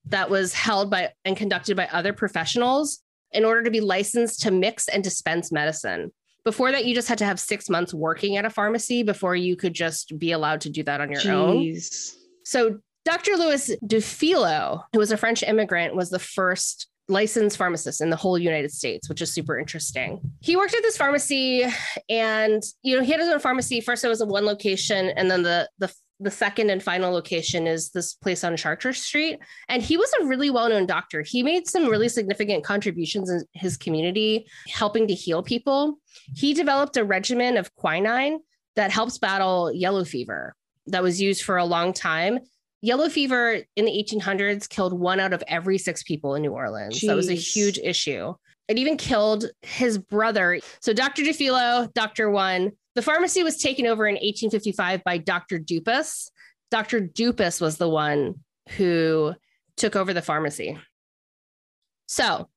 that 0.05 0.29
was 0.29 0.53
held 0.53 0.91
by 0.91 1.11
and 1.25 1.39
conducted 1.39 1.75
by 1.75 1.87
other 1.87 2.13
professionals 2.13 3.01
in 3.33 3.47
order 3.47 3.63
to 3.63 3.71
be 3.71 3.81
licensed 3.81 4.43
to 4.43 4.51
mix 4.51 4.89
and 4.89 5.03
dispense 5.03 5.51
medicine. 5.51 6.13
Before 6.45 6.71
that, 6.71 6.85
you 6.85 6.95
just 6.95 7.09
had 7.09 7.19
to 7.19 7.25
have 7.25 7.41
six 7.41 7.71
months 7.71 7.95
working 7.95 8.37
at 8.37 8.45
a 8.45 8.51
pharmacy 8.51 9.03
before 9.03 9.37
you 9.37 9.57
could 9.57 9.73
just 9.73 10.19
be 10.19 10.33
allowed 10.33 10.61
to 10.63 10.71
do 10.71 10.83
that 10.83 11.01
on 11.01 11.11
your 11.11 11.23
Jeez. 11.23 12.15
own. 12.15 12.21
So 12.45 12.79
Dr. 13.05 13.37
Louis 13.37 13.77
Dufilho, 13.87 14.83
who 14.93 14.99
was 14.99 15.13
a 15.13 15.17
French 15.17 15.43
immigrant, 15.43 15.95
was 15.95 16.11
the 16.11 16.19
first 16.19 16.89
licensed 17.11 17.57
pharmacist 17.57 18.01
in 18.01 18.11
the 18.11 18.17
whole 18.17 18.39
United 18.39 18.73
States, 18.73 19.09
which 19.09 19.21
is 19.21 19.33
super 19.33 19.59
interesting. 19.59 20.21
He 20.41 20.57
worked 20.57 20.75
at 20.75 20.83
this 20.83 20.97
pharmacy 20.97 21.67
and 22.09 22.63
you 22.83 22.97
know, 22.97 23.03
he 23.03 23.11
had 23.11 23.21
his 23.21 23.29
own 23.29 23.41
pharmacy. 23.41 23.81
First 23.81 24.05
it 24.05 24.09
was 24.09 24.21
a 24.21 24.27
one 24.27 24.47
location 24.47 25.11
and 25.11 25.31
then 25.31 25.43
the 25.43 25.69
the 25.79 25.93
the 26.23 26.31
second 26.31 26.69
and 26.69 26.83
final 26.83 27.11
location 27.13 27.67
is 27.67 27.91
this 27.91 28.13
place 28.13 28.45
on 28.45 28.57
Chartres 28.57 28.99
Street. 28.99 29.39
And 29.69 29.83
he 29.83 29.97
was 29.97 30.13
a 30.21 30.27
really 30.27 30.51
well 30.51 30.69
known 30.69 30.85
doctor. 30.85 31.23
He 31.23 31.43
made 31.43 31.67
some 31.67 31.89
really 31.89 32.11
significant 32.11 32.63
contributions 32.63 33.31
in 33.31 33.43
his 33.55 33.79
community, 33.79 34.47
helping 34.69 35.09
to 35.09 35.15
heal 35.15 35.43
people. 35.43 35.99
He 36.37 36.53
developed 36.53 36.99
a 36.99 37.05
regimen 37.05 37.57
of 37.57 37.75
quinine 37.75 38.41
that 38.77 38.91
helps 38.91 39.19
battle 39.19 39.73
yellow 39.73 40.05
fever 40.05 40.55
that 40.87 41.03
was 41.03 41.21
used 41.21 41.43
for 41.43 41.57
a 41.57 41.65
long 41.65 41.93
time. 41.93 42.41
Yellow 42.83 43.09
fever 43.09 43.63
in 43.77 43.85
the 43.85 43.93
1800s 43.93 44.69
killed 44.69 44.99
one 44.99 45.21
out 45.21 45.33
of 45.33 45.43
every 45.47 45.77
six 45.77 46.03
people 46.03 46.35
in 46.35 46.43
New 46.43 46.53
Orleans. 46.53 46.99
Jeez. 46.99 47.07
That 47.07 47.17
was 47.17 47.29
a 47.29 47.35
huge 47.35 47.79
issue. 47.79 48.35
It 48.69 48.79
even 48.79 48.97
killed 48.97 49.47
his 49.63 49.99
brother. 49.99 50.61
So 50.81 50.93
Dr. 50.93 51.23
Dufilho, 51.23 51.93
Dr. 51.93 52.31
One, 52.31 52.73
the 52.95 53.03
pharmacy 53.03 53.43
was 53.43 53.59
taken 53.59 53.87
over 53.87 54.07
in 54.07 54.15
1855 54.15 55.05
by 55.05 55.19
Dr. 55.19 55.59
Dupas. 55.59 56.31
Dr. 56.71 57.01
Dupas 57.01 57.61
was 57.61 57.77
the 57.77 57.89
one 57.89 58.37
who 58.77 59.35
took 59.77 59.97
over 59.97 60.15
the 60.15 60.23
pharmacy. 60.23 60.79
So, 62.07 62.49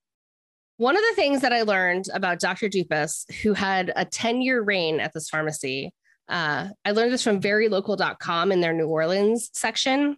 one 0.78 0.96
of 0.96 1.04
the 1.10 1.16
things 1.16 1.42
that 1.42 1.54
I 1.54 1.62
learned 1.62 2.06
about 2.14 2.40
Dr. 2.40 2.68
Dupas, 2.68 3.32
who 3.42 3.54
had 3.54 3.94
a 3.96 4.06
10 4.06 4.42
year 4.42 4.62
reign 4.62 5.00
at 5.00 5.14
this 5.14 5.30
pharmacy, 5.30 5.94
uh, 6.30 6.70
I 6.86 6.92
learned 6.92 7.14
this 7.14 7.24
from 7.24 7.42
verylocal.com 7.42 8.52
in 8.52 8.62
their 8.62 8.74
New 8.74 8.88
Orleans 8.88 9.50
section 9.54 10.18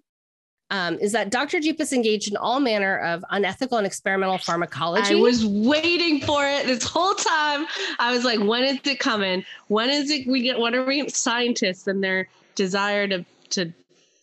um, 0.71 0.97
is 0.99 1.11
that 1.11 1.29
Dr. 1.29 1.59
Dupas 1.59 1.93
engaged 1.93 2.29
in 2.29 2.37
all 2.37 2.59
manner 2.59 2.97
of 2.99 3.23
unethical 3.29 3.77
and 3.77 3.85
experimental 3.85 4.37
pharmacology. 4.37 5.15
I 5.15 5.19
was 5.19 5.45
waiting 5.45 6.21
for 6.21 6.45
it 6.45 6.65
this 6.65 6.83
whole 6.83 7.13
time. 7.13 7.65
I 7.99 8.11
was 8.11 8.23
like, 8.23 8.39
when 8.39 8.63
is 8.63 8.79
it 8.83 8.99
coming? 8.99 9.45
When 9.67 9.89
is 9.89 10.09
it 10.09 10.27
we 10.27 10.41
get 10.41 10.57
what 10.57 10.73
are 10.73 10.83
we 10.83 11.07
scientists 11.09 11.87
and 11.87 12.03
their 12.03 12.27
desire 12.55 13.07
to 13.07 13.25
to 13.51 13.71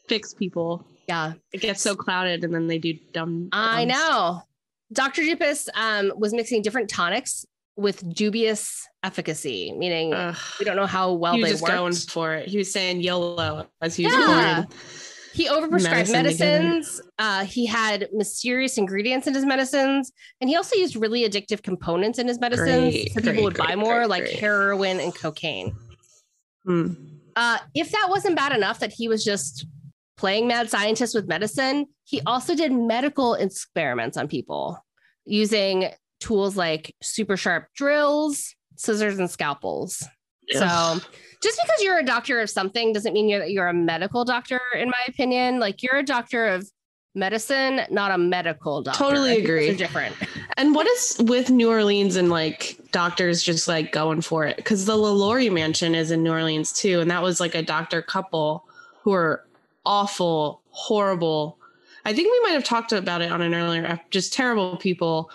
fix 0.09 0.35
people? 0.35 0.85
Yeah. 1.09 1.35
It 1.53 1.61
gets 1.61 1.81
so 1.81 1.95
clouded 1.95 2.45
and 2.45 2.55
then 2.55 2.67
they 2.67 2.79
do 2.79 2.95
dumb. 3.13 3.49
I 3.53 3.85
know. 3.85 4.43
Dr. 4.93 5.23
Dupas 5.23 5.69
um, 5.75 6.13
was 6.17 6.35
mixing 6.35 6.63
different 6.63 6.91
tonics 6.91 7.47
with 7.77 8.15
dubious 8.15 8.87
efficacy, 9.03 9.73
meaning 9.77 10.13
Ugh. 10.13 10.37
we 10.59 10.65
don't 10.65 10.77
know 10.77 10.87
how 10.87 11.13
well 11.13 11.35
he 11.35 11.41
was 11.41 11.49
they 11.49 11.53
just 11.55 11.63
worked. 11.63 11.75
going 11.75 11.95
for 11.95 12.35
it. 12.35 12.49
He 12.49 12.59
was 12.59 12.73
saying 12.73 13.01
YOLO 13.01 13.67
as 13.81 13.97
he 13.97 14.05
was 14.05 14.15
yeah. 14.15 14.65
He 15.33 15.49
overprescribed 15.49 16.13
Medicine 16.13 16.13
medicines. 16.13 17.01
Uh, 17.19 17.45
he 17.45 17.65
had 17.65 18.09
mysterious 18.13 18.77
ingredients 18.77 19.27
in 19.27 19.35
his 19.35 19.47
medicines, 19.47 20.13
and 20.41 20.51
he 20.51 20.57
also 20.57 20.77
used 20.77 20.95
really 20.95 21.27
addictive 21.27 21.63
components 21.63 22.19
in 22.19 22.29
his 22.29 22.39
medicines, 22.39 22.93
great, 22.93 23.13
so 23.13 23.21
people 23.21 23.33
great, 23.33 23.43
would 23.43 23.55
great, 23.55 23.69
buy 23.69 23.77
more, 23.77 24.07
like 24.07 24.29
heroin 24.29 25.01
and 25.01 25.15
cocaine. 25.15 25.75
Hmm. 26.67 26.93
Uh, 27.35 27.59
if 27.75 27.91
that 27.93 28.09
wasn't 28.11 28.37
bad 28.37 28.53
enough, 28.55 28.81
that 28.81 28.93
he 28.93 29.09
was 29.09 29.25
just 29.25 29.65
playing 30.19 30.47
mad 30.47 30.69
scientist 30.69 31.15
with 31.15 31.27
medicine, 31.27 31.87
he 32.05 32.21
also 32.27 32.55
did 32.55 32.71
medical 32.71 33.35
experiments 33.35 34.19
on 34.19 34.29
people 34.29 34.85
using 35.25 35.91
tools 36.23 36.57
like 36.57 36.95
super 37.03 37.37
sharp 37.37 37.67
drills, 37.75 38.55
scissors, 38.77 39.19
and 39.19 39.29
scalpels. 39.29 40.05
So 40.51 41.01
just 41.43 41.61
because 41.63 41.83
you're 41.83 41.99
a 41.99 42.05
doctor 42.05 42.41
of 42.41 42.49
something 42.49 42.93
doesn't 42.93 43.13
mean 43.13 43.29
you're, 43.29 43.45
you're 43.45 43.69
a 43.69 43.75
medical 43.75 44.25
doctor, 44.25 44.61
in 44.75 44.89
my 44.89 45.05
opinion. 45.09 45.59
Like 45.59 45.83
you're 45.83 45.97
a 45.97 46.03
doctor 46.03 46.47
of 46.47 46.71
medicine, 47.15 47.81
not 47.91 48.11
a 48.11 48.19
medical 48.19 48.83
doctor. 48.83 48.99
Totally 48.99 49.43
agree. 49.43 49.75
different. 49.75 50.15
And 50.59 50.75
what 50.75 50.87
is 50.87 51.17
with 51.19 51.49
New 51.49 51.71
Orleans 51.71 52.17
and 52.17 52.29
like 52.29 52.79
doctors 52.93 53.43
just 53.43 53.67
like 53.67 53.91
going 53.91 54.21
for 54.21 54.45
it? 54.45 54.57
Because 54.57 54.85
the 54.85 54.95
LaLaurie 54.95 55.49
Mansion 55.49 55.95
is 55.95 56.11
in 56.11 56.23
New 56.23 56.31
Orleans 56.31 56.75
too, 56.75 57.01
and 57.01 57.11
that 57.11 57.23
was 57.23 57.41
like 57.41 57.55
a 57.55 57.63
doctor 57.63 58.03
couple 58.03 58.67
who 59.01 59.15
are 59.15 59.47
awful, 59.87 60.61
horrible. 60.69 61.59
I 62.05 62.13
think 62.13 62.31
we 62.31 62.41
might 62.41 62.53
have 62.53 62.65
talked 62.65 62.93
about 62.93 63.23
it 63.23 63.33
on 63.33 63.41
an 63.41 63.55
earlier, 63.55 63.99
just 64.11 64.35
terrible 64.35 64.77
people 64.77 65.31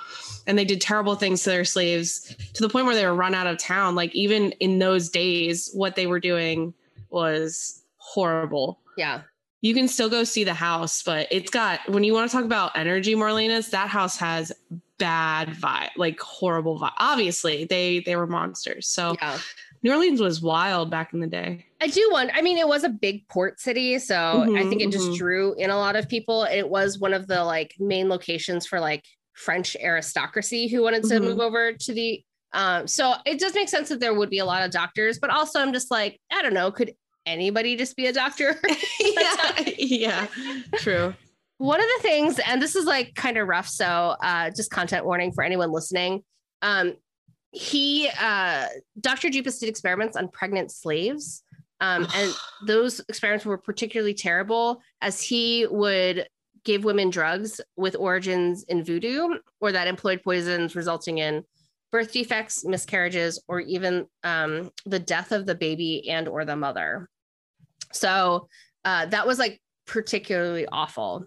and 0.48 0.58
they 0.58 0.66
did 0.66 0.82
terrible 0.82 1.16
things 1.16 1.44
to 1.44 1.50
their 1.52 1.66
slaves 1.66 2.36
to 2.54 2.64
the 2.64 2.70
point 2.70 2.86
where 2.88 2.96
they 2.96 3.06
were 3.06 3.14
run 3.14 3.36
out 3.36 3.46
of 3.48 3.58
town. 3.60 3.94
Like 3.96 4.16
even 4.16 4.52
in 4.54 4.80
those 4.80 5.10
days, 5.10 5.70
what 5.74 5.96
they 5.96 6.08
were 6.08 6.20
doing 6.20 6.74
was 7.12 7.84
horrible. 7.98 8.80
Yeah. 8.98 9.22
you 9.62 9.74
can 9.74 9.88
still 9.88 10.10
go 10.10 10.24
see 10.24 10.44
the 10.44 10.54
house, 10.54 11.04
but 11.04 11.28
it's 11.32 11.52
got 11.52 11.80
when 11.90 12.04
you 12.04 12.14
want 12.14 12.30
to 12.30 12.36
talk 12.36 12.46
about 12.46 12.76
energy, 12.78 13.14
Marlenas, 13.16 13.70
that 13.72 13.90
house 13.90 14.18
has 14.18 14.52
bad 14.98 15.50
vibe, 15.50 15.90
like 15.98 16.20
horrible 16.20 16.80
vibe. 16.80 16.94
Obviously, 16.98 17.66
they 17.66 18.00
they 18.00 18.16
were 18.16 18.28
monsters. 18.28 18.88
So 18.88 19.16
Yeah. 19.22 19.38
New 19.84 19.92
Orleans 19.92 20.20
was 20.20 20.42
wild 20.42 20.90
back 20.90 21.14
in 21.14 21.20
the 21.20 21.28
day. 21.28 21.64
I 21.82 21.88
do 21.88 22.10
want, 22.12 22.32
I 22.34 22.42
mean, 22.42 22.58
it 22.58 22.68
was 22.68 22.84
a 22.84 22.90
big 22.90 23.28
port 23.28 23.60
city. 23.60 24.00
So 24.00 24.16
I 24.16 24.48
Mhm, 24.48 24.70
think 24.70 24.82
it 24.82 24.92
just 24.92 25.12
mhm. 25.12 25.18
drew 25.18 25.54
in 25.54 25.70
a 25.70 25.78
lot 25.78 25.96
of 25.96 26.10
people. 26.10 26.44
It 26.46 26.68
was 26.68 26.98
one 26.98 27.14
of 27.14 27.28
the 27.28 27.44
like 27.44 27.76
main 27.80 28.10
locations 28.10 28.66
for 28.66 28.80
like 28.80 29.06
French 29.38 29.78
aristocracy 29.80 30.68
who 30.68 30.82
wanted 30.82 31.04
to 31.04 31.16
Mhm. 31.16 31.24
move 31.24 31.40
over 31.40 31.74
to 31.74 31.94
the. 31.94 32.24
Um, 32.54 32.88
so 32.88 33.14
it 33.26 33.40
does 33.40 33.54
make 33.54 33.70
sense 33.70 33.90
that 33.90 34.00
there 34.00 34.14
would 34.14 34.30
be 34.30 34.40
a 34.40 34.46
lot 34.46 34.64
of 34.64 34.72
doctors, 34.72 35.20
but 35.20 35.30
also 35.30 35.60
I'm 35.60 35.74
just 35.74 35.92
like, 35.92 36.20
I 36.32 36.42
don't 36.42 36.54
know, 36.54 36.72
could 36.72 36.94
anybody 37.26 37.76
just 37.76 37.96
be 37.96 38.08
a 38.08 38.14
doctor? 38.14 38.60
yeah, 39.00 39.60
yeah, 39.78 40.28
true. 40.78 41.14
one 41.58 41.80
of 41.80 41.86
the 41.98 42.02
things, 42.04 42.40
and 42.40 42.62
this 42.62 42.76
is 42.76 42.86
like 42.86 43.14
kind 43.16 43.38
of 43.38 43.48
rough, 43.48 43.68
so 43.68 44.16
uh, 44.24 44.50
just 44.52 44.72
content 44.72 45.06
warning 45.06 45.32
for 45.34 45.44
anyone 45.44 45.72
listening. 45.72 46.24
Um, 46.62 46.94
he, 47.52 48.10
uh, 48.20 48.68
Dr. 49.00 49.28
Dupas 49.30 49.60
did 49.60 49.70
experiments 49.70 50.16
on 50.18 50.30
pregnant 50.30 50.72
slaves, 50.72 51.44
um, 51.82 52.08
and 52.16 52.34
those 52.66 53.02
experiments 53.10 53.46
were 53.46 53.58
particularly 53.58 54.14
terrible 54.14 54.82
as 55.02 55.22
he 55.22 55.68
would 55.70 56.28
give 56.68 56.84
women 56.84 57.10
drugs 57.10 57.62
with 57.78 57.96
origins 57.96 58.64
in 58.64 58.84
voodoo 58.84 59.30
or 59.62 59.72
that 59.72 59.88
employed 59.88 60.22
poisons 60.22 60.76
resulting 60.76 61.18
in 61.20 61.44
birth 61.94 62.12
defects, 62.12 62.66
miscarriages, 62.66 63.42
or 63.48 63.62
even 63.62 64.06
um, 64.24 64.70
the 64.86 65.00
death 65.00 65.32
of 65.32 65.46
the 65.46 65.56
baby 65.56 66.10
and 66.10 66.28
or 66.28 66.44
the 66.44 66.56
mother. 66.56 67.10
So 67.94 68.50
uh, 68.84 69.06
that 69.08 69.26
was 69.26 69.40
like 69.40 69.62
particularly 69.86 70.68
awful. 70.70 71.26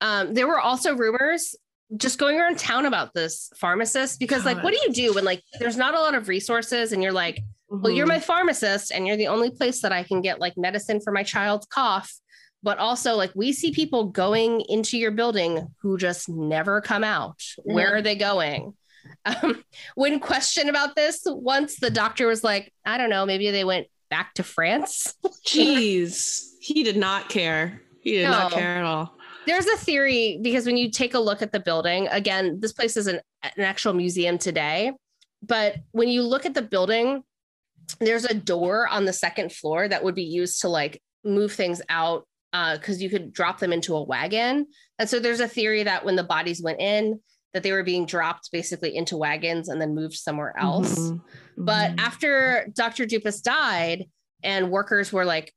Um, 0.00 0.32
there 0.32 0.46
were 0.46 0.60
also 0.60 0.94
rumors 0.94 1.56
just 1.96 2.18
going 2.18 2.38
around 2.38 2.58
town 2.58 2.86
about 2.86 3.12
this 3.14 3.50
pharmacist 3.56 4.20
because 4.20 4.44
like 4.44 4.60
what 4.62 4.72
do 4.72 4.80
you 4.86 4.92
do 4.92 5.14
when 5.14 5.24
like 5.24 5.40
there's 5.60 5.76
not 5.76 5.94
a 5.94 6.00
lot 6.00 6.16
of 6.16 6.26
resources 6.28 6.90
and 6.92 7.00
you're 7.00 7.12
like 7.12 7.40
well 7.68 7.92
you're 7.92 8.06
Mhm. 8.06 8.16
my 8.16 8.18
pharmacist 8.18 8.90
and 8.90 9.06
you're 9.06 9.16
the 9.16 9.28
only 9.28 9.50
place 9.52 9.82
that 9.82 9.92
i 9.92 10.02
can 10.02 10.20
get 10.20 10.40
like 10.40 10.54
medicine 10.56 11.00
for 11.00 11.12
my 11.12 11.22
child's 11.22 11.64
cough 11.66 12.12
but 12.62 12.78
also 12.78 13.14
like 13.16 13.32
we 13.34 13.52
see 13.52 13.70
people 13.70 14.04
going 14.04 14.62
into 14.68 14.98
your 14.98 15.10
building 15.10 15.68
who 15.82 15.96
just 15.98 16.28
never 16.28 16.80
come 16.80 17.04
out. 17.04 17.40
Where 17.64 17.94
are 17.96 18.02
they 18.02 18.16
going? 18.16 18.74
Um, 19.24 19.62
when 19.94 20.18
questioned 20.18 20.68
about 20.68 20.96
this 20.96 21.20
once 21.24 21.76
the 21.76 21.90
doctor 21.90 22.26
was 22.26 22.42
like 22.42 22.72
i 22.84 22.98
don't 22.98 23.08
know 23.08 23.24
maybe 23.24 23.52
they 23.52 23.62
went 23.62 23.86
back 24.10 24.34
to 24.34 24.42
france. 24.42 25.14
Jeez, 25.46 26.48
he 26.60 26.82
did 26.82 26.96
not 26.96 27.28
care. 27.28 27.82
He 28.00 28.16
did 28.16 28.24
not 28.28 28.50
care 28.50 28.78
at 28.78 28.84
all. 28.84 29.16
there's 29.46 29.66
a 29.66 29.76
theory 29.76 30.40
because 30.42 30.66
when 30.66 30.76
you 30.76 30.90
take 30.90 31.14
a 31.14 31.20
look 31.20 31.40
at 31.40 31.52
the 31.52 31.60
building 31.60 32.08
again 32.08 32.58
this 32.58 32.72
place 32.72 32.96
is 32.96 33.06
an, 33.06 33.20
an 33.44 33.62
actual 33.62 33.94
museum 33.94 34.38
today 34.38 34.90
but 35.40 35.76
when 35.92 36.08
you 36.08 36.22
look 36.22 36.44
at 36.44 36.54
the 36.54 36.62
building 36.62 37.22
there's 38.00 38.24
a 38.24 38.34
door 38.34 38.88
on 38.88 39.04
the 39.04 39.12
second 39.12 39.52
floor 39.52 39.86
that 39.86 40.02
would 40.02 40.16
be 40.16 40.24
used 40.24 40.62
to 40.62 40.68
like 40.68 41.00
move 41.24 41.52
things 41.52 41.80
out 41.88 42.26
because 42.74 43.02
you 43.02 43.08
could 43.10 43.32
drop 43.32 43.58
them 43.58 43.72
into 43.72 43.94
a 43.96 44.02
wagon 44.02 44.66
and 44.98 45.08
so 45.08 45.18
there's 45.18 45.40
a 45.40 45.48
theory 45.48 45.82
that 45.82 46.04
when 46.04 46.16
the 46.16 46.24
bodies 46.24 46.62
went 46.62 46.80
in 46.80 47.20
that 47.54 47.62
they 47.62 47.72
were 47.72 47.82
being 47.82 48.04
dropped 48.06 48.50
basically 48.52 48.94
into 48.96 49.16
wagons 49.16 49.68
and 49.68 49.80
then 49.80 49.94
moved 49.94 50.14
somewhere 50.14 50.54
else 50.58 50.98
Mhm. 50.98 51.20
but 51.56 51.90
Mhm. 51.92 51.98
after 52.00 52.68
Dr. 52.74 53.04
Dupas 53.06 53.42
died 53.42 54.04
and 54.42 54.70
workers 54.70 55.12
were 55.12 55.24
like 55.24 55.52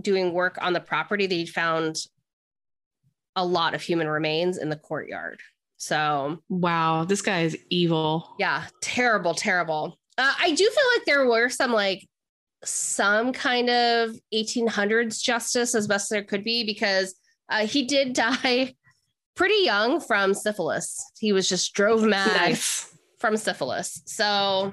doing 0.00 0.32
work 0.32 0.58
on 0.60 0.72
the 0.72 0.80
property, 0.80 1.26
they 1.26 1.46
found 1.46 1.96
a 3.34 3.44
lot 3.44 3.74
of 3.74 3.82
human 3.82 4.08
remains 4.08 4.58
in 4.58 4.68
the 4.68 4.76
courtyard. 4.76 5.40
So, 5.78 6.42
wow, 6.48 7.04
this 7.04 7.22
guy 7.22 7.42
is 7.42 7.56
evil. 7.70 8.34
yeah, 8.38 8.64
terrible, 8.80 9.34
terrible. 9.34 9.98
Uh, 10.18 10.32
I 10.38 10.50
do 10.50 10.64
feel 10.64 10.84
like 10.96 11.04
there 11.06 11.26
were 11.26 11.48
some 11.50 11.72
like 11.72 12.06
some 12.64 13.32
kind 13.32 13.70
of 13.70 14.10
1800s 14.34 15.22
justice 15.22 15.74
as 15.74 15.86
best 15.86 16.10
there 16.10 16.24
could 16.24 16.44
be 16.44 16.64
because 16.64 17.14
uh, 17.48 17.66
he 17.66 17.84
did 17.84 18.12
die 18.14 18.74
pretty 19.34 19.64
young 19.64 20.00
from 20.00 20.34
syphilis. 20.34 21.12
He 21.18 21.32
was 21.32 21.48
just 21.48 21.74
drove 21.74 22.02
mad 22.02 22.36
Nice. 22.36 22.96
from 23.18 23.36
syphilis. 23.36 24.02
So, 24.06 24.72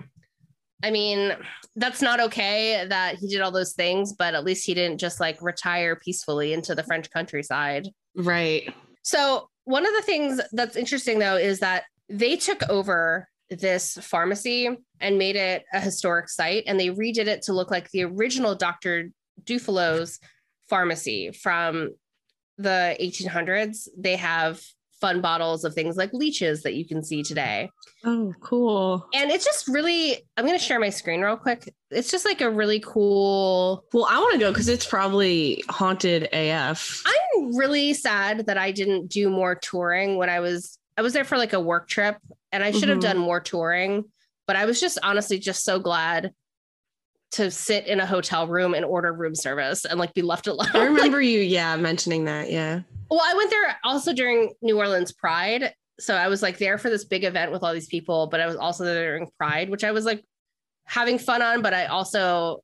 I 0.84 0.90
mean, 0.92 1.34
that's 1.76 2.02
not 2.02 2.20
okay 2.20 2.86
that 2.88 3.16
he 3.16 3.28
did 3.28 3.42
all 3.42 3.52
those 3.52 3.74
things, 3.74 4.14
but 4.14 4.34
at 4.36 4.46
least 4.46 4.66
he 4.66 4.74
didn't 4.74 5.00
just 5.00 5.20
like 5.20 5.42
retire 5.42 5.96
peacefully 5.96 6.54
into 6.54 6.76
the 6.76 6.84
French 6.84 7.10
countryside. 7.12 7.90
Right. 8.16 8.74
So, 9.04 9.50
one 9.66 9.86
of 9.86 9.94
the 9.94 10.02
things 10.02 10.42
that's 10.52 10.76
interesting 10.76 11.20
though 11.20 11.38
is 11.38 11.60
that 11.60 11.84
they 12.10 12.36
took 12.36 12.68
over 12.70 13.28
this 13.56 13.98
pharmacy 14.02 14.70
and 15.00 15.18
made 15.18 15.36
it 15.36 15.64
a 15.74 15.80
historic 15.80 16.30
site 16.30 16.64
and 16.68 16.80
they 16.80 16.90
redid 16.90 17.28
it 17.28 17.44
to 17.44 17.54
look 17.54 17.72
like 17.72 17.90
the 17.92 18.04
original 18.04 18.56
Dr. 18.56 19.10
Dufilho's 19.44 20.20
pharmacy 20.70 21.32
from 21.32 21.92
the 22.58 22.96
1800s. 23.00 23.88
They 23.98 24.16
have 24.16 24.62
fun 25.04 25.20
bottles 25.20 25.66
of 25.66 25.74
things 25.74 25.98
like 25.98 26.14
leeches 26.14 26.64
that 26.64 26.76
you 26.76 26.88
can 26.88 27.04
see 27.04 27.24
today. 27.24 27.70
Oh, 28.06 28.34
cool. 28.40 29.06
And 29.14 29.32
it's 29.32 29.44
just 29.44 29.68
really, 29.68 30.26
I'm 30.38 30.46
going 30.46 30.58
to 30.58 30.64
share 30.64 30.80
my 30.80 30.92
screen 30.92 31.20
real 31.20 31.36
quick. 31.36 31.74
It's 31.92 32.10
just 32.10 32.24
like 32.24 32.40
a 32.40 32.50
really 32.50 32.80
cool. 32.80 33.84
Well, 33.92 34.08
I 34.10 34.18
want 34.20 34.34
to 34.36 34.40
go 34.40 34.52
because 34.52 34.70
it's 34.70 34.86
probably 34.86 35.62
haunted 35.68 36.30
AF. 36.32 37.04
I'm 37.06 37.54
really 37.58 37.94
sad 37.94 38.46
that 38.46 38.58
I 38.58 38.72
didn't 38.72 39.08
do 39.08 39.30
more 39.30 39.56
touring 39.56 40.16
when 40.16 40.30
I 40.30 40.40
was, 40.40 40.80
I 40.96 41.02
was 41.02 41.12
there 41.12 41.26
for 41.26 41.38
like 41.38 41.52
a 41.52 41.60
work 41.60 41.90
trip 41.90 42.16
and 42.54 42.64
I 42.64 42.72
should 42.72 42.88
have 42.90 43.00
Mhm. 43.00 43.02
done 43.02 43.18
more 43.18 43.42
touring, 43.42 44.06
but 44.48 44.56
I 44.56 44.66
was 44.66 44.80
just 44.80 44.98
honestly 45.04 45.40
just 45.40 45.66
so 45.66 45.80
glad 45.80 46.32
to 47.32 47.50
sit 47.50 47.88
in 47.88 48.00
a 48.00 48.06
hotel 48.06 48.48
room 48.48 48.76
and 48.76 48.86
order 48.86 49.12
room 49.12 49.34
service 49.34 49.86
and 49.86 50.00
like 50.00 50.14
be 50.14 50.22
left 50.22 50.46
alone. 50.48 50.70
I 50.74 50.84
remember 50.86 51.20
you, 51.20 51.40
yeah, 51.42 51.76
mentioning 51.76 52.26
that. 52.26 52.52
Yeah. 52.52 52.82
Well, 53.10 53.22
I 53.24 53.34
went 53.34 53.50
there 53.50 53.76
also 53.84 54.14
during 54.14 54.54
New 54.62 54.78
Orleans 54.78 55.12
Pride. 55.12 55.74
So 56.00 56.16
I 56.16 56.28
was 56.28 56.42
like 56.42 56.58
there 56.60 56.78
for 56.78 56.90
this 56.90 57.06
big 57.06 57.24
event 57.24 57.52
with 57.52 57.64
all 57.64 57.74
these 57.74 57.88
people, 57.88 58.28
but 58.28 58.40
I 58.40 58.46
was 58.46 58.56
also 58.56 58.84
there 58.86 59.12
during 59.18 59.30
Pride, 59.38 59.70
which 59.70 59.84
I 59.84 59.92
was 59.92 60.06
like 60.06 60.24
having 60.86 61.18
fun 61.18 61.42
on, 61.42 61.62
but 61.64 61.74
I 61.74 61.88
also 61.88 62.64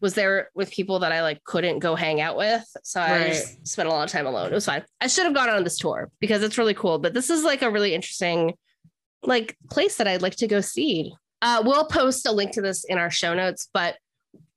was 0.00 0.14
there 0.14 0.50
with 0.54 0.70
people 0.70 0.98
that 1.00 1.12
I 1.12 1.22
like 1.22 1.42
couldn't 1.44 1.78
go 1.78 1.94
hang 1.94 2.20
out 2.20 2.36
with. 2.36 2.64
So 2.82 3.00
I 3.00 3.10
Right. 3.18 3.28
just 3.32 3.66
spent 3.66 3.88
a 3.88 3.92
lot 3.92 4.04
of 4.04 4.10
time 4.10 4.26
alone. 4.26 4.50
It 4.50 4.54
was 4.54 4.66
fine. 4.66 4.84
I 5.00 5.06
should 5.06 5.24
have 5.24 5.34
gone 5.34 5.48
on 5.48 5.62
this 5.64 5.78
tour 5.78 6.10
because 6.20 6.42
it's 6.42 6.58
really 6.58 6.74
cool, 6.74 6.98
but 6.98 7.14
this 7.14 7.30
is 7.30 7.44
like 7.44 7.62
a 7.62 7.70
really 7.70 7.94
interesting 7.94 8.54
like 9.26 9.56
place 9.70 9.96
that 9.96 10.08
I'd 10.08 10.22
like 10.22 10.36
to 10.36 10.46
go 10.46 10.60
see. 10.60 11.14
Uh, 11.42 11.62
we'll 11.64 11.86
post 11.86 12.26
a 12.26 12.32
link 12.32 12.52
to 12.52 12.62
this 12.62 12.84
in 12.84 12.98
our 12.98 13.10
show 13.10 13.34
notes, 13.34 13.68
but 13.74 13.96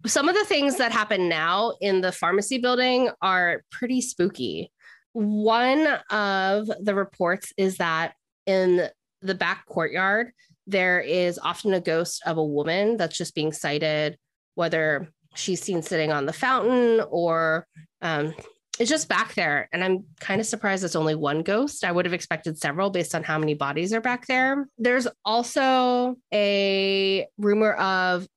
some 0.05 0.29
of 0.29 0.35
the 0.35 0.45
things 0.45 0.77
that 0.77 0.91
happen 0.91 1.27
now 1.27 1.73
in 1.81 2.01
the 2.01 2.11
pharmacy 2.11 2.57
building 2.57 3.09
are 3.21 3.63
pretty 3.71 3.99
spooky. 3.99 4.71
One 5.13 5.87
of 6.09 6.69
the 6.79 6.95
reports 6.95 7.51
is 7.57 7.77
that 7.77 8.13
in 8.45 8.87
the 9.21 9.35
back 9.35 9.65
courtyard, 9.65 10.31
there 10.67 10.99
is 10.99 11.39
often 11.39 11.73
a 11.73 11.81
ghost 11.81 12.21
of 12.25 12.37
a 12.37 12.45
woman 12.45 12.97
that's 12.97 13.17
just 13.17 13.35
being 13.35 13.51
sighted, 13.51 14.17
whether 14.55 15.09
she's 15.35 15.61
seen 15.61 15.81
sitting 15.81 16.11
on 16.11 16.25
the 16.25 16.33
fountain 16.33 17.01
or 17.09 17.65
um, 18.01 18.33
it's 18.79 18.89
just 18.89 19.09
back 19.09 19.33
there. 19.33 19.69
And 19.71 19.83
I'm 19.83 20.05
kind 20.19 20.39
of 20.39 20.47
surprised 20.47 20.83
it's 20.83 20.95
only 20.95 21.15
one 21.15 21.43
ghost. 21.43 21.83
I 21.83 21.91
would 21.91 22.05
have 22.05 22.13
expected 22.13 22.57
several 22.57 22.89
based 22.89 23.15
on 23.15 23.23
how 23.23 23.37
many 23.37 23.53
bodies 23.53 23.93
are 23.93 24.01
back 24.01 24.27
there. 24.27 24.67
There's 24.77 25.07
also 25.25 26.15
a 26.33 27.27
rumor 27.37 27.73
of 27.73 28.27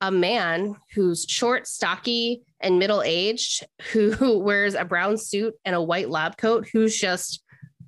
a 0.00 0.10
man 0.10 0.76
who's 0.94 1.26
short, 1.28 1.66
stocky, 1.66 2.42
and 2.60 2.78
middle 2.78 3.02
aged 3.02 3.66
who 3.92 4.38
wears 4.44 4.74
a 4.74 4.84
brown 4.84 5.16
suit 5.16 5.54
and 5.64 5.74
a 5.74 5.82
white 5.82 6.08
lab 6.08 6.36
coat 6.36 6.68
who's 6.72 6.96
just 6.96 7.42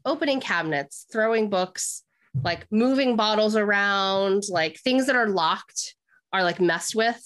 opening 0.05 0.41
cabinets, 0.41 1.07
throwing 1.13 1.51
books, 1.51 2.03
like 2.43 2.67
moving 2.71 3.17
bottles 3.17 3.57
around, 3.57 4.45
like 4.49 4.79
things 4.81 5.07
that 5.07 5.17
are 5.17 5.29
locked 5.29 5.95
are 6.33 6.43
like 6.43 6.61
messed 6.61 6.95
with. 6.95 7.21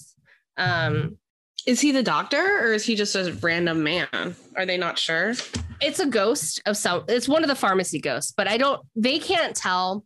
Um, 0.57 1.17
Is 1.65 1.81
he 1.81 1.91
the 1.91 2.03
doctor 2.03 2.37
or 2.63 2.73
is 2.73 2.85
he 2.85 2.95
just 2.95 3.15
a 3.15 3.33
random 3.41 3.83
man? 3.83 4.35
Are 4.55 4.65
they 4.65 4.77
not 4.77 4.97
sure? 4.99 5.33
it's 5.81 5.99
a 5.99 6.05
ghost 6.05 6.61
of 6.65 6.77
some 6.77 7.03
it's 7.09 7.27
one 7.27 7.43
of 7.43 7.49
the 7.49 7.55
pharmacy 7.55 7.99
ghosts 7.99 8.31
but 8.31 8.47
i 8.47 8.55
don't 8.55 8.81
they 8.95 9.19
can't 9.19 9.53
tell 9.57 10.05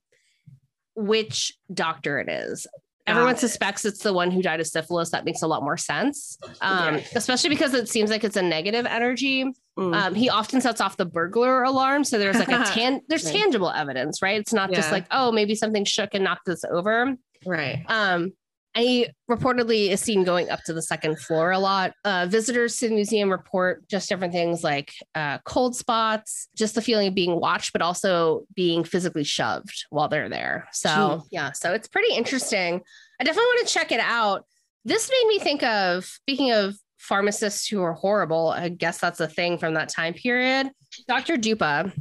which 0.96 1.54
doctor 1.72 2.20
it 2.20 2.28
is 2.28 2.66
everyone 3.06 3.34
it. 3.36 3.40
suspects 3.40 3.86
it's 3.86 4.02
the 4.02 4.12
one 4.12 4.32
who 4.32 4.42
died 4.42 4.60
of 4.60 4.66
syphilis 4.66 5.12
that 5.12 5.26
makes 5.26 5.44
a 5.44 5.48
lot 5.48 5.62
more 5.62 5.78
sense 5.78 6.40
um, 6.62 6.96
Yeah. 6.96 7.02
especially 7.16 7.52
because 7.52 7.76
it 7.76 7.88
seems 7.88 8.10
like 8.10 8.24
it's 8.24 8.36
a 8.36 8.42
negative 8.42 8.86
energy 8.86 9.46
Mm. 9.78 9.96
um, 9.96 10.16
he 10.16 10.28
often 10.30 10.60
sets 10.60 10.82
off 10.82 10.98
the 10.98 11.06
burglar 11.06 11.64
alarm 11.64 12.04
so 12.04 12.18
there's 12.18 12.36
like 12.40 12.50
a 12.50 12.64
tan 12.74 13.00
there's 13.08 13.24
Right. 13.26 13.36
tangible 13.36 13.70
evidence 13.70 14.22
right 14.24 14.40
it's 14.40 14.52
not 14.52 14.74
just 14.74 14.92
like 14.92 15.06
oh 15.12 15.32
maybe 15.32 15.54
something 15.56 15.86
shook 15.86 16.10
and 16.16 16.24
knocked 16.24 16.46
this 16.48 16.64
over 16.66 17.16
right. 17.46 17.84
um, 17.88 18.34
he 18.80 19.10
reportedly 19.30 19.90
is 19.90 20.02
seen 20.02 20.24
going 20.24 20.50
up 20.50 20.64
to 20.64 20.74
the 20.74 20.82
second 20.82 21.20
floor 21.20 21.52
a 21.52 21.60
lot. 21.60 21.94
Uh, 22.04 22.28
visitors 22.30 22.78
to 22.78 22.90
the 22.90 22.96
museum 22.96 23.32
report 23.32 23.88
just 23.88 24.10
different 24.10 24.34
things 24.34 24.64
like 24.64 24.94
uh, 25.16 25.38
cold 25.40 25.76
spots, 25.76 26.50
just 26.56 26.76
the 26.76 26.82
feeling 26.82 27.08
of 27.08 27.16
being 27.16 27.40
watched, 27.40 27.74
but 27.74 27.82
also 27.82 28.44
being 28.56 28.84
physically 28.84 29.24
shoved 29.24 29.86
while 29.90 30.08
they're 30.08 30.30
there. 30.30 30.68
So, 30.72 30.90
Jeez. 30.90 31.24
yeah, 31.32 31.52
so 31.52 31.74
it's 31.74 31.88
pretty 31.88 32.14
interesting. 32.16 32.82
I 33.20 33.24
definitely 33.24 33.48
want 33.48 33.68
to 33.68 33.74
check 33.74 33.92
it 33.92 34.00
out. 34.00 34.46
This 34.86 35.10
made 35.10 35.28
me 35.28 35.40
think 35.40 35.64
of 35.64 36.06
speaking 36.06 36.52
of 36.52 36.76
pharmacists 36.98 37.68
who 37.68 37.82
are 37.82 37.94
horrible. 37.94 38.50
I 38.50 38.70
guess 38.70 39.00
that's 39.00 39.20
a 39.20 39.28
thing 39.28 39.58
from 39.58 39.74
that 39.74 39.90
time 39.90 40.14
period. 40.14 40.72
Dr. 41.08 41.38
Dupas, 41.38 41.92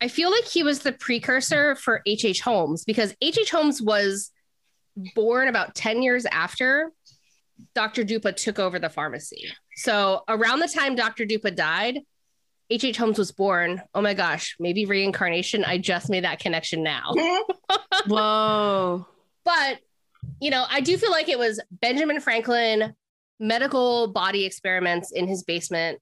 I 0.00 0.08
feel 0.08 0.30
like 0.30 0.44
he 0.44 0.62
was 0.62 0.80
the 0.80 0.92
precursor 0.92 1.74
for 1.74 2.02
H.H. 2.06 2.24
H. 2.24 2.40
Holmes 2.40 2.84
because 2.84 3.12
H.H. 3.20 3.38
H. 3.38 3.50
Holmes 3.50 3.82
was 3.82 4.30
born 5.14 5.48
about 5.48 5.74
10 5.74 6.02
years 6.02 6.26
after 6.26 6.92
Dr. 7.74 8.04
Dupas 8.04 8.36
took 8.36 8.58
over 8.58 8.78
the 8.78 8.88
pharmacy. 8.88 9.48
So 9.76 10.22
around 10.28 10.60
the 10.60 10.68
time 10.68 10.94
Dr. 10.94 11.24
Dupas 11.24 11.56
died, 11.56 12.00
H.H. 12.70 12.84
H. 12.84 12.96
Holmes 12.98 13.18
was 13.18 13.32
born. 13.32 13.82
Oh 13.94 14.02
my 14.02 14.14
gosh, 14.14 14.56
maybe 14.60 14.84
reincarnation. 14.84 15.64
I 15.64 15.78
just 15.78 16.10
made 16.10 16.24
that 16.24 16.38
connection 16.38 16.82
now. 16.82 17.14
Whoa. 18.06 19.06
But, 19.44 19.78
you 20.40 20.50
know, 20.50 20.66
I 20.68 20.80
do 20.80 20.98
feel 20.98 21.10
like 21.10 21.28
it 21.28 21.38
was 21.38 21.60
Benjamin 21.70 22.20
Franklin, 22.20 22.94
medical 23.40 24.08
body 24.08 24.44
experiments 24.44 25.12
in 25.12 25.26
his 25.26 25.44
basement, 25.44 25.98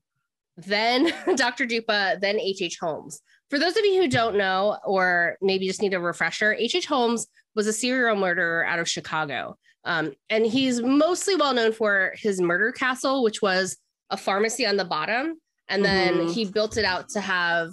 then 0.57 1.12
Dr. 1.36 1.66
Dupas, 1.66 2.20
then 2.20 2.40
H.H. 2.40 2.62
H. 2.62 2.78
Holmes. 2.80 3.20
For 3.49 3.61
those 3.61 3.76
of 3.76 3.84
you 3.84 4.03
who 4.03 4.09
don't 4.09 4.36
know, 4.36 4.76
or 4.84 5.36
maybe 5.40 5.68
just 5.68 5.82
need 5.82 5.94
a 5.94 6.01
refresher, 6.01 6.53
H.H. 6.53 6.74
H. 6.74 6.86
Holmes 6.86 7.28
was 7.57 7.66
a 7.66 7.72
serial 7.72 8.14
murderer 8.14 8.64
out 8.64 8.78
of 8.78 8.88
Chicago. 8.88 9.57
Um, 9.84 10.12
and 10.30 10.46
he's 10.46 10.80
mostly 10.82 11.34
well 11.36 11.54
known 11.54 11.72
for 11.72 12.12
his 12.16 12.40
murder 12.40 12.70
castle, 12.70 13.22
which 13.22 13.40
was 13.42 13.76
a 14.11 14.16
pharmacy 14.16 14.66
on 14.66 14.76
the 14.76 14.84
bottom. 14.84 15.40
And 15.68 15.84
then 15.84 16.20
Mhm. 16.20 16.32
he 16.34 16.44
built 16.44 16.76
it 16.76 16.84
out 16.84 17.09
to 17.11 17.20
have 17.20 17.72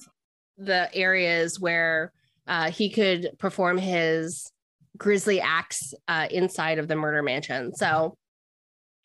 the 0.58 0.90
areas 0.96 1.60
where 1.60 2.12
uh, 2.48 2.72
he 2.72 2.90
could 2.90 3.32
perform 3.40 3.78
his 3.78 4.52
grisly 4.98 5.40
acts 5.42 5.94
uh, 6.08 6.28
inside 6.30 6.78
of 6.78 6.88
the 6.88 6.96
murder 6.96 7.24
mansion. 7.24 7.74
So, 7.76 8.18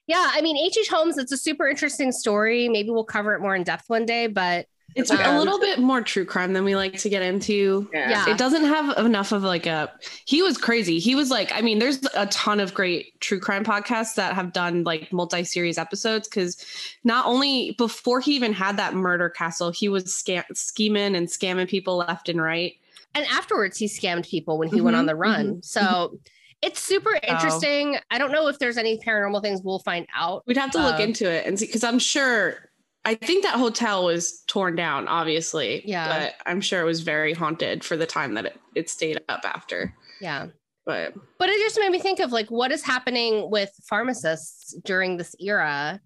yeah, 0.06 0.30
I 0.32 0.40
mean, 0.40 0.56
H.H. 0.56 0.88
Holmes, 0.88 1.18
it's 1.18 1.32
a 1.32 1.36
super 1.36 1.68
interesting 1.68 2.12
story. 2.12 2.68
Maybe 2.68 2.90
we'll 2.90 3.04
cover 3.04 3.34
it 3.34 3.40
more 3.40 3.54
in 3.54 3.62
depth 3.62 3.84
one 3.88 4.06
day, 4.06 4.26
but 4.26 4.66
It's 4.95 5.11
Um, 5.11 5.18
a 5.20 5.39
little 5.39 5.61
bit 5.61 5.78
more 5.78 6.01
true 6.01 6.24
crime 6.24 6.55
than 6.55 6.64
we 6.64 6.74
like 6.74 6.97
to 6.99 7.09
get 7.09 7.22
into. 7.22 7.89
yeah. 7.93 8.28
It 8.28 8.39
doesn't 8.39 8.64
have 8.64 8.99
enough 8.99 9.32
of 9.32 9.43
like 9.45 9.66
a 9.66 9.93
he 10.24 10.43
was 10.43 10.57
crazy. 10.59 10.99
He 10.99 11.14
was 11.14 11.30
like, 11.30 11.53
I 11.55 11.61
mean, 11.61 11.78
there's 11.78 12.01
a 12.14 12.26
ton 12.26 12.59
of 12.59 12.74
great 12.74 13.20
true 13.20 13.39
crime 13.39 13.64
podcasts 13.64 14.14
that 14.16 14.34
have 14.34 14.53
done 14.53 14.84
like 14.84 15.12
multi-series 15.12 15.78
episodes 15.78 16.26
because 16.26 16.64
not 17.05 17.26
only 17.26 17.72
before 17.78 18.20
he 18.20 18.34
even 18.34 18.53
had 18.53 18.76
that 18.78 18.95
murder 18.95 19.28
castle, 19.28 19.70
he 19.70 19.89
was 19.89 20.05
scam- 20.07 20.45
scheming 20.57 21.14
and 21.14 21.28
scamming 21.28 21.68
people 21.68 21.97
left 21.99 22.28
and 22.28 22.41
right. 22.43 22.74
and 23.14 23.24
afterwards 23.26 23.78
he 23.78 23.86
scammed 23.86 24.26
people 24.28 24.59
when 24.59 24.68
he 24.68 24.80
went 24.80 24.97
on 24.97 25.05
Mhm, 25.05 25.09
the 25.09 25.16
run. 25.16 25.62
So 25.62 26.18
it's 26.62 26.80
super 26.80 27.16
interesting. 27.22 27.99
I 28.11 28.18
don't 28.18 28.32
know 28.32 28.49
if 28.49 28.59
there's 28.59 28.76
any 28.78 28.99
paranormal 28.99 29.43
things 29.43 29.61
we'll 29.62 29.78
find 29.78 30.07
out. 30.16 30.43
We'd 30.47 30.57
have 30.57 30.72
to 30.72 30.82
look 30.82 30.99
Uh, 30.99 31.03
into 31.05 31.30
it 31.30 31.47
and 31.47 31.57
see 31.59 31.66
because 31.66 31.84
I'm 31.84 31.99
sure 32.01 32.67
I 33.05 33.14
think 33.14 33.44
that 33.44 33.55
hotel 33.55 34.05
was 34.05 34.42
torn 34.49 34.76
down, 34.76 35.09
obviously. 35.09 35.82
Yeah. 35.86 36.09
But 36.09 36.34
I'm 36.46 36.61
sure 36.61 36.80
it 36.82 36.84
was 36.84 37.01
very 37.01 37.32
haunted 37.32 37.84
for 37.84 37.96
the 37.96 38.07
time 38.07 38.34
that 38.34 38.46
it, 38.46 38.61
it 38.74 38.90
stayed 38.90 39.20
up 39.28 39.40
after. 39.44 39.94
Yeah. 40.20 40.49
But 40.84 41.14
But 41.38 41.49
it 41.49 41.59
just 41.59 41.78
made 41.78 41.90
me 41.90 42.01
think 42.01 42.18
of 42.20 42.32
like 42.32 42.51
what 42.51 42.72
is 42.72 42.82
happening 42.82 43.51
with 43.51 43.70
pharmacists 43.88 44.74
during 44.84 45.16
this 45.16 45.34
era. 45.38 46.01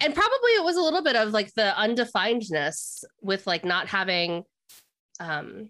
And 0.00 0.14
probably 0.14 0.50
it 0.52 0.64
was 0.64 0.76
a 0.76 0.80
little 0.80 1.02
bit 1.02 1.16
of 1.16 1.30
like 1.30 1.52
the 1.54 1.72
undefinedness 1.76 3.04
with 3.20 3.46
like 3.46 3.64
not 3.64 3.88
having 3.88 4.42
um 5.20 5.68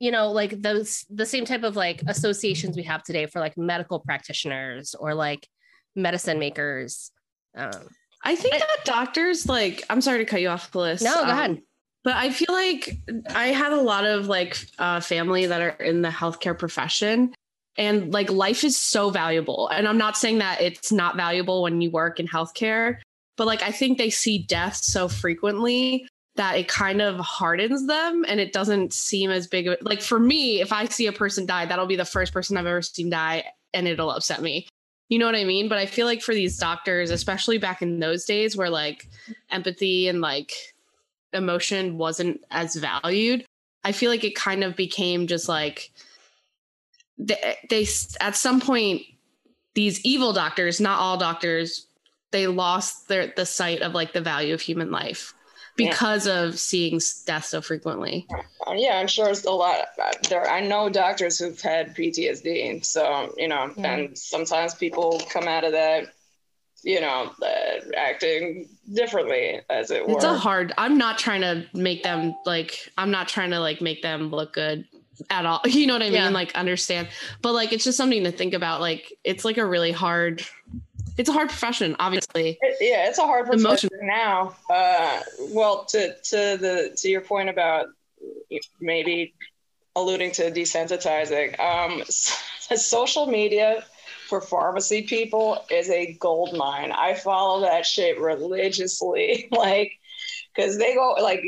you 0.00 0.10
know 0.10 0.32
like 0.32 0.62
those 0.62 1.04
the 1.10 1.26
same 1.26 1.44
type 1.44 1.62
of 1.62 1.76
like 1.76 2.02
associations 2.08 2.76
we 2.76 2.82
have 2.84 3.02
today 3.02 3.26
for 3.26 3.40
like 3.40 3.56
medical 3.56 4.00
practitioners 4.00 4.94
or 4.98 5.14
like 5.14 5.46
medicine 5.94 6.38
makers. 6.38 7.12
Um 7.56 7.88
I 8.22 8.36
think 8.36 8.54
I- 8.54 8.58
that 8.58 8.84
doctors 8.84 9.48
like 9.48 9.84
I'm 9.90 10.00
sorry 10.00 10.18
to 10.18 10.24
cut 10.24 10.40
you 10.40 10.48
off 10.48 10.70
the 10.72 10.78
list. 10.78 11.04
no, 11.04 11.14
go 11.14 11.22
um, 11.22 11.28
ahead. 11.30 11.62
But 12.04 12.14
I 12.14 12.30
feel 12.30 12.54
like 12.54 12.96
I 13.34 13.48
had 13.48 13.72
a 13.72 13.80
lot 13.80 14.06
of 14.06 14.28
like 14.28 14.58
uh, 14.78 15.00
family 15.00 15.46
that 15.46 15.60
are 15.60 15.70
in 15.70 16.02
the 16.02 16.08
healthcare 16.08 16.58
profession, 16.58 17.34
and 17.76 18.12
like 18.12 18.30
life 18.30 18.64
is 18.64 18.76
so 18.76 19.10
valuable. 19.10 19.68
And 19.68 19.86
I'm 19.86 19.98
not 19.98 20.16
saying 20.16 20.38
that 20.38 20.60
it's 20.60 20.92
not 20.92 21.16
valuable 21.16 21.62
when 21.62 21.80
you 21.80 21.90
work 21.90 22.18
in 22.18 22.26
healthcare, 22.26 22.98
but 23.36 23.46
like 23.46 23.62
I 23.62 23.72
think 23.72 23.98
they 23.98 24.10
see 24.10 24.38
death 24.38 24.76
so 24.76 25.08
frequently 25.08 26.06
that 26.38 26.56
it 26.56 26.68
kind 26.68 27.02
of 27.02 27.18
hardens 27.18 27.86
them 27.88 28.24
and 28.28 28.38
it 28.38 28.52
doesn't 28.52 28.92
seem 28.92 29.28
as 29.28 29.48
big 29.48 29.66
of 29.66 29.76
like 29.82 30.00
for 30.00 30.20
me 30.20 30.60
if 30.60 30.72
i 30.72 30.84
see 30.84 31.06
a 31.06 31.12
person 31.12 31.44
die 31.44 31.66
that'll 31.66 31.84
be 31.84 31.96
the 31.96 32.04
first 32.04 32.32
person 32.32 32.56
i've 32.56 32.64
ever 32.64 32.80
seen 32.80 33.10
die 33.10 33.44
and 33.74 33.88
it'll 33.88 34.12
upset 34.12 34.40
me 34.40 34.66
you 35.08 35.18
know 35.18 35.26
what 35.26 35.34
i 35.34 35.44
mean? 35.44 35.68
But 35.68 35.78
i 35.78 35.86
feel 35.86 36.06
like 36.06 36.22
for 36.22 36.34
these 36.34 36.58
doctors 36.58 37.10
especially 37.10 37.58
back 37.58 37.82
in 37.82 38.00
those 38.00 38.24
days 38.24 38.56
where 38.56 38.70
like 38.70 39.08
empathy 39.50 40.08
and 40.08 40.20
like 40.20 40.52
emotion 41.32 41.98
wasn't 41.98 42.40
as 42.50 42.76
valued 42.76 43.44
i 43.84 43.92
feel 43.92 44.10
like 44.10 44.24
it 44.24 44.34
kind 44.34 44.64
of 44.64 44.76
became 44.76 45.26
just 45.26 45.48
like 45.48 45.92
they, 47.18 47.56
they 47.68 47.86
at 48.20 48.36
some 48.36 48.60
point 48.60 49.02
these 49.74 50.04
evil 50.04 50.32
doctors 50.32 50.80
not 50.80 50.98
all 50.98 51.18
doctors 51.18 51.86
they 52.30 52.46
lost 52.46 53.08
their 53.08 53.32
the 53.36 53.46
sight 53.46 53.82
of 53.82 53.92
like 53.92 54.12
the 54.12 54.20
value 54.20 54.54
of 54.54 54.60
human 54.60 54.90
life 54.90 55.34
Yeah. 55.78 55.90
because 55.90 56.26
of 56.26 56.58
seeing 56.58 57.00
death 57.26 57.44
so 57.44 57.60
frequently 57.60 58.26
Uh, 58.66 58.72
yeah, 58.76 58.98
I'm 58.98 59.06
sure 59.06 59.28
it's 59.30 59.44
a 59.44 59.50
lot. 59.50 59.76
uh, 60.02 60.12
There, 60.28 60.48
I 60.48 60.60
know 60.60 60.88
doctors 60.90 61.38
who've 61.38 61.60
had 61.60 61.94
PTSD, 61.96 62.84
so 62.84 63.32
you 63.36 63.48
know, 63.48 63.72
Yeah. 63.76 63.92
and 63.94 64.18
sometimes 64.18 64.74
people 64.74 65.20
come 65.30 65.44
out 65.48 65.64
of 65.64 65.72
that, 65.72 66.08
you 66.82 67.00
know, 67.00 67.32
uh, 67.42 67.80
acting 67.96 68.68
differently, 68.92 69.60
as 69.70 69.90
it 69.90 70.06
were. 70.06 70.14
it's 70.14 70.24
a 70.24 70.36
hard 70.36 70.72
i'm 70.78 70.96
not 70.98 71.18
trying 71.18 71.42
to 71.42 71.66
make 71.74 72.02
them 72.02 72.34
like 72.46 72.90
i'm 72.98 73.10
not 73.10 73.28
trying 73.28 73.50
to 73.50 73.60
like 73.60 73.80
make 73.82 74.00
them 74.02 74.30
look 74.30 74.52
good 74.54 74.84
at 75.30 75.44
all 75.44 75.60
you 75.66 75.86
know 75.86 75.92
what 75.94 76.02
i 76.02 76.06
mean 76.06 76.14
Yeah. 76.14 76.28
like 76.30 76.54
understand 76.54 77.08
but 77.42 77.52
like 77.52 77.72
it's 77.72 77.84
just 77.84 77.98
something 77.98 78.24
to 78.24 78.32
think 78.32 78.54
about 78.54 78.80
like 78.80 79.12
it's 79.24 79.44
like 79.44 79.58
a 79.58 79.66
really 79.66 79.92
hard 79.92 80.42
it's 81.18 81.28
a 81.28 81.32
hard 81.32 81.48
profession 81.48 81.94
obviously 81.98 82.56
It- 82.60 82.76
yeah, 82.80 83.08
it's 83.08 83.18
a 83.18 83.22
hard 83.22 83.48
Emotion- 83.48 83.88
profession 83.90 84.06
now. 84.06 84.56
Uh, 84.70 85.20
well, 85.50 85.84
to 85.86 86.14
to 86.30 86.56
the 86.56 86.96
to 86.96 87.08
your 87.08 87.20
point 87.20 87.48
about 87.48 87.86
maybe 88.80 89.34
alluding 89.96 90.30
to 90.32 90.50
desensitizing, 90.50 91.58
um, 91.60 92.02
social 92.76 93.26
media 93.26 93.84
for 94.28 94.40
pharmacy 94.40 95.02
people 95.02 95.64
is 95.70 95.88
a 95.90 96.12
gold 96.20 96.56
mine. 96.56 96.92
I 96.92 97.14
follow 97.14 97.60
that 97.62 97.84
shit 97.86 98.20
religiously, 98.20 99.48
like 99.52 99.92
because 100.54 100.78
they 100.78 100.94
go 100.94 101.16
like, 101.20 101.42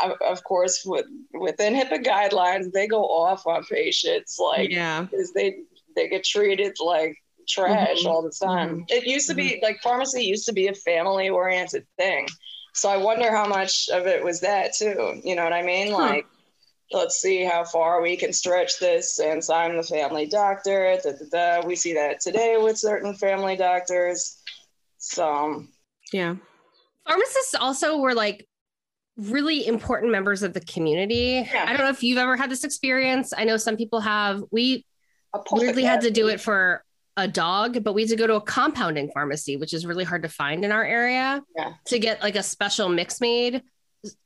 of- 0.00 0.20
of 0.20 0.42
course, 0.44 0.82
with, 0.84 1.06
within 1.32 1.74
HIPAA 1.74 2.04
guidelines, 2.04 2.72
they 2.72 2.86
go 2.86 3.02
off 3.04 3.46
on 3.46 3.64
patients 3.64 4.38
like 4.38 4.70
yeah 4.70 5.02
because 5.02 5.32
they 5.32 5.58
they 5.94 6.08
get 6.08 6.24
treated 6.24 6.74
like 6.80 7.16
trash 7.48 8.02
Mhm. 8.02 8.06
all 8.06 8.22
the 8.22 8.30
time. 8.30 8.84
It 8.88 9.06
used 9.06 9.28
to 9.28 9.34
be 9.34 9.58
like 9.62 9.80
pharmacy 9.82 10.24
used 10.24 10.46
to 10.46 10.52
be 10.52 10.68
a 10.68 10.74
family 10.74 11.28
oriented 11.28 11.86
thing. 11.98 12.28
So 12.74 12.88
I 12.88 12.96
wonder 12.96 13.30
how 13.30 13.46
much 13.46 13.88
of 13.90 14.06
it 14.06 14.24
was 14.24 14.40
that 14.40 14.74
too. 14.74 15.20
You 15.24 15.36
know 15.36 15.44
what 15.44 15.52
I 15.52 15.62
mean? 15.62 15.92
Huh. 15.92 15.98
Like, 15.98 16.26
let's 16.90 17.16
see 17.16 17.44
how 17.44 17.64
far 17.64 18.00
we 18.02 18.16
can 18.16 18.32
stretch 18.32 18.78
this 18.78 19.16
since 19.16 19.50
I'm 19.50 19.76
the 19.76 19.82
family 19.82 20.26
doctor. 20.26 20.98
Da, 21.02 21.12
da, 21.12 21.60
da. 21.60 21.66
We 21.66 21.76
see 21.76 21.94
that 21.94 22.20
today 22.20 22.56
with 22.58 22.78
certain 22.78 23.14
family 23.14 23.56
doctors. 23.56 24.38
So 24.98 25.64
yeah 26.12 26.36
Pharmacists 27.08 27.54
also 27.54 27.98
were 27.98 28.14
like 28.14 28.46
really 29.16 29.66
important 29.66 30.12
members 30.12 30.42
of 30.42 30.52
the 30.54 30.60
community. 30.60 31.46
Yeah. 31.52 31.64
I 31.66 31.72
don't 31.72 31.82
know 31.84 31.88
if 31.90 32.02
you've 32.02 32.18
ever 32.18 32.36
had 32.36 32.50
this 32.50 32.64
experience. 32.64 33.32
I 33.36 33.44
know 33.44 33.56
some 33.56 33.76
people 33.76 34.00
have. 34.00 34.44
We 34.50 34.84
weirdly 35.50 35.82
had 35.82 36.02
to 36.02 36.10
do 36.10 36.28
it 36.28 36.40
for 36.40 36.84
a 37.16 37.28
dog, 37.28 37.84
but 37.84 37.92
we 37.92 38.02
had 38.02 38.10
to 38.10 38.16
go 38.16 38.26
to 38.26 38.34
a 38.36 38.40
compounding 38.40 39.10
pharmacy, 39.12 39.56
which 39.56 39.74
is 39.74 39.84
really 39.84 40.04
hard 40.04 40.22
to 40.22 40.28
find 40.28 40.64
in 40.64 40.72
our 40.72 40.84
area 40.84 41.42
Yeah. 41.56 41.74
to 41.86 41.98
get 41.98 42.22
like 42.22 42.36
a 42.36 42.42
special 42.42 42.88
mix 42.88 43.20
made 43.20 43.62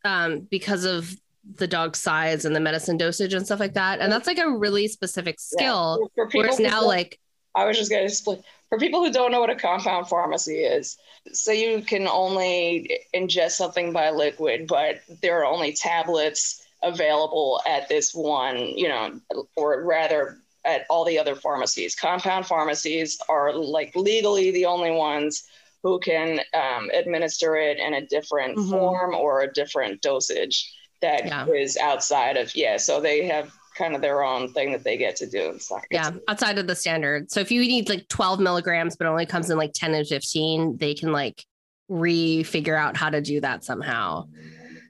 um, 0.05 0.41
because 0.51 0.85
of 0.85 1.13
the 1.57 1.67
dog's 1.67 1.99
size 2.01 2.45
and 2.45 2.55
the 2.55 2.61
medicine 2.61 2.97
dosage 2.97 3.35
and 3.35 3.45
stuff 3.45 3.61
like 3.61 3.75
that. 3.75 4.01
And 4.01 4.11
that's 4.13 4.27
like 4.27 4.39
a 4.39 4.51
really 4.51 4.89
specific 4.89 5.37
Yeah. 5.37 5.59
skill. 5.59 6.11
For 6.15 6.27
people 6.29 6.43
Whereas 6.43 6.61
now, 6.61 6.81
don't- 6.81 6.89
like, 6.89 7.19
I 7.55 7.65
was 7.65 7.77
just 7.79 7.91
going 7.91 8.03
to 8.03 8.07
explain 8.07 8.43
for 8.69 8.79
people 8.79 9.03
who 9.05 9.11
don't 9.13 9.33
know 9.33 9.41
what 9.41 9.51
a 9.51 9.55
compound 9.57 10.09
pharmacy 10.09 10.59
is. 10.65 10.97
So 11.33 11.53
you 11.53 11.83
can 11.83 12.07
only 12.07 13.01
ingest 13.15 13.53
something 13.53 13.93
by 13.93 14.11
liquid, 14.11 14.67
but 14.67 15.01
there 15.23 15.41
are 15.41 15.45
only 15.47 15.73
tablets 15.73 16.63
available 16.83 17.61
at 17.67 17.89
this 17.89 18.15
one, 18.15 18.59
you 18.59 18.89
know, 18.89 19.19
or 19.57 19.83
rather 19.85 20.39
at 20.67 20.85
all 20.91 21.05
the 21.05 21.19
other 21.19 21.35
pharmacies. 21.37 21.95
Compound 21.95 22.47
pharmacies 22.47 23.19
are 23.29 23.53
like 23.55 23.95
legally 23.95 24.51
the 24.51 24.67
only 24.67 24.91
ones 24.91 25.45
who 25.83 25.99
can 26.01 26.41
um, 26.53 26.91
administer 26.93 27.57
it 27.57 27.79
in 27.79 27.95
a 27.95 28.05
different 28.07 28.59
Mhm. 28.59 28.71
form 28.71 29.15
or 29.15 29.43
a 29.43 29.53
different 29.53 30.03
dosage 30.03 30.71
that 31.01 31.25
is 31.55 31.77
Yeah. 31.77 31.89
outside 31.89 32.37
of 32.37 32.55
yeah. 32.57 32.77
So 32.77 33.01
they 33.01 33.25
have 33.27 33.53
kind 33.79 33.95
of 33.95 34.01
their 34.01 34.25
own 34.25 34.53
thing 34.53 34.73
that 34.73 34.83
they 34.83 34.97
get 34.97 35.15
to 35.17 35.27
do. 35.29 35.59
Yeah, 35.91 36.11
outside 36.29 36.59
of 36.59 36.67
the 36.67 36.75
standard. 36.75 37.31
So 37.31 37.41
if 37.41 37.51
you 37.53 37.61
need 37.61 37.89
like 37.91 38.09
12 38.09 38.41
milligrams, 38.41 38.97
but 38.97 39.07
only 39.07 39.27
comes 39.27 39.51
in 39.51 39.59
like 39.59 39.73
10 39.75 39.95
and 39.95 40.07
15, 40.09 40.79
they 40.79 40.95
can 40.95 41.13
like 41.13 41.45
re-figure 41.89 42.75
out 42.77 42.97
how 42.97 43.11
to 43.11 43.21
do 43.21 43.41
that 43.43 43.63
somehow. 43.65 44.27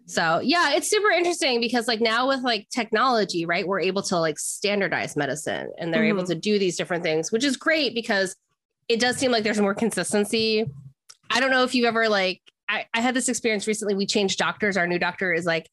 So 0.06 0.40
yeah, 0.42 0.72
it's 0.74 0.88
super 0.88 1.10
interesting 1.10 1.60
because 1.60 1.88
like 1.88 2.00
now 2.00 2.28
with 2.28 2.40
like 2.42 2.68
technology, 2.70 3.44
right, 3.44 3.66
we're 3.66 3.80
able 3.80 4.02
to 4.02 4.18
like 4.18 4.38
standardize 4.38 5.16
medicine 5.16 5.68
and 5.78 5.92
they're 5.92 6.04
able 6.04 6.22
Mhm. 6.22 6.28
to 6.28 6.34
do 6.36 6.58
these 6.58 6.76
different 6.76 7.02
things, 7.02 7.32
which 7.32 7.44
is 7.44 7.56
great 7.56 7.92
because 7.94 8.36
it 8.88 9.00
does 9.00 9.16
seem 9.16 9.32
like 9.32 9.42
there's 9.42 9.60
more 9.60 9.74
consistency. 9.74 10.64
I 11.30 11.40
don't 11.40 11.50
know 11.50 11.64
if 11.64 11.74
you've 11.74 11.86
ever 11.86 12.08
like 12.08 12.40
I, 12.68 12.86
I 12.94 13.00
had 13.00 13.14
this 13.14 13.28
experience 13.28 13.66
recently. 13.66 13.94
We 13.94 14.06
changed 14.06 14.38
doctors. 14.38 14.76
Our 14.76 14.86
new 14.86 14.98
doctor 14.98 15.32
is 15.32 15.44
like 15.44 15.68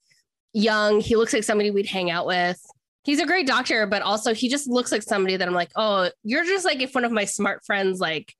young. 0.53 0.99
He 0.99 1.15
looks 1.15 1.33
like 1.33 1.43
somebody 1.43 1.69
we'd 1.71 1.87
hang 1.87 2.09
out 2.11 2.25
with. 2.25 2.59
He's 3.03 3.19
a 3.19 3.25
great 3.25 3.45
doctor, 3.47 3.85
but 3.85 4.01
also 4.01 4.33
he 4.33 4.47
just 4.49 4.67
looks 4.67 4.91
like 4.91 5.03
somebody 5.03 5.35
that 5.37 5.47
I'm 5.47 5.53
like, 5.53 5.71
oh, 5.75 6.09
you're 6.23 6.45
just 6.45 6.65
like 6.65 6.81
if 6.81 6.95
one 6.95 7.03
of 7.05 7.11
my 7.11 7.25
smart 7.25 7.65
friends 7.65 7.99
like 7.99 8.33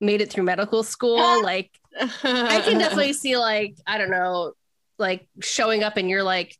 made 0.00 0.20
it 0.20 0.30
through 0.30 0.44
medical 0.44 0.82
school. 0.82 1.18
like 1.42 1.70
I 2.24 2.62
can 2.64 2.78
definitely 2.78 3.12
see 3.12 3.36
like, 3.36 3.76
I 3.86 3.98
don't 3.98 4.10
know, 4.10 4.52
like 4.98 5.28
showing 5.40 5.82
up 5.82 5.96
and 5.96 6.08
you're 6.08 6.22
like 6.22 6.56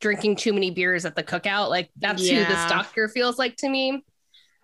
drinking 0.00 0.36
too 0.36 0.52
many 0.52 0.70
beers 0.70 1.04
at 1.04 1.16
the 1.16 1.22
cookout. 1.24 1.70
Like 1.70 1.90
that's 1.96 2.22
who 2.26 2.36
this 2.36 2.66
doctor 2.68 3.08
feels 3.08 3.38
like 3.38 3.56
to 3.56 3.68
me. 3.68 4.02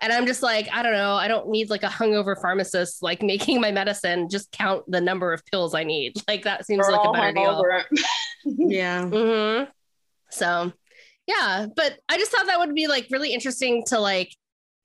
And 0.00 0.12
I'm 0.12 0.26
just 0.26 0.42
like, 0.42 0.68
I 0.72 0.82
don't 0.82 0.92
know. 0.92 1.14
I 1.14 1.28
don't 1.28 1.48
need 1.48 1.70
like 1.70 1.82
a 1.82 1.88
hungover 1.88 2.40
pharmacist 2.40 3.02
like 3.02 3.22
making 3.32 3.60
my 3.60 3.70
medicine. 3.70 4.28
Just 4.28 4.52
count 4.52 4.84
the 4.88 5.00
number 5.00 5.32
of 5.32 5.44
pills 5.46 5.74
I 5.74 5.84
need. 5.84 6.14
Like 6.28 6.44
that 6.44 6.66
seems 6.66 6.86
We're 6.86 6.92
like 6.92 7.08
a 7.08 7.12
better 7.12 7.32
deal. 7.32 7.62
hungover. 7.62 7.82
yeah. 8.44 9.06
hmm 9.06 9.64
So, 10.30 10.72
yeah, 11.26 11.66
but 11.74 11.98
I 12.08 12.18
just 12.18 12.30
thought 12.32 12.46
that 12.46 12.58
would 12.58 12.74
be 12.74 12.86
like 12.86 13.06
really 13.10 13.32
interesting 13.32 13.84
to 13.86 13.98
like 13.98 14.34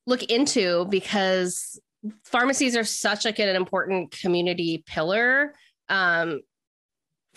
look 0.07 0.23
into 0.23 0.85
because 0.89 1.79
pharmacies 2.23 2.77
are 2.77 2.83
such 2.83 3.25
like 3.25 3.39
an 3.39 3.55
important 3.55 4.11
community 4.11 4.83
pillar 4.85 5.53
um 5.89 6.39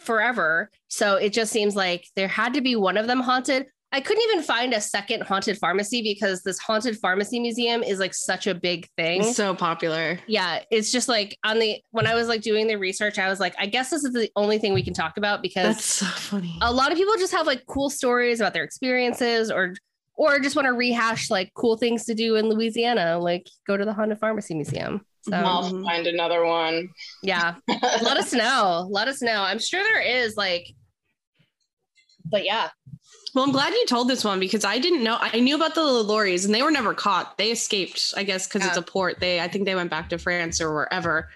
forever. 0.02 0.70
So 0.88 1.16
it 1.16 1.32
just 1.32 1.52
seems 1.52 1.74
like 1.76 2.06
there 2.16 2.28
had 2.28 2.54
to 2.54 2.60
be 2.60 2.76
one 2.76 2.96
of 2.96 3.06
them 3.06 3.20
haunted. 3.20 3.66
I 3.94 4.00
couldn't 4.00 4.22
even 4.30 4.42
find 4.42 4.72
a 4.72 4.80
second 4.80 5.22
haunted 5.22 5.58
pharmacy 5.58 6.00
because 6.02 6.42
this 6.42 6.58
haunted 6.58 6.96
pharmacy 6.98 7.38
museum 7.38 7.82
is 7.82 7.98
like 7.98 8.14
such 8.14 8.46
a 8.46 8.54
big 8.54 8.88
thing 8.96 9.20
It's 9.20 9.36
so 9.36 9.54
popular. 9.54 10.18
yeah 10.26 10.60
it's 10.70 10.90
just 10.90 11.08
like 11.08 11.36
on 11.44 11.58
the 11.58 11.78
when 11.90 12.06
i 12.06 12.14
was 12.14 12.26
like 12.26 12.40
doing 12.40 12.66
the 12.68 12.76
research 12.76 13.18
i 13.18 13.28
was 13.28 13.38
like 13.38 13.54
i 13.58 13.66
guess 13.66 13.90
this 13.90 14.02
is 14.02 14.14
the 14.14 14.30
only 14.34 14.56
thing 14.58 14.72
we 14.72 14.82
can 14.82 14.94
talk 14.94 15.18
about 15.18 15.42
because 15.42 15.76
That's 15.76 15.84
so 15.84 16.06
funny. 16.06 16.58
a 16.62 16.72
lot 16.72 16.90
of 16.90 16.96
people 16.96 17.12
just 17.18 17.32
have 17.34 17.46
like 17.46 17.66
cool 17.66 17.90
stories 17.90 18.40
about 18.40 18.54
their 18.54 18.64
experiences 18.64 19.50
or 19.50 19.74
or 20.16 20.38
just 20.38 20.54
want 20.56 20.66
to 20.66 20.72
rehash 20.72 21.30
like 21.30 21.52
cool 21.54 21.76
things 21.76 22.04
to 22.04 22.14
do 22.14 22.36
in 22.36 22.48
louisiana 22.48 23.18
like 23.18 23.48
go 23.66 23.76
to 23.76 23.84
the 23.84 23.92
haunted 23.92 24.18
pharmacy 24.18 24.54
museum 24.54 25.04
so 25.22 25.36
I'll 25.36 25.70
Mhm. 25.70 25.84
find 25.84 26.06
another 26.06 26.44
one. 26.44 26.88
yeah 27.22 27.54
let 27.68 28.16
us 28.16 28.32
know 28.32 28.86
let 28.90 29.06
us 29.08 29.22
know 29.22 29.42
i'm 29.42 29.58
sure 29.58 29.82
there 29.82 30.00
is 30.02 30.36
like 30.36 30.66
but 32.30 32.44
yeah 32.44 32.68
Well, 33.34 33.44
I'm 33.44 33.52
glad 33.52 33.72
you 33.72 33.86
told 33.86 34.08
this 34.08 34.24
one 34.24 34.38
because 34.40 34.64
I 34.64 34.78
didn't 34.78 35.02
know. 35.02 35.16
I 35.20 35.40
knew 35.40 35.54
about 35.56 35.74
the 35.74 35.82
lorries 35.84 36.44
and 36.44 36.54
they 36.54 36.62
were 36.62 36.70
never 36.70 36.92
caught. 36.94 37.36
They 37.38 37.50
escaped, 37.50 38.12
I 38.16 38.24
guess, 38.24 38.46
because 38.46 38.66
it's 38.66 38.76
a 38.76 38.82
port. 38.82 39.20
They, 39.20 39.40
I 39.40 39.48
think 39.48 39.64
they 39.64 39.74
went 39.74 39.90
back 39.90 40.10
to 40.10 40.18
France 40.18 40.60
or 40.60 40.72
wherever. 40.74 41.30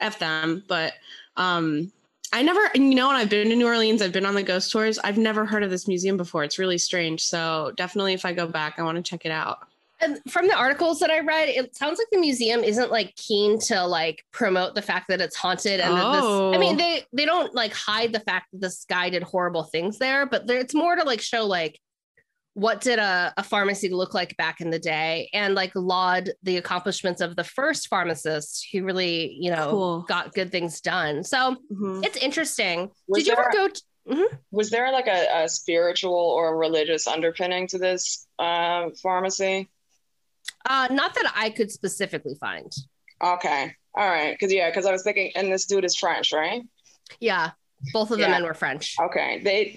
F 0.00 0.18
them. 0.18 0.62
But 0.68 0.92
um, 1.36 1.90
I 2.32 2.42
never, 2.42 2.60
and 2.74 2.88
you 2.88 2.94
know, 2.94 3.08
when 3.08 3.16
I've 3.16 3.28
been 3.28 3.50
to 3.50 3.56
New 3.56 3.66
Orleans, 3.66 4.00
I've 4.02 4.12
been 4.12 4.24
on 4.26 4.34
the 4.34 4.42
ghost 4.42 4.72
tours. 4.72 4.98
I've 4.98 5.18
never 5.18 5.44
heard 5.44 5.62
of 5.62 5.70
this 5.70 5.86
museum 5.86 6.16
before. 6.16 6.44
It's 6.44 6.58
really 6.58 6.78
strange. 6.78 7.22
So 7.22 7.72
definitely, 7.76 8.14
if 8.14 8.24
I 8.24 8.32
go 8.32 8.46
back, 8.46 8.78
I 8.78 8.82
want 8.82 8.96
to 8.96 9.02
check 9.02 9.26
it 9.26 9.32
out. 9.32 9.58
and 10.00 10.18
from 10.28 10.48
the 10.48 10.54
articles 10.54 10.98
that 11.00 11.10
I 11.10 11.20
read, 11.20 11.48
it 11.50 11.76
sounds 11.76 11.98
like 11.98 12.08
the 12.10 12.18
museum 12.18 12.64
isn't 12.64 12.90
like 12.90 13.14
keen 13.16 13.58
to 13.60 13.86
like 13.86 14.24
promote 14.32 14.74
the 14.74 14.82
fact 14.82 15.06
that 15.08 15.20
it's 15.20 15.36
haunted 15.36 15.78
and 15.78 15.94
that 15.96 16.12
this. 16.12 16.24
I 16.24 16.58
mean, 16.58 16.74
Oh. 16.74 16.76
they 16.78 17.04
they 17.12 17.24
don't 17.26 17.54
like 17.54 17.72
hide 17.74 18.12
the 18.12 18.20
fact 18.20 18.46
that 18.52 18.60
this 18.62 18.84
guy 18.88 19.10
did 19.10 19.22
horrible 19.22 19.62
things 19.64 19.98
there, 19.98 20.26
but 20.26 20.46
there, 20.46 20.58
it's 20.58 20.74
more 20.74 20.96
to 20.96 21.04
like 21.04 21.20
show 21.20 21.44
like 21.46 21.78
what 22.54 22.80
did 22.82 22.98
a, 22.98 23.32
a 23.38 23.42
pharmacy 23.42 23.88
look 23.88 24.12
like 24.12 24.36
back 24.36 24.60
in 24.60 24.68
the 24.70 24.78
day 24.78 25.30
and 25.32 25.54
like 25.54 25.72
laud 25.74 26.30
the 26.42 26.58
accomplishments 26.58 27.20
of 27.22 27.34
the 27.34 27.44
first 27.44 27.88
pharmacist 27.88 28.66
who 28.72 28.84
really 28.84 29.34
you 29.40 29.50
know 29.50 29.70
Cool. 29.70 30.00
got 30.02 30.34
good 30.34 30.50
things 30.52 30.80
done. 30.82 31.24
So 31.24 31.56
Mhm. 31.72 32.04
it's 32.04 32.16
interesting. 32.18 32.90
Was 33.08 33.20
did 33.24 33.26
you 33.28 33.32
ever 33.32 33.48
there- 33.52 33.68
go? 33.68 33.72
To, 33.72 33.82
Was 34.50 34.68
there 34.70 34.90
like 34.92 35.06
a, 35.06 35.44
a 35.44 35.48
spiritual 35.48 36.12
or 36.14 36.58
religious 36.58 37.06
underpinning 37.06 37.68
to 37.68 37.78
this 37.78 38.26
uh, 38.38 38.90
pharmacy? 39.02 39.70
uh, 40.68 40.88
not 40.90 41.14
that 41.14 41.32
I 41.36 41.50
could 41.50 41.70
specifically 41.70 42.34
find. 42.40 42.70
Okay. 43.22 43.74
All 43.94 44.08
right. 44.08 44.32
Because, 44.32 44.52
yeah, 44.52 44.68
because 44.70 44.86
I 44.86 44.92
was 44.92 45.02
thinking, 45.04 45.30
and 45.36 45.52
this 45.52 45.66
dude 45.66 45.84
is 45.84 45.96
French, 45.96 46.32
right? 46.32 46.62
Yeah, 47.20 47.50
both 47.92 48.10
of 48.10 48.18
the 48.18 48.22
Yeah. 48.24 48.30
men 48.30 48.44
were 48.44 48.54
French. 48.54 48.94
Okay. 49.00 49.40
They, 49.42 49.74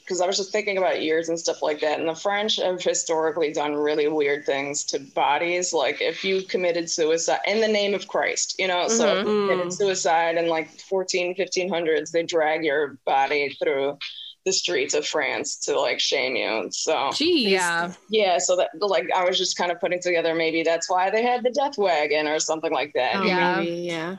because 0.00 0.20
I 0.20 0.26
was 0.26 0.36
just 0.36 0.50
thinking 0.52 0.76
about 0.76 0.96
ears 1.00 1.28
and 1.28 1.38
stuff 1.38 1.62
like 1.62 1.80
that. 1.80 2.00
And 2.00 2.08
the 2.08 2.14
French 2.14 2.56
have 2.56 2.82
historically 2.82 3.52
done 3.52 3.74
really 3.74 4.08
weird 4.08 4.44
things 4.44 4.84
to 4.86 4.98
bodies. 4.98 5.72
Like 5.72 6.00
if 6.00 6.24
you 6.24 6.42
committed 6.42 6.90
suicide 6.90 7.40
in 7.46 7.60
the 7.60 7.68
name 7.68 7.94
of 7.94 8.08
Christ, 8.08 8.56
you 8.58 8.66
know, 8.66 8.88
so 8.88 9.18
if 9.18 9.26
you 9.26 9.32
Mhm. 9.32 9.48
committed 9.50 9.72
suicide 9.72 10.36
in 10.36 10.48
like 10.48 10.68
14, 10.80 11.34
1500s, 11.34 12.10
they 12.10 12.22
drag 12.24 12.64
your 12.64 12.98
body 13.04 13.56
through 13.62 13.98
the 14.44 14.52
streets 14.52 14.92
of 14.92 15.06
France 15.06 15.56
to 15.56 15.80
like 15.80 15.98
shame 15.98 16.36
you. 16.36 16.68
So, 16.70 16.94
Jeez. 17.12 17.48
Yeah. 17.48 17.92
yeah. 18.10 18.36
So 18.38 18.56
that, 18.56 18.68
like, 18.78 19.06
I 19.16 19.24
was 19.24 19.38
just 19.38 19.56
kind 19.56 19.72
of 19.72 19.80
putting 19.80 20.00
together 20.00 20.34
maybe 20.34 20.62
that's 20.62 20.90
why 20.90 21.08
they 21.08 21.22
had 21.22 21.42
the 21.42 21.50
death 21.50 21.78
wagon 21.78 22.26
or 22.28 22.38
something 22.38 22.70
like 22.72 22.92
that. 22.94 23.16
Oh, 23.16 23.22
Yeah. 23.24 23.56
maybe, 23.60 23.70
yeah. 23.76 24.16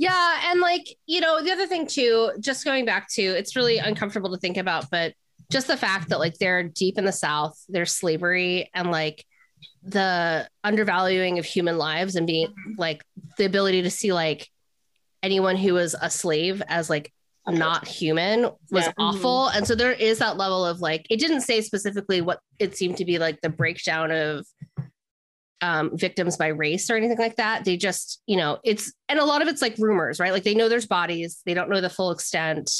Yeah, 0.00 0.40
and 0.50 0.60
like, 0.60 0.86
you 1.06 1.20
know, 1.20 1.42
the 1.42 1.50
other 1.52 1.66
thing 1.66 1.86
too, 1.86 2.30
just 2.40 2.64
going 2.64 2.86
back 2.86 3.08
to 3.12 3.22
it's 3.22 3.54
really 3.54 3.76
uncomfortable 3.76 4.30
to 4.30 4.38
think 4.38 4.56
about, 4.56 4.86
but 4.90 5.12
just 5.50 5.66
the 5.66 5.76
fact 5.76 6.08
that 6.08 6.18
like 6.18 6.38
they're 6.38 6.62
deep 6.62 6.96
in 6.96 7.04
the 7.04 7.12
South, 7.12 7.54
there's 7.68 7.94
slavery 7.94 8.70
and 8.74 8.90
like 8.90 9.26
the 9.82 10.48
undervaluing 10.64 11.38
of 11.38 11.44
human 11.44 11.76
lives 11.76 12.16
and 12.16 12.26
being 12.26 12.48
like 12.78 13.02
the 13.36 13.44
ability 13.44 13.82
to 13.82 13.90
see 13.90 14.12
like 14.12 14.48
anyone 15.22 15.56
who 15.56 15.74
was 15.74 15.94
a 16.00 16.08
slave 16.08 16.62
as 16.68 16.88
like 16.88 17.12
not 17.46 17.86
human 17.86 18.44
was 18.70 18.86
Yeah. 18.86 18.92
awful. 18.98 19.48
And 19.48 19.66
so 19.66 19.74
there 19.74 19.92
is 19.92 20.18
that 20.20 20.36
level 20.38 20.64
of 20.64 20.80
like, 20.80 21.06
it 21.10 21.18
didn't 21.18 21.40
say 21.42 21.60
specifically 21.60 22.20
what 22.22 22.38
it 22.58 22.74
seemed 22.76 22.96
to 22.98 23.04
be 23.04 23.18
like 23.18 23.40
the 23.42 23.48
breakdown 23.50 24.10
of 24.10 24.46
um, 25.62 25.96
victims 25.96 26.36
by 26.36 26.48
race 26.48 26.90
or 26.90 26.96
anything 26.96 27.18
like 27.18 27.36
that. 27.36 27.64
They 27.64 27.76
just, 27.76 28.22
you 28.26 28.36
know, 28.36 28.58
it's, 28.64 28.92
and 29.08 29.18
a 29.18 29.24
lot 29.24 29.42
of 29.42 29.48
it's 29.48 29.62
like 29.62 29.76
rumors, 29.78 30.18
right? 30.18 30.32
Like 30.32 30.44
they 30.44 30.54
know 30.54 30.68
there's 30.68 30.86
bodies, 30.86 31.42
they 31.44 31.54
don't 31.54 31.68
know 31.70 31.80
the 31.80 31.90
full 31.90 32.10
extent, 32.10 32.70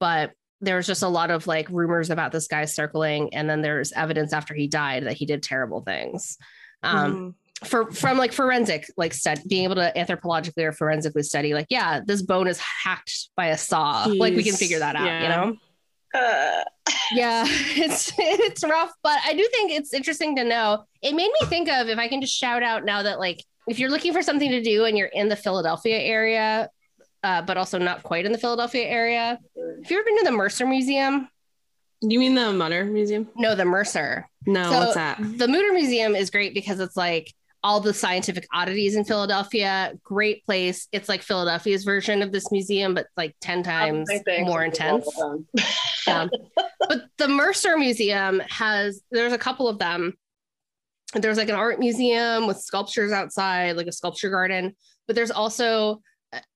but 0.00 0.32
there's 0.60 0.86
just 0.86 1.02
a 1.02 1.08
lot 1.08 1.30
of 1.30 1.46
like 1.46 1.68
rumors 1.70 2.10
about 2.10 2.32
this 2.32 2.48
guy 2.48 2.64
circling. 2.64 3.32
And 3.34 3.48
then 3.48 3.62
there's 3.62 3.92
evidence 3.92 4.32
after 4.32 4.54
he 4.54 4.66
died 4.66 5.04
that 5.06 5.14
he 5.16 5.24
did 5.26 5.42
terrible 5.42 5.80
things. 5.82 6.36
Um, 6.82 7.34
Mhm. 7.62 7.66
for 7.66 7.90
from 7.90 8.18
like 8.18 8.32
forensic 8.32 8.86
like 8.96 9.12
stud 9.12 9.40
being 9.48 9.64
able 9.64 9.74
to 9.74 9.92
anthropologically 9.96 10.62
or 10.62 10.70
forensically 10.70 11.24
study 11.24 11.54
like 11.54 11.66
yeah 11.70 11.98
this 12.06 12.22
bone 12.22 12.46
is 12.46 12.56
hacked 12.60 13.30
by 13.36 13.46
a 13.46 13.58
saw 13.58 14.04
like 14.18 14.36
we 14.36 14.44
can 14.44 14.54
figure 14.54 14.78
that 14.78 14.94
out 14.94 15.22
you 15.24 15.28
know 15.28 15.56
Uh, 16.14 16.62
yeah 17.12 17.44
it's 17.48 18.12
it's 18.18 18.64
rough 18.64 18.92
but 19.02 19.18
i 19.26 19.32
do 19.34 19.46
think 19.52 19.70
it's 19.70 19.92
interesting 19.92 20.34
to 20.36 20.42
know 20.44 20.84
it 21.02 21.14
made 21.14 21.30
me 21.40 21.46
think 21.46 21.68
of 21.68 21.88
if 21.88 21.98
i 21.98 22.08
can 22.08 22.20
just 22.20 22.34
shout 22.34 22.62
out 22.62 22.84
now 22.84 23.02
that 23.02 23.18
like 23.18 23.44
if 23.68 23.78
you're 23.78 23.90
looking 23.90 24.12
for 24.14 24.22
something 24.22 24.50
to 24.50 24.62
do 24.62 24.84
and 24.86 24.96
you're 24.96 25.08
in 25.08 25.28
the 25.28 25.36
philadelphia 25.36 25.98
area 25.98 26.68
uh, 27.24 27.42
but 27.42 27.56
also 27.58 27.78
not 27.78 28.02
quite 28.02 28.24
in 28.24 28.32
the 28.32 28.38
philadelphia 28.38 28.84
area 28.84 29.38
have 29.56 29.90
you 29.90 29.96
ever 29.98 30.04
been 30.04 30.18
to 30.18 30.24
the 30.24 30.32
mercer 30.32 30.64
museum 30.66 31.28
You 32.00 32.18
mean 32.20 32.34
the 32.34 32.52
Mutter 32.52 32.84
Museum? 32.84 33.28
no 33.36 33.54
the 33.54 33.64
mercer 33.66 34.28
No, 34.46 34.64
So- 34.70 34.78
what's 34.78 34.94
that? 34.94 35.18
the 35.20 35.48
Mutter 35.48 35.72
Museum 35.72 36.14
is 36.16 36.30
great 36.30 36.54
because 36.54 36.80
it's 36.80 36.96
like 36.96 37.34
all 37.62 37.80
the 37.80 37.92
scientific 37.92 38.46
oddities 38.52 38.94
in 38.94 39.04
Philadelphia. 39.04 39.92
Great 40.02 40.44
place. 40.44 40.86
It's 40.92 41.08
like 41.08 41.22
Philadelphia's 41.22 41.84
version 41.84 42.22
of 42.22 42.32
this 42.32 42.50
museum, 42.52 42.94
but 42.94 43.06
like 43.16 43.34
10 43.40 43.62
times 43.62 44.08
more 44.40 44.64
intense. 44.64 45.08
Yeah. 46.06 46.26
but 46.88 47.02
the 47.18 47.28
Mercer 47.28 47.76
Museum 47.76 48.40
has, 48.48 49.02
there's 49.10 49.34
a 49.34 49.38
couple 49.38 49.68
of 49.68 49.78
them. 49.78 50.14
There's 51.12 51.36
like 51.36 51.50
an 51.50 51.54
art 51.54 51.78
museum 51.78 52.46
with 52.46 52.58
sculptures 52.58 53.12
outside, 53.12 53.76
like 53.76 53.88
a 53.88 53.92
sculpture 53.92 54.30
garden, 54.30 54.74
but 55.06 55.14
there's 55.14 55.30
also 55.30 56.00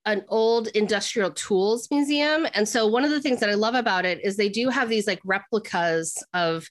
an 0.04 0.24
old 0.28 0.68
industrial 0.68 1.30
tools 1.32 1.88
museum. 1.90 2.46
And 2.54 2.68
so 2.68 2.86
one 2.86 3.04
of 3.04 3.10
the 3.10 3.20
things 3.20 3.40
that 3.40 3.50
I 3.50 3.54
love 3.54 3.74
about 3.74 4.04
it 4.04 4.24
is 4.24 4.36
they 4.36 4.48
do 4.48 4.68
have 4.68 4.88
these 4.88 5.06
like 5.06 5.20
replicas 5.24 6.22
of 6.32 6.66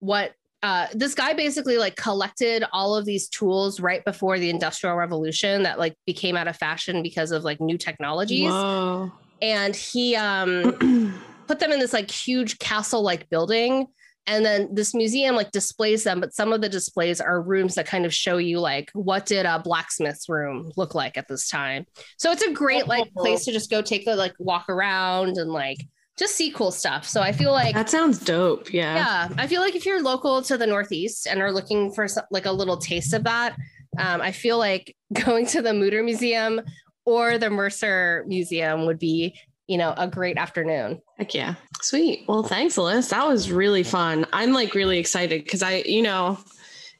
what 0.00 0.32
uh, 0.62 0.86
this 0.92 1.14
guy 1.14 1.32
basically 1.32 1.78
like 1.78 1.96
collected 1.96 2.64
all 2.72 2.94
of 2.94 3.06
these 3.06 3.28
tools 3.28 3.80
right 3.80 4.04
before 4.04 4.38
the 4.38 4.50
industrial 4.50 4.94
revolution 4.94 5.62
that 5.62 5.78
like 5.78 5.94
became 6.06 6.36
out 6.36 6.48
of 6.48 6.56
fashion 6.56 7.02
because 7.02 7.30
of 7.30 7.44
like 7.44 7.60
new 7.60 7.78
technologies. 7.78 8.50
Whoa. 8.50 9.10
and 9.40 9.74
he 9.74 10.16
um 10.16 11.18
put 11.46 11.60
them 11.60 11.72
in 11.72 11.80
this 11.80 11.92
like 11.92 12.10
huge 12.10 12.58
castle 12.58 13.02
like 13.02 13.28
building. 13.30 13.86
And 14.26 14.44
then 14.44 14.68
this 14.72 14.94
museum 14.94 15.34
like 15.34 15.50
displays 15.50 16.04
them 16.04 16.20
but 16.20 16.34
some 16.34 16.52
of 16.52 16.60
the 16.60 16.68
displays 16.68 17.22
are 17.22 17.40
rooms 17.40 17.74
that 17.76 17.86
kind 17.86 18.04
of 18.04 18.12
show 18.12 18.36
you 18.36 18.60
like 18.60 18.90
what 18.92 19.24
did 19.24 19.46
a 19.46 19.58
blacksmith's 19.58 20.28
room 20.28 20.70
look 20.76 20.94
like 20.94 21.16
at 21.16 21.26
this 21.26 21.48
time. 21.48 21.86
So 22.18 22.30
it's 22.30 22.42
a 22.42 22.52
great 22.52 22.86
like 22.86 23.10
place 23.14 23.46
to 23.46 23.52
just 23.52 23.70
go 23.70 23.80
take 23.80 24.06
a 24.06 24.14
like 24.14 24.34
walk 24.38 24.68
around 24.68 25.38
and 25.38 25.50
like 25.50 25.78
just 26.20 26.36
see 26.36 26.50
cool 26.52 26.70
stuff 26.70 27.04
so 27.04 27.20
i 27.20 27.32
feel 27.32 27.50
like 27.50 27.74
That 27.74 27.90
sounds 27.90 28.18
dope. 28.20 28.72
Yeah. 28.72 28.94
yeah 28.94 29.28
i 29.38 29.46
feel 29.48 29.60
like 29.60 29.74
if 29.74 29.84
you're 29.86 30.02
local 30.02 30.40
to 30.42 30.56
the 30.56 30.66
northeast 30.66 31.26
and 31.26 31.40
are 31.42 31.50
looking 31.52 31.90
for 31.92 32.06
some, 32.06 32.24
like 32.30 32.46
a 32.46 32.52
little 32.52 32.76
taste 32.76 33.12
of 33.14 33.24
that 33.24 33.56
um, 33.98 34.20
i 34.20 34.30
feel 34.30 34.58
like 34.58 34.94
going 35.24 35.46
to 35.46 35.60
the 35.62 35.72
Mutter 35.74 36.02
museum 36.04 36.60
or 37.04 37.38
the 37.38 37.50
mercer 37.50 38.24
museum 38.28 38.86
would 38.86 38.98
be 39.00 39.34
you 39.66 39.78
know 39.78 39.94
a 39.96 40.06
great 40.06 40.36
afternoon 40.36 41.00
Heck 41.18 41.34
yeah. 41.34 41.54
Sweet. 41.82 42.24
Well, 42.28 42.42
thanks, 42.42 42.76
Liz. 42.78 43.08
That 43.10 43.26
was 43.26 43.50
really 43.52 43.82
fun. 43.82 44.24
I'm 44.32 44.52
like 44.54 44.74
really 44.74 44.98
excited 44.98 45.44
because 45.44 45.62
I, 45.62 45.82
you 45.86 46.00
know, 46.02 46.38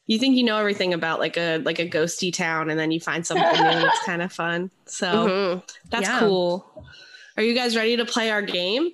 you 0.06 0.18
think 0.18 0.36
you 0.36 0.44
know 0.44 0.56
everything 0.58 0.92
about 0.94 1.20
like 1.20 1.36
a 1.38 1.56
like 1.58 1.78
a 1.78 1.88
ghosty 1.88 2.30
town 2.32 2.68
and 2.70 2.78
then 2.78 2.90
you 2.90 3.00
find 3.00 3.26
something 3.26 3.46
new 3.46 3.66
and 3.68 3.84
it's 3.86 4.02
kind 4.06 4.20
of 4.22 4.30
fun. 4.32 4.70
So 4.86 5.06
Mhm. 5.06 5.62
that's 5.90 6.06
Yeah. 6.08 6.18
cool. 6.20 6.84
Are 7.38 7.42
you 7.42 7.54
guys 7.54 7.76
ready 7.76 7.96
to 7.96 8.04
play 8.04 8.30
our 8.30 8.42
game? 8.42 8.90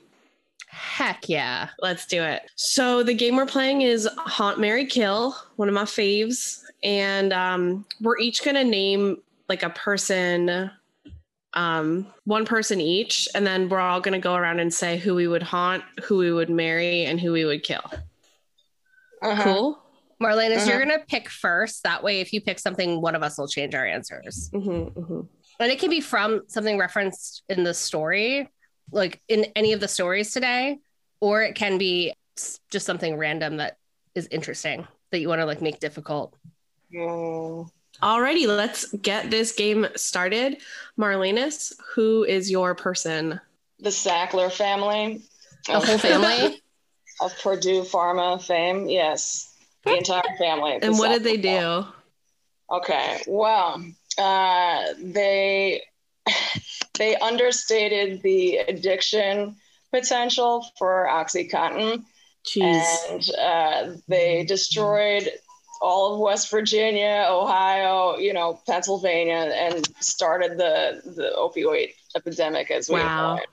Heck 0.77 1.29
yeah 1.29 1.71
Let's 1.81 2.07
do 2.07 2.23
it. 2.23 2.43
So 2.55 3.03
the 3.03 3.15
game 3.15 3.37
we're 3.37 3.47
playing 3.47 3.83
is 3.83 4.09
Haunt 4.19 4.59
Mary 4.61 4.85
Kill, 4.87 5.35
one 5.57 5.69
of 5.69 5.75
my 5.75 5.85
faves. 5.85 6.63
And 6.83 7.33
um, 7.33 7.87
we're 8.01 8.19
each 8.19 8.45
gonna 8.45 8.65
name 8.65 9.17
like 9.49 9.63
a 9.63 9.71
person, 9.71 10.71
um, 11.55 12.07
one 12.25 12.45
person 12.45 12.81
each, 12.81 13.29
and 13.35 13.47
then 13.47 13.69
we're 13.69 13.81
all 13.81 14.01
gonna 14.01 14.19
go 14.19 14.35
around 14.35 14.61
and 14.61 14.73
say 14.73 14.99
who 14.99 15.15
we 15.15 15.27
would 15.27 15.43
haunt, 15.43 15.83
who 16.05 16.19
we 16.19 16.33
would 16.33 16.51
marry, 16.51 17.05
and 17.05 17.19
who 17.21 17.33
we 17.33 17.45
would 17.45 17.63
kill. 17.63 17.83
Uh-huh. 19.23 19.43
Cool. 19.43 19.83
marlena 20.23 20.57
Uh-huh. 20.57 20.67
you're 20.71 20.79
gonna 20.79 20.99
pick 21.09 21.29
first 21.31 21.83
that 21.83 22.03
way 22.03 22.21
if 22.21 22.33
you 22.33 22.41
pick 22.41 22.59
something 22.59 23.01
one 23.01 23.15
of 23.15 23.23
us 23.23 23.39
will 23.39 23.49
change 23.49 23.75
our 23.75 23.87
answers 23.87 24.51
Mm-hmm, 24.53 24.99
mm-hmm. 25.01 25.21
and 25.61 25.73
it 25.73 25.79
can 25.79 25.91
be 25.91 26.01
from 26.01 26.43
something 26.49 26.79
referenced 26.79 27.43
in 27.49 27.65
the 27.65 27.73
story 27.75 28.49
like 28.93 29.21
in 29.29 29.47
any 29.57 29.73
of 29.73 29.81
the 29.81 29.89
stories 29.89 30.33
today 30.33 30.79
or 31.21 31.43
it 31.43 31.55
can 31.55 31.79
be 31.79 32.13
just 32.71 32.87
something 32.87 33.17
random 33.17 33.57
that 33.57 33.79
is 34.15 34.29
interesting 34.31 34.87
that 35.11 35.21
you 35.21 35.29
want 35.29 35.41
to 35.41 35.47
like 35.47 35.61
make 35.63 35.81
difficult 35.81 36.35
Mm, 36.95 37.69
Alrighty, 38.03 38.47
let's 38.47 38.93
get 38.93 39.31
this 39.31 39.53
game 39.53 39.87
started. 39.97 40.59
Marlenus, 40.99 41.73
who 41.95 42.25
is 42.25 42.51
your 42.51 42.75
person? 42.75 43.41
the 43.81 43.91
Sackler 43.91 44.53
family. 44.53 45.23
the 45.67 45.81
whole 45.81 45.99
family 45.99 46.63
of 47.21 47.37
Purdue 47.43 47.83
Pharma 47.83 48.41
fame. 48.41 48.89
Yes, 48.89 49.53
the 49.85 49.97
entire 49.97 50.23
family. 50.39 50.75
And 50.75 50.95
The 50.95 50.99
what 50.99 51.09
did 51.09 51.25
they 51.25 51.39
Sackler 51.39 51.85
do? 52.71 52.77
Okay. 52.77 53.23
Well, 53.27 53.85
uh, 54.19 54.85
they 55.03 55.83
they 56.99 57.17
understated 57.17 58.23
the 58.23 58.59
addiction 58.59 59.57
potential 59.93 60.67
for 60.79 61.07
OxyContin, 61.11 62.05
Jeez. 62.47 63.11
and 63.11 63.31
uh, 63.39 63.97
they 64.09 64.45
destroyed 64.45 65.29
all 65.81 66.15
of 66.15 66.21
West 66.21 66.51
Virginia, 66.51 67.27
Ohio, 67.29 68.17
you 68.17 68.33
know, 68.33 68.59
Pennsylvania, 68.67 69.35
and 69.55 69.87
started 70.01 70.59
the 70.59 71.03
the 71.05 71.33
opioid 71.37 71.91
epidemic 72.15 72.71
as 72.71 72.89
we 72.89 72.97
Wow. 72.97 73.35
know 73.37 73.43
it. 73.43 73.49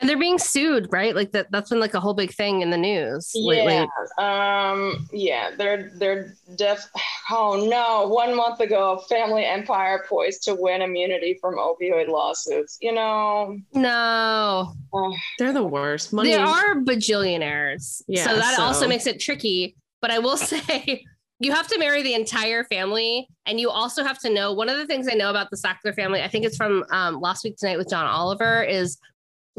And 0.00 0.08
they're 0.08 0.18
being 0.18 0.38
sued 0.38 0.88
right 0.90 1.14
like 1.14 1.32
that 1.32 1.50
that's 1.50 1.70
been 1.70 1.80
like 1.80 1.94
a 1.94 2.00
whole 2.00 2.14
big 2.14 2.32
thing 2.32 2.62
in 2.62 2.70
the 2.70 2.76
news 2.76 3.32
lately 3.34 3.74
Yeah. 3.74 4.70
Um, 4.70 5.08
yeah, 5.12 5.50
they're 5.56 5.90
they're 5.96 6.34
def 6.56 6.88
oh 7.30 7.66
no, 7.68 8.08
one 8.08 8.34
month 8.36 8.60
ago, 8.60 9.02
Family 9.08 9.44
Empire 9.44 10.04
poised 10.08 10.42
to 10.44 10.54
win 10.58 10.82
immunity 10.82 11.36
from 11.40 11.56
opioid 11.56 12.08
lawsuits. 12.08 12.78
You 12.80 12.92
know, 12.92 13.58
no 13.74 14.72
uh, 14.92 15.10
They're 15.38 15.52
the 15.52 15.62
worst. 15.64 16.12
Money. 16.12 16.30
they 16.30 16.36
are 16.36 16.76
bajillionaires 16.76 18.02
Yeah, 18.08 18.24
so 18.26 18.36
that 18.36 18.56
so- 18.56 18.62
also 18.62 18.88
makes 18.88 19.06
it 19.06 19.20
tricky 19.20 19.76
but 20.00 20.10
i 20.10 20.18
will 20.18 20.36
say 20.52 21.04
you 21.40 21.52
have 21.52 21.66
to 21.68 21.78
marry 21.78 22.02
the 22.02 22.14
entire 22.14 22.64
family 22.64 23.28
and 23.46 23.58
you 23.60 23.70
also 23.70 24.04
have 24.04 24.18
to 24.20 24.30
know 24.32 24.52
one 24.52 24.68
of 24.68 24.76
the 24.76 24.86
things 24.86 25.08
i 25.10 25.14
know 25.14 25.30
about 25.30 25.50
the 25.50 25.56
sackler 25.56 25.94
family 25.94 26.22
i 26.22 26.28
think 26.28 26.44
it's 26.44 26.56
from 26.56 26.84
um, 26.92 27.20
last 27.20 27.44
week 27.44 27.56
tonight 27.56 27.76
with 27.76 27.88
john 27.90 28.06
oliver 28.06 28.62
is 28.62 28.98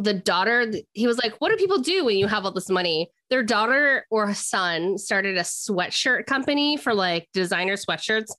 the 0.01 0.13
daughter 0.13 0.71
he 0.93 1.07
was 1.07 1.17
like 1.17 1.35
what 1.39 1.49
do 1.49 1.57
people 1.57 1.79
do 1.79 2.05
when 2.05 2.17
you 2.17 2.27
have 2.27 2.45
all 2.45 2.51
this 2.51 2.69
money? 2.69 3.09
Their 3.29 3.43
daughter 3.43 4.05
or 4.09 4.33
son 4.33 4.97
started 4.97 5.37
a 5.37 5.41
sweatshirt 5.41 6.25
company 6.25 6.77
for 6.77 6.93
like 6.93 7.27
designer 7.33 7.75
sweatshirts 7.75 8.31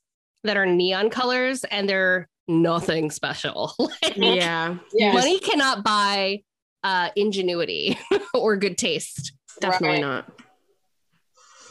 that 0.43 0.57
are 0.57 0.65
neon 0.65 1.09
colors 1.09 1.63
and 1.65 1.87
they're 1.87 2.27
nothing 2.47 3.11
special. 3.11 3.73
Like, 3.79 4.17
yeah, 4.17 4.77
yeah, 4.93 5.13
money 5.13 5.39
cannot 5.39 5.83
buy 5.83 6.41
uh, 6.83 7.09
ingenuity 7.15 7.97
or 8.33 8.57
good 8.57 8.77
taste. 8.77 9.33
Definitely 9.59 10.01
Right. 10.01 10.01
not. 10.01 10.31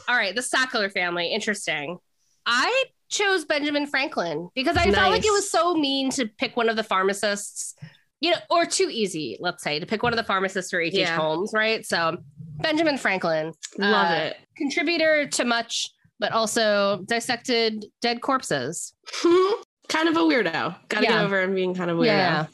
all 0.09 0.17
right 0.17 0.35
the 0.35 0.41
sackler 0.43 0.91
family 0.91 1.27
interesting. 1.33 1.99
I 2.47 2.85
chose 3.09 3.45
benjamin 3.45 3.89
franklin 3.89 4.49
because 4.55 4.77
i 4.77 4.85
felt 4.89 5.11
like 5.11 5.25
it 5.25 5.33
was 5.33 5.51
so 5.51 5.75
mean 5.75 6.11
to 6.11 6.29
pick 6.39 6.57
one 6.57 6.69
of 6.69 6.77
the 6.77 6.85
pharmacists 6.85 7.75
you 8.21 8.31
know 8.31 8.37
or 8.51 8.67
too 8.67 8.89
easy 8.91 9.37
let's 9.41 9.63
say 9.63 9.79
to 9.81 9.87
pick 9.87 10.03
one 10.03 10.13
of 10.13 10.17
the 10.17 10.25
pharmacists 10.25 10.71
for 10.71 10.81
h.h 10.81 10.99
Yeah. 10.99 11.17
holmes 11.17 11.53
right 11.55 11.85
so 11.87 12.17
benjamin 12.63 12.99
franklin 12.99 13.53
Love 13.79 14.11
Uh, 14.11 14.15
it. 14.25 14.37
contributor 14.57 15.27
to 15.27 15.45
much 15.45 15.89
but 16.19 16.33
also 16.33 17.03
dissected 17.07 17.87
dead 18.03 18.21
corpses 18.21 18.93
kind 19.89 20.09
of 20.09 20.17
a 20.17 20.21
weirdo. 20.21 20.77
Got 20.89 20.99
to 21.01 21.05
Yeah. 21.05 21.13
get 21.13 21.23
over 21.25 21.41
him 21.41 21.55
being 21.55 21.75
kind 21.75 21.91
of 21.91 21.99
weirdo. 21.99 22.07
yeah 22.07 22.47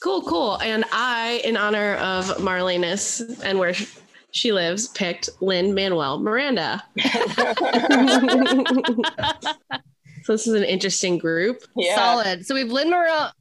Cool, 0.00 0.22
cool. 0.22 0.60
And 0.62 0.84
I, 0.92 1.40
in 1.44 1.56
honor 1.56 1.96
of 1.96 2.26
Marlenus 2.38 3.20
and 3.42 3.58
where 3.58 3.74
she 4.30 4.52
lives, 4.52 4.86
picked 4.90 5.28
Lin 5.40 5.74
Manuel 5.74 6.20
Miranda. 6.20 6.84
so 10.28 10.34
this 10.34 10.46
is 10.46 10.52
an 10.52 10.62
interesting 10.64 11.16
group. 11.16 11.62
yeah. 11.74 11.94
solid 11.96 12.44
so 12.44 12.54
we've 12.54 12.70
lin 12.70 12.90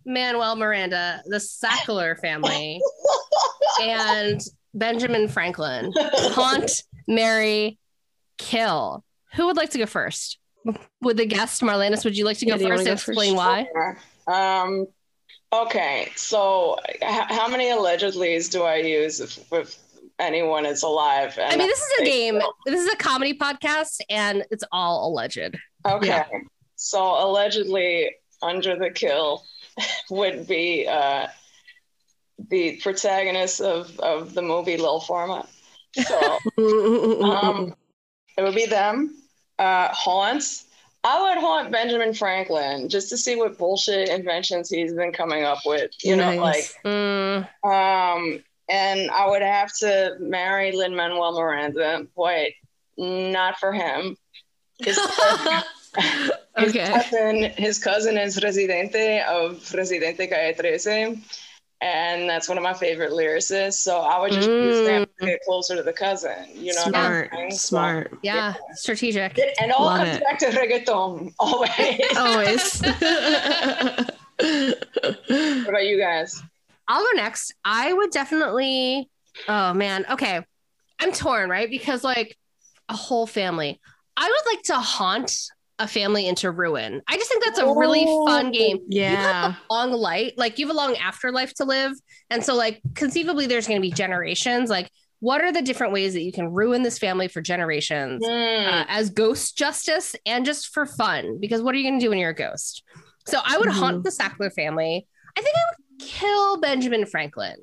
manuel 0.06 0.56
miranda 0.56 1.22
the 1.26 1.36
sackler 1.36 2.18
family 2.20 2.80
and 3.82 4.40
benjamin 4.74 5.28
franklin 5.28 5.92
haunt 5.98 6.84
mary 7.10 7.78
kill 8.38 9.04
who 9.36 9.46
would 9.48 9.58
like 9.58 9.70
to 9.72 9.78
go 9.78 9.86
first 9.86 10.40
would 11.02 11.18
the 11.18 11.26
guest 11.26 11.62
marlenus 11.62 12.06
would 12.06 12.18
you 12.18 12.24
like 12.24 12.38
to 12.38 12.46
go 12.46 12.56
Yeah, 12.56 12.58
first 12.58 12.70
wanna 12.70 12.80
and 12.80 12.86
go 12.88 12.92
first? 12.96 13.08
explain 13.10 13.36
why 13.36 13.68
Um, 14.28 14.86
okay, 15.54 16.10
so 16.16 16.78
h- 16.86 16.98
how 17.02 17.48
many 17.50 17.66
allegedlys 17.66 18.50
do 18.52 18.64
I 18.64 18.78
use 18.78 19.20
if, 19.22 19.40
if 19.54 19.78
anyone 20.20 20.66
is 20.66 20.84
alive? 20.84 21.38
i 21.42 21.56
mean 21.56 21.68
this 21.68 21.80
is 21.80 22.00
a 22.00 22.04
they- 22.04 22.10
game 22.10 22.42
this 22.66 22.82
is 22.82 22.92
a 22.94 22.98
comedy 22.98 23.34
podcast 23.38 24.00
and 24.10 24.44
it's 24.52 24.64
all 24.72 25.10
alleged 25.10 25.56
Okay. 25.86 26.08
Yeah. 26.08 26.26
So 26.78 27.04
allegedly, 27.04 28.16
under 28.42 28.78
the 28.78 28.90
kill 28.90 29.44
would 30.10 30.48
be 30.48 30.88
uh, 30.88 31.28
the 32.50 32.78
protagonist 32.78 33.60
of, 33.62 34.00
of 34.00 34.34
the 34.34 34.42
movie 34.42 34.78
Lil 34.78 35.02
Pharma. 35.02 35.46
So 35.94 36.38
um, 37.24 37.74
it 38.38 38.44
would 38.44 38.56
be 38.56 38.68
them. 38.68 39.16
Uh, 39.60 39.90
haunts. 39.90 40.66
I 41.04 41.30
would 41.30 41.42
haunt 41.42 41.72
Benjamin 41.72 42.14
Franklin 42.14 42.90
just 42.90 43.10
to 43.10 43.18
see 43.18 43.36
what 43.36 43.58
bullshit 43.58 44.10
inventions 44.10 44.70
he's 44.70 44.94
been 44.94 45.12
coming 45.12 45.44
up 45.44 45.60
with. 45.66 45.92
You 46.04 46.16
know, 46.16 46.36
Nice. 46.36 46.76
Mm, 46.86 47.48
like 47.64 47.74
um, 47.74 48.44
and 48.70 49.10
I 49.12 49.28
would 49.28 49.42
have 49.42 49.74
to 49.78 50.18
marry 50.20 50.72
Lin 50.74 50.96
Manuel 50.96 51.40
Miranda, 51.40 52.06
but 52.16 52.52
not 52.98 53.58
for 53.58 53.72
him. 53.72 54.18
His, 56.58 56.74
his 56.74 56.76
okay. 56.76 56.92
cousin, 56.92 57.52
his 57.58 57.80
cousin 57.80 58.18
is 58.18 58.42
Residente 58.42 59.22
of 59.22 59.74
Residente 59.74 60.28
Calle 60.28 60.54
13. 60.54 61.24
And 61.80 62.28
that's 62.28 62.50
one 62.50 62.58
of 62.58 62.64
my 62.64 62.74
favorite 62.74 63.12
lyricists. 63.12 63.74
So 63.74 64.00
I 64.00 64.20
would 64.20 64.32
just 64.32 64.50
use 64.50 64.88
them 64.88 65.06
to 65.20 65.26
mm. 65.26 65.28
get 65.28 65.42
closer 65.46 65.76
to 65.76 65.84
the 65.84 65.94
cousin. 65.94 66.48
You 66.54 66.74
know 66.74 66.86
what 66.86 66.96
I'm 66.96 67.52
Smart. 67.52 67.52
So- 67.52 67.58
Smart. 67.58 68.20
yeah 68.24 68.56
strategic 68.74 69.40
and 69.62 69.72
all 69.72 69.86
Love 69.86 70.00
comes 70.00 70.18
it. 70.18 70.24
back 70.24 70.40
to 70.40 70.46
reggaeton, 70.48 71.34
always. 71.38 72.02
Always. 72.18 72.82
what 75.28 75.70
about 75.70 75.86
you 75.86 76.00
guys? 76.00 76.42
I'll 76.88 77.04
go 77.04 77.12
next. 77.16 77.54
I 77.64 77.94
would 77.94 78.12
definitely. 78.12 79.10
Oh 79.48 79.74
man. 79.74 80.06
Okay. 80.10 80.42
I'm 81.00 81.12
torn, 81.12 81.50
right? 81.50 81.70
Because 81.70 82.04
like 82.04 82.36
a 82.90 82.96
whole 82.96 83.28
family. 83.28 83.80
I 84.16 84.28
would 84.28 84.52
like 84.56 84.64
to 84.66 84.76
haunt 84.76 85.52
a 85.80 85.88
family 85.88 86.28
into 86.28 86.50
ruin. 86.52 87.02
I 87.08 87.18
just 87.18 87.30
think 87.30 87.44
that's 87.46 87.60
a 87.60 87.66
really 87.66 88.04
fun 88.26 88.48
Oh, 88.48 88.52
game. 88.52 88.80
You 88.90 89.04
have 89.06 89.20
Yeah. 89.20 89.54
a 89.70 89.74
long 89.74 89.92
life, 89.92 90.34
like 90.38 90.58
you 90.58 90.68
have 90.68 90.76
a 90.76 90.78
long 90.78 90.96
afterlife 90.98 91.54
to 91.56 91.66
live. 91.66 91.92
And 92.30 92.44
so, 92.44 92.56
like, 92.56 92.82
conceivably, 92.96 93.46
there's 93.46 93.68
going 93.68 93.80
to 93.80 93.88
be 93.88 93.92
generations. 93.92 94.70
Like, 94.70 94.90
what 95.20 95.42
are 95.42 95.52
the 95.52 95.62
different 95.62 95.94
ways 95.94 96.14
that 96.14 96.22
you 96.22 96.32
can 96.32 96.52
ruin 96.52 96.84
this 96.84 96.98
family 96.98 97.28
for 97.28 97.42
generations 97.42 98.24
Hmm. 98.26 98.32
uh, 98.68 98.86
as 98.88 99.10
ghost 99.12 99.58
justice 99.58 100.16
and 100.26 100.46
just 100.46 100.70
for 100.74 100.86
fun? 100.86 101.38
Because 101.40 101.62
what 101.62 101.76
are 101.76 101.78
you 101.78 101.84
going 101.88 102.00
to 102.00 102.04
do 102.06 102.10
when 102.10 102.18
you're 102.20 102.32
a 102.32 102.36
ghost? 102.36 102.84
So, 103.28 103.40
I 103.46 103.58
would 103.58 103.70
haunt 103.70 104.04
the 104.04 104.10
Sackler 104.10 104.52
family. 104.54 105.08
I 105.38 105.42
think 105.42 105.56
I 105.56 105.62
would 105.72 106.08
kill 106.10 106.60
Benjamin 106.62 107.06
Franklin. 107.06 107.56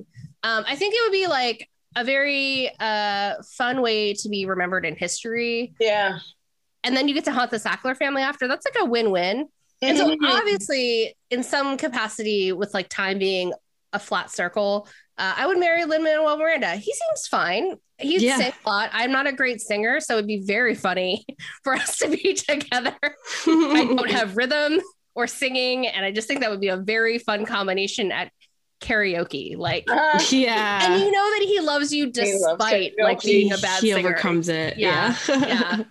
Um, 0.44 0.64
I 0.68 0.76
think 0.76 0.94
it 0.94 1.00
would 1.04 1.12
be 1.12 1.26
like 1.26 1.68
a 1.96 2.04
very 2.04 2.70
uh, 2.78 3.34
fun 3.56 3.80
way 3.82 4.14
to 4.14 4.28
be 4.28 4.46
remembered 4.46 4.84
in 4.84 4.94
history 4.96 5.72
yeah. 5.80 6.18
And 6.84 6.96
then 6.96 7.08
you 7.08 7.14
get 7.14 7.24
to 7.24 7.32
haunt 7.32 7.50
the 7.50 7.56
Sackler 7.58 7.96
family 7.96 8.22
after. 8.22 8.46
That's 8.48 8.66
like 8.66 8.76
a 8.80 8.84
win-win. 8.84 9.46
And 9.82 9.98
so 9.98 10.14
obviously, 10.26 11.14
in 11.30 11.42
some 11.42 11.76
capacity, 11.76 12.52
with 12.52 12.72
like 12.72 12.88
time 12.88 13.18
being 13.18 13.52
a 13.92 13.98
flat 13.98 14.30
circle, 14.30 14.88
uh, 15.18 15.34
I 15.36 15.46
would 15.46 15.58
marry 15.58 15.84
Lin 15.84 16.02
Manuel 16.02 16.38
Miranda. 16.38 16.74
He 16.76 16.92
seems 16.92 17.26
fine. 17.28 17.76
He'd 17.98 18.22
Yeah. 18.22 18.36
sing 18.38 18.52
a 18.64 18.68
lot. 18.68 18.90
I'm 18.92 19.12
not 19.12 19.26
a 19.26 19.32
great 19.32 19.60
singer, 19.60 20.00
so 20.00 20.14
it'd 20.14 20.26
be 20.26 20.42
very 20.44 20.74
funny 20.74 21.24
for 21.64 21.74
us 21.74 21.98
to 21.98 22.08
be 22.08 22.34
together. 22.34 22.94
I 23.02 23.84
don't 23.96 24.10
have 24.20 24.36
rhythm 24.36 24.80
or 25.14 25.26
singing, 25.26 25.86
and 25.86 26.04
I 26.04 26.10
just 26.12 26.26
think 26.28 26.40
that 26.40 26.50
would 26.50 26.60
be 26.60 26.68
a 26.68 26.76
very 26.76 27.18
fun 27.18 27.44
combination 27.46 28.10
at 28.10 28.32
karaoke. 28.80 29.56
Like, 29.56 29.84
Uh, 29.88 30.20
yeah. 30.30 30.90
and 30.92 31.00
you 31.02 31.10
know 31.10 31.30
that 31.30 31.44
he 31.46 31.60
loves 31.60 31.92
you 31.92 32.10
He 32.14 32.20
loves 32.38 32.58
despite 32.58 32.92
like 32.98 33.20
being 33.22 33.52
a 33.52 33.58
bad 33.58 33.80
he 33.82 33.92
singer. 33.92 34.00
He 34.00 34.06
overcomes 34.06 34.48
it. 34.48 34.76
Yeah. 34.76 35.14
Yeah. 35.28 35.84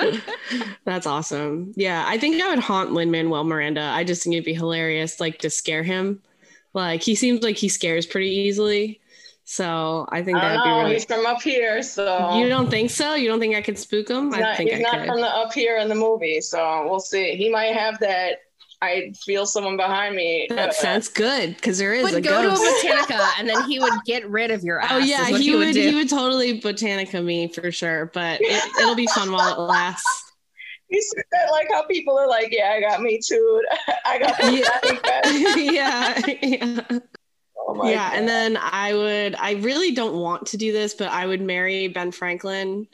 That's 0.84 1.06
awesome. 1.06 1.72
Yeah. 1.76 2.04
I 2.06 2.18
think 2.18 2.40
I 2.42 2.48
would 2.50 2.58
haunt 2.58 2.92
Lin 2.92 3.10
Manuel 3.10 3.44
Miranda. 3.44 3.82
I 3.82 4.04
just 4.04 4.22
think 4.22 4.34
it'd 4.34 4.44
be 4.44 4.54
hilarious, 4.54 5.20
like 5.20 5.38
to 5.40 5.50
scare 5.50 5.82
him. 5.82 6.22
Like 6.74 7.02
he 7.02 7.14
seems 7.14 7.42
like 7.42 7.56
he 7.56 7.68
scares 7.68 8.06
pretty 8.06 8.30
easily. 8.30 9.00
So 9.44 10.06
I 10.10 10.22
think 10.22 10.38
that'd 10.38 10.58
don't 10.58 10.64
be 10.64 10.70
really 10.82 10.92
He's 10.94 11.04
from 11.04 11.26
up 11.26 11.42
here, 11.42 11.82
so 11.82 12.36
You 12.38 12.48
don't 12.48 12.70
think 12.70 12.90
so? 12.90 13.14
You 13.14 13.26
don't 13.28 13.40
think 13.40 13.56
I 13.56 13.62
could 13.62 13.78
spook 13.78 14.08
him? 14.08 14.26
he's 14.26 14.34
I 14.36 14.40
not, 14.40 14.56
think 14.56 14.70
he's 14.70 14.78
I 14.78 14.82
not 14.82 14.98
could. 14.98 15.06
from 15.08 15.20
the 15.20 15.26
up 15.26 15.52
here 15.52 15.78
in 15.78 15.88
the 15.88 15.94
movie. 15.96 16.40
So 16.40 16.86
we'll 16.88 17.00
see. 17.00 17.34
He 17.34 17.50
might 17.50 17.74
have 17.74 17.98
that. 17.98 18.38
I 18.82 19.12
feel 19.24 19.44
someone 19.46 19.76
behind 19.76 20.14
me. 20.16 20.46
that 20.48 20.70
uh, 20.70 20.72
sounds 20.72 21.08
good 21.08 21.54
because 21.56 21.76
there 21.78 21.92
is 21.92 22.10
a 22.10 22.14
would 22.14 22.24
go 22.24 22.42
ghost. 22.42 22.62
to 22.62 22.88
a 22.88 22.92
botanica 22.94 23.28
and 23.38 23.48
then 23.48 23.62
he 23.68 23.78
would 23.78 23.92
get 24.06 24.28
rid 24.30 24.50
of 24.50 24.62
your 24.62 24.80
ass. 24.80 24.90
Oh 24.94 24.98
yeah, 24.98 25.26
is 25.26 25.32
what 25.32 25.40
he, 25.42 25.54
would. 25.54 25.74
do. 25.74 25.88
He 25.90 25.94
would 25.94 26.08
totally 26.08 26.60
botanica 26.60 27.22
me 27.22 27.48
for 27.48 27.70
sure, 27.70 28.10
but 28.14 28.40
it, 28.40 28.62
it'll 28.80 28.94
be 28.94 29.06
fun 29.08 29.30
while 29.32 29.52
it 29.54 29.58
lasts. 29.60 30.06
You 30.92 31.00
see 31.00 31.22
that, 31.30 31.52
like 31.52 31.68
how 31.70 31.84
people 31.86 32.18
are 32.18 32.26
like, 32.26 32.48
"Yeah, 32.50 32.72
I 32.76 32.80
got 32.80 33.00
me 33.00 33.20
too. 33.24 33.62
I 34.04 34.18
got 34.18 34.36
Yeah. 34.52 35.54
me." 35.54 35.76
yeah, 35.76 36.20
yeah, 36.42 36.98
Oh 37.68 37.74
my 37.76 37.92
yeah. 37.92 38.10
And 38.12 38.26
then 38.28 38.56
I 38.60 38.92
would. 38.94 39.36
I 39.36 39.52
really 39.52 39.92
don't 39.92 40.16
want 40.16 40.46
to 40.46 40.56
do 40.56 40.72
this, 40.72 40.94
but 40.94 41.08
I 41.12 41.26
would 41.26 41.40
marry 41.42 41.86
Ben 41.86 42.10
Franklin. 42.10 42.88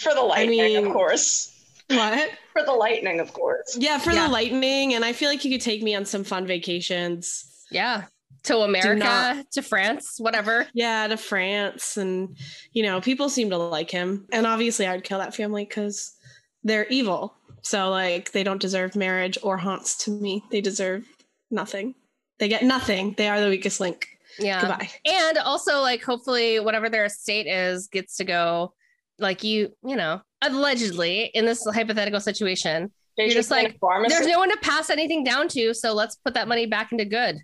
for 0.00 0.14
the 0.14 0.20
lightning, 0.20 0.58
mean- 0.60 0.86
of 0.86 0.92
course. 0.92 1.59
What? 1.90 2.30
For 2.52 2.62
the 2.64 2.72
lightning, 2.72 3.20
of 3.20 3.32
course. 3.32 3.76
Yeah, 3.78 3.98
for 3.98 4.12
Yeah. 4.12 4.26
the 4.26 4.32
lightning, 4.32 4.94
and 4.94 5.04
I 5.04 5.12
feel 5.12 5.28
like 5.28 5.40
he 5.40 5.50
could 5.50 5.60
take 5.60 5.82
me 5.82 5.94
on 5.94 6.04
some 6.04 6.24
fun 6.24 6.46
vacations. 6.46 7.44
yeah. 7.70 8.04
To 8.44 8.58
America, 8.60 8.94
not- 9.04 9.50
to 9.52 9.60
France, 9.60 10.14
whatever. 10.18 10.66
Yeah, 10.72 11.06
to 11.08 11.18
France, 11.18 11.98
and 11.98 12.36
you 12.72 12.82
know, 12.82 12.98
people 13.00 13.28
seem 13.28 13.50
to 13.50 13.58
like 13.58 13.90
him. 13.90 14.26
And 14.32 14.46
obviously, 14.46 14.86
I 14.86 14.94
would 14.94 15.04
kill 15.04 15.18
that 15.18 15.34
family 15.34 15.66
because 15.66 16.16
they're 16.64 16.86
evil. 16.86 17.34
So 17.62 17.90
like, 17.90 18.32
they 18.32 18.42
don't 18.42 18.60
deserve 18.60 18.96
marriage 18.96 19.36
or 19.42 19.58
haunts 19.58 19.94
to 20.04 20.10
me. 20.10 20.42
They 20.50 20.62
deserve 20.62 21.04
nothing. 21.50 21.94
They 22.38 22.48
get 22.48 22.62
nothing. 22.62 23.12
They 23.18 23.28
are 23.28 23.40
the 23.42 23.50
weakest 23.50 23.78
link. 23.78 24.08
Yeah. 24.38 24.60
Goodbye. 24.62 24.88
And 25.04 25.36
also, 25.36 25.80
like, 25.82 26.02
hopefully, 26.02 26.60
whatever 26.60 26.88
their 26.88 27.04
estate 27.04 27.46
is 27.46 27.88
gets 27.88 28.16
to 28.16 28.24
go, 28.24 28.72
like, 29.18 29.44
you, 29.44 29.76
you 29.84 29.96
know, 29.96 30.22
allegedly 30.42 31.30
in 31.34 31.44
this 31.44 31.64
hypothetical 31.64 32.20
situation, 32.20 32.92
You're 33.16 33.30
just 33.30 33.50
like, 33.50 33.78
there's 34.08 34.26
no 34.26 34.38
one 34.38 34.50
to 34.50 34.58
pass 34.58 34.90
anything 34.90 35.24
down 35.24 35.48
to. 35.48 35.74
So 35.74 35.92
let's 35.92 36.16
put 36.16 36.34
that 36.34 36.48
money 36.48 36.66
back 36.66 36.92
into 36.92 37.04
good. 37.04 37.38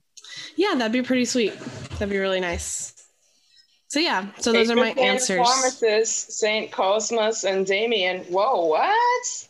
Yeah, 0.57 0.75
that'd 0.75 0.93
be 0.93 1.03
pretty 1.03 1.25
sweet. 1.25 1.59
That'd 1.93 2.11
be 2.11 2.19
really 2.19 2.41
nice. 2.41 2.93
So 3.89 4.01
yeah, 4.01 4.27
so 4.39 4.53
those 4.53 4.71
are 4.71 4.77
my 4.77 4.91
answers. 4.91 5.47
Pharmacists, 5.47 6.39
Saint 6.39 6.73
Cosmas 6.73 7.45
and 7.45 7.65
Damien. 7.65 8.25
Whoa, 8.25 8.67
what? 8.67 9.49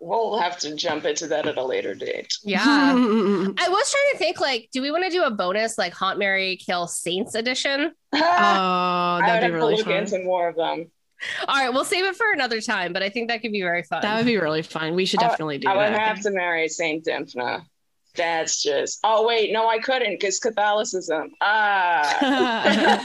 We'll 0.00 0.38
have 0.38 0.58
to 0.60 0.76
jump 0.76 1.04
into 1.04 1.26
that 1.26 1.46
at 1.46 1.58
a 1.58 1.64
later 1.64 1.94
date. 1.94 2.32
Yeah. 2.44 2.62
I 2.64 3.68
was 3.68 3.90
trying 3.90 4.12
to 4.12 4.18
think, 4.18 4.40
like, 4.40 4.68
do 4.72 4.80
we 4.80 4.92
want 4.92 5.04
to 5.04 5.10
do 5.10 5.24
a 5.24 5.30
bonus, 5.30 5.76
like, 5.76 5.92
Haunt 5.92 6.20
Mary 6.20 6.56
Kill 6.56 6.86
Saints 6.86 7.34
edition? 7.34 7.92
oh, 8.14 8.18
I 8.20 9.16
would 9.16 9.28
that'd 9.28 9.42
have 9.42 9.52
be 9.52 9.56
really 9.56 9.72
to 9.72 9.78
look 9.78 9.86
fun. 9.86 9.96
into 9.96 10.24
more 10.24 10.48
of 10.48 10.54
them. 10.54 10.92
All 11.46 11.56
right, 11.56 11.70
we'll 11.70 11.84
save 11.84 12.04
it 12.04 12.16
for 12.16 12.32
another 12.32 12.60
time, 12.60 12.92
but 12.92 13.02
I 13.02 13.08
think 13.08 13.28
that 13.28 13.42
could 13.42 13.52
be 13.52 13.62
very 13.62 13.82
fun. 13.82 14.02
That 14.02 14.16
would 14.16 14.26
be 14.26 14.36
really 14.36 14.62
fun. 14.62 14.94
We 14.94 15.04
should 15.04 15.22
I- 15.22 15.28
definitely 15.28 15.58
do 15.58 15.66
that. 15.66 15.76
I 15.76 15.90
would 15.90 15.98
have 15.98 16.20
to 16.22 16.30
marry 16.30 16.68
Saint 16.68 17.04
Dymphna. 17.04 17.64
That's 18.18 18.62
just. 18.62 18.98
Oh 19.04 19.26
wait, 19.26 19.52
no, 19.52 19.68
I 19.68 19.78
couldn't 19.78 20.14
because 20.14 20.40
Catholicism. 20.40 21.30
Ah. 21.40 23.04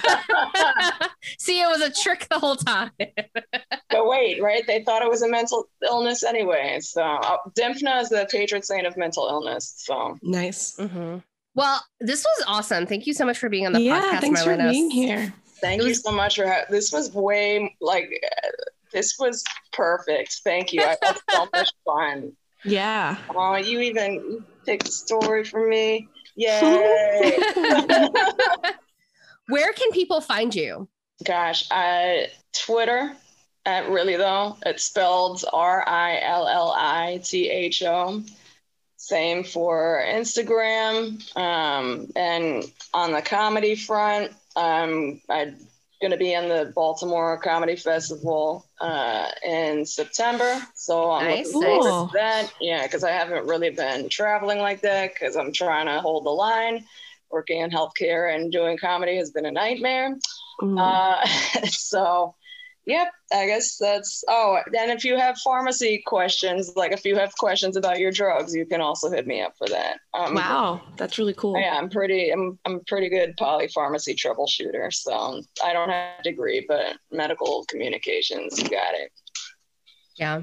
See, 1.40 1.62
it 1.62 1.68
was 1.68 1.82
a 1.82 1.92
trick 1.92 2.28
the 2.30 2.40
whole 2.40 2.56
time. 2.56 2.90
but 2.98 4.08
wait, 4.08 4.42
right? 4.42 4.66
They 4.66 4.84
thought 4.84 5.04
it 5.04 5.10
was 5.10 5.22
a 5.22 5.30
mental 5.30 5.70
illness 5.84 6.24
anyway. 6.24 6.80
So 6.82 7.04
uh, 7.04 7.38
Dymphna 7.58 8.02
is 8.02 8.10
the 8.10 8.28
patron 8.32 8.64
saint 8.64 8.88
of 8.88 8.98
mental 8.98 9.28
illness. 9.28 9.76
So 9.78 10.18
nice. 10.24 10.78
Mm-hmm. 10.78 11.18
Well, 11.56 11.86
this 12.00 12.24
was 12.24 12.46
awesome. 12.48 12.88
Thank 12.88 13.06
you 13.06 13.14
so 13.14 13.26
much 13.26 13.38
for 13.38 13.50
being 13.50 13.68
on 13.68 13.74
the 13.74 13.82
yeah, 13.82 14.02
podcast, 14.02 14.22
thanks 14.22 14.44
for 14.44 14.58
being 14.58 14.90
here. 14.90 15.32
Thank 15.64 15.82
It 15.82 15.88
you 15.88 15.94
so 15.94 16.12
much 16.12 16.36
for 16.36 16.48
ha- 16.48 16.66
this. 16.70 16.92
Was 16.92 17.12
way 17.14 17.76
like 17.82 18.12
uh, 18.24 18.48
this 18.92 19.18
was 19.18 19.44
perfect. 19.72 20.42
Thank 20.44 20.74
you. 20.74 20.82
I 20.84 20.98
had 21.02 21.18
so 21.32 21.48
much 21.54 21.72
fun. 21.86 22.34
Yeah. 22.64 23.18
Oh, 23.34 23.56
you 23.56 23.80
even 23.80 24.14
you 24.14 24.44
picked 24.66 24.88
a 24.88 24.92
story 24.92 25.44
for 25.44 25.68
me. 25.68 26.08
Yay! 26.36 27.38
Where 29.48 29.74
can 29.74 29.92
people 29.92 30.22
find 30.22 30.54
you? 30.56 30.88
Gosh, 31.24 31.70
uh, 31.72 32.28
Twitter 32.54 33.16
at 33.66 33.90
really 33.90 34.16
though. 34.18 34.58
It's 34.66 34.84
spelled 34.84 35.44
R 35.52 35.88
I 35.88 36.20
L 36.22 36.48
L 36.48 36.74
I 36.76 37.22
T 37.24 37.50
H 37.50 37.84
O. 37.84 38.24
Same 38.98 39.44
for 39.44 40.02
Instagram. 40.08 41.20
Um, 41.38 42.08
and 42.16 42.64
on 42.94 43.12
the 43.12 43.22
comedy 43.22 43.76
front, 43.76 44.32
um, 44.56 45.22
I'm 45.30 45.58
going 46.02 46.12
to 46.12 46.18
be 46.18 46.34
in 46.34 46.50
the 46.50 46.72
Baltimore 46.76 47.38
Comedy 47.38 47.78
Festival 47.78 48.66
uh, 48.82 49.28
in 49.42 49.86
September. 49.86 50.62
So 50.76 51.12
I'm 51.12 51.26
Nice, 51.28 51.54
looking 51.54 51.62
forward 51.62 51.90
nice. 51.90 52.12
to 52.12 52.18
that. 52.18 52.54
Yeah, 52.60 52.84
because 52.84 53.04
I 53.06 53.12
haven't 53.12 53.48
really 53.48 53.70
been 53.70 54.10
traveling 54.10 54.60
like 54.60 54.82
that 54.82 55.14
because 55.14 55.38
I'm 55.38 55.54
trying 55.54 55.86
to 55.86 56.02
hold 56.02 56.26
the 56.26 56.30
line. 56.32 56.86
Working 57.32 57.62
in 57.62 57.72
healthcare 57.72 58.36
and 58.36 58.52
doing 58.52 58.78
comedy 58.78 59.16
has 59.18 59.32
been 59.32 59.46
a 59.46 59.52
nightmare. 59.52 60.18
Mm. 60.62 60.78
Uh, 60.80 61.26
so, 61.68 62.36
yep, 62.86 63.08
I 63.34 63.46
guess 63.48 63.78
that's. 63.78 64.24
Oh, 64.28 64.60
and 64.80 64.92
if 64.92 65.04
you 65.04 65.18
have 65.18 65.38
pharmacy 65.40 66.04
questions, 66.06 66.72
like 66.76 66.92
if 66.92 67.06
you 67.06 67.16
have 67.16 67.36
questions 67.38 67.78
about 67.78 68.00
your 68.00 68.12
drugs, 68.12 68.54
you 68.54 68.66
can 68.66 68.82
also 68.82 69.10
hit 69.10 69.26
me 69.28 69.42
up 69.42 69.54
for 69.58 69.68
that. 69.70 70.00
Um, 70.14 70.36
wow, 70.36 70.82
that's 70.98 71.18
really 71.18 71.34
cool. 71.34 71.58
Yeah, 71.60 71.76
I'm 71.78 71.90
pretty. 71.90 72.30
I'm 72.32 72.60
I'm 72.66 72.76
a 72.76 72.80
pretty 72.88 73.10
good 73.10 73.36
polypharmacy 73.40 74.16
troubleshooter. 74.16 74.92
So 74.94 75.42
I 75.64 75.74
don't 75.74 75.90
have 75.90 76.20
a 76.20 76.24
degree, 76.24 76.66
but 76.68 76.98
medical 77.12 77.66
communications, 77.70 78.58
you 78.62 78.70
got 78.70 78.94
it. 78.94 79.12
Yeah. 80.18 80.42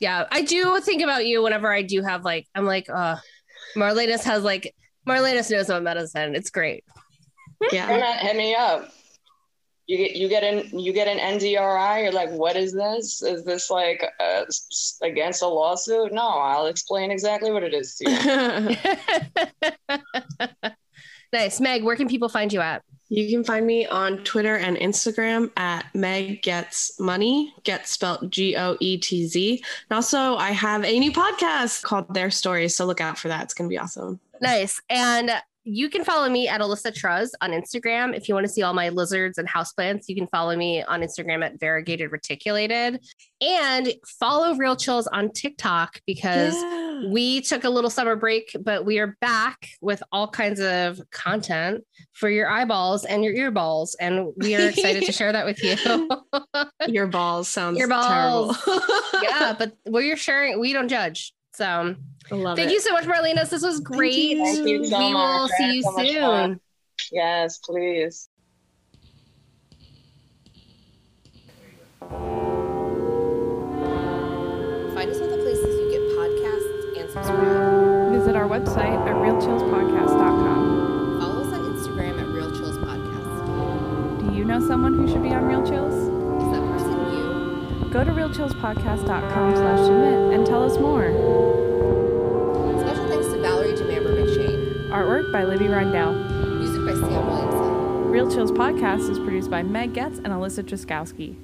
Yeah. 0.00 0.26
I 0.30 0.42
do 0.42 0.80
think 0.80 1.02
about 1.02 1.26
you 1.26 1.42
whenever 1.42 1.72
I 1.72 1.82
do 1.82 2.02
have 2.02 2.24
like, 2.24 2.46
I'm 2.54 2.64
like, 2.66 2.88
uh, 2.90 3.16
Marlenis 3.74 4.22
has 4.24 4.42
like, 4.42 4.74
Marlenis 5.08 5.50
knows 5.50 5.68
about 5.68 5.82
medicine. 5.82 6.34
It's 6.34 6.50
great. 6.50 6.84
Why 7.58 7.68
Yeah. 7.72 7.96
not 7.96 8.16
hit 8.18 8.36
me 8.36 8.54
up? 8.54 8.90
You 9.86 9.96
get 9.98 10.16
you 10.16 10.28
get 10.28 10.42
an 10.42 10.78
you 10.78 10.92
get 10.92 11.06
an 11.06 11.18
NDRI. 11.18 12.02
You're 12.02 12.12
like, 12.12 12.30
what 12.30 12.56
is 12.56 12.72
this? 12.72 13.22
Is 13.22 13.44
this 13.44 13.70
like 13.70 14.04
uh, 14.18 14.44
against 15.02 15.42
a 15.42 15.46
lawsuit? 15.46 16.12
No, 16.12 16.26
I'll 16.26 16.66
explain 16.66 17.10
exactly 17.10 17.52
what 17.52 17.62
it 17.62 17.72
is 17.72 17.94
to 17.96 18.76
you. 19.88 19.98
nice. 21.32 21.60
Meg, 21.60 21.84
where 21.84 21.96
can 21.96 22.08
people 22.08 22.28
find 22.28 22.52
you 22.52 22.60
at? 22.60 22.82
you 23.08 23.30
can 23.30 23.44
find 23.44 23.66
me 23.66 23.86
on 23.86 24.18
Twitter 24.24 24.56
and 24.56 24.76
Instagram 24.76 25.50
at 25.56 25.86
Meg 25.94 26.42
Gets 26.42 26.98
Money, 26.98 27.54
gets 27.62 27.90
spelled 27.90 28.30
G 28.32 28.56
O 28.56 28.76
E 28.80 28.98
T 28.98 29.26
Z. 29.26 29.62
And 29.88 29.96
also, 29.96 30.36
I 30.36 30.50
have 30.50 30.84
a 30.84 30.98
new 30.98 31.12
podcast 31.12 31.82
called 31.82 32.12
Their 32.12 32.30
Stories. 32.30 32.74
So 32.74 32.84
look 32.84 33.00
out 33.00 33.18
for 33.18 33.28
that. 33.28 33.44
It's 33.44 33.54
going 33.54 33.68
to 33.68 33.72
be 33.72 33.78
awesome. 33.78 34.18
Nice. 34.40 34.80
And 34.90 35.30
you 35.68 35.90
can 35.90 36.04
follow 36.04 36.28
me 36.28 36.46
at 36.46 36.60
Alyssa 36.60 36.94
Truz 36.94 37.34
on 37.40 37.50
Instagram. 37.50 38.16
If 38.16 38.28
you 38.28 38.34
want 38.34 38.46
to 38.46 38.52
see 38.52 38.62
all 38.62 38.72
my 38.72 38.88
lizards 38.88 39.36
and 39.36 39.48
houseplants, 39.48 40.04
you 40.06 40.14
can 40.14 40.28
follow 40.28 40.56
me 40.56 40.84
on 40.84 41.00
Instagram 41.00 41.44
at 41.44 41.58
variegated 41.58 42.12
reticulated 42.12 43.04
and 43.40 43.92
follow 44.20 44.54
Real 44.54 44.76
Chills 44.76 45.08
on 45.08 45.32
TikTok 45.32 46.00
because 46.06 46.54
yeah. 46.54 47.08
we 47.10 47.40
took 47.40 47.64
a 47.64 47.68
little 47.68 47.90
summer 47.90 48.14
break, 48.14 48.54
but 48.60 48.86
we 48.86 49.00
are 49.00 49.16
back 49.20 49.68
with 49.80 50.04
all 50.12 50.28
kinds 50.28 50.60
of 50.60 51.00
content 51.10 51.84
for 52.12 52.30
your 52.30 52.48
eyeballs 52.48 53.04
and 53.04 53.24
your 53.24 53.34
earballs. 53.34 53.96
And 53.98 54.32
we 54.36 54.54
are 54.54 54.68
excited 54.68 55.02
to 55.04 55.12
share 55.12 55.32
that 55.32 55.46
with 55.46 55.60
you. 55.64 56.08
your 56.86 57.08
balls 57.08 57.48
sounds 57.48 57.76
your 57.76 57.88
balls. 57.88 58.56
terrible. 58.64 58.84
yeah, 59.22 59.52
but 59.58 59.72
we're 59.84 60.16
sharing, 60.16 60.60
we 60.60 60.72
don't 60.72 60.88
judge. 60.88 61.34
So 61.56 61.96
thank 62.28 62.58
it. 62.58 62.70
you 62.70 62.80
so 62.80 62.92
much, 62.92 63.06
Marlenas. 63.06 63.48
This 63.48 63.62
was 63.62 63.80
great. 63.80 64.36
Thank 64.36 64.68
you, 64.68 64.84
thank 64.84 64.86
you 64.90 64.90
so 64.90 64.98
we 64.98 65.12
much. 65.14 65.40
will 65.40 65.48
see 65.48 65.72
you 65.76 65.82
so 65.82 65.96
soon. 65.96 66.60
Yes, 67.10 67.58
please. 67.64 68.28
Find 74.94 75.10
us 75.10 75.18
at 75.18 75.30
the 75.30 75.38
places 75.38 75.64
you 75.64 75.90
get 75.92 76.02
podcasts 76.18 76.98
and 77.00 77.10
subscribe. 77.10 78.12
Visit 78.12 78.36
our 78.36 78.46
website 78.46 78.98
at 79.06 79.14
realchillspodcast.com. 79.16 81.20
Follow 81.20 81.40
us 81.40 81.52
on 81.54 81.60
Instagram 81.74 82.20
at 82.20 82.26
Real 82.34 82.50
Chills 82.54 82.76
Podcast. 82.76 84.28
Do 84.28 84.34
you 84.36 84.44
know 84.44 84.60
someone 84.60 84.92
who 84.94 85.08
should 85.10 85.22
be 85.22 85.30
on 85.30 85.46
Real 85.46 85.66
Chills? 85.66 86.15
Go 87.90 88.04
to 88.04 88.10
realchillspodcast.com 88.10 89.56
slash 89.56 89.78
submit 89.86 90.34
and 90.34 90.46
tell 90.46 90.62
us 90.62 90.78
more. 90.78 91.10
Special 92.80 93.08
thanks 93.08 93.26
to 93.28 93.40
Valerie 93.40 93.72
Demamber 93.72 94.14
McShane. 94.16 94.90
Artwork 94.90 95.32
by 95.32 95.44
Libby 95.44 95.66
Rindell. 95.66 96.14
Music 96.58 96.84
by 96.84 97.08
Sam 97.08 97.26
Williamson. 97.26 98.10
Real 98.10 98.30
Chills 98.30 98.52
Podcast 98.52 99.10
is 99.10 99.18
produced 99.18 99.50
by 99.50 99.62
Meg 99.62 99.94
Getz 99.94 100.18
and 100.18 100.28
Alyssa 100.28 100.62
Truskowski. 100.62 101.36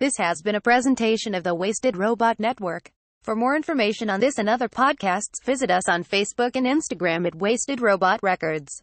This 0.00 0.16
has 0.18 0.42
been 0.42 0.54
a 0.54 0.60
presentation 0.60 1.34
of 1.34 1.42
the 1.42 1.54
Wasted 1.54 1.96
Robot 1.96 2.38
Network. 2.38 2.90
For 3.24 3.34
more 3.34 3.56
information 3.56 4.08
on 4.08 4.20
this 4.20 4.38
and 4.38 4.48
other 4.48 4.68
podcasts, 4.68 5.42
visit 5.44 5.70
us 5.70 5.88
on 5.88 6.04
Facebook 6.04 6.54
and 6.54 6.66
Instagram 6.66 7.26
at 7.26 7.34
Wasted 7.34 7.80
Robot 7.80 8.20
Records. 8.22 8.82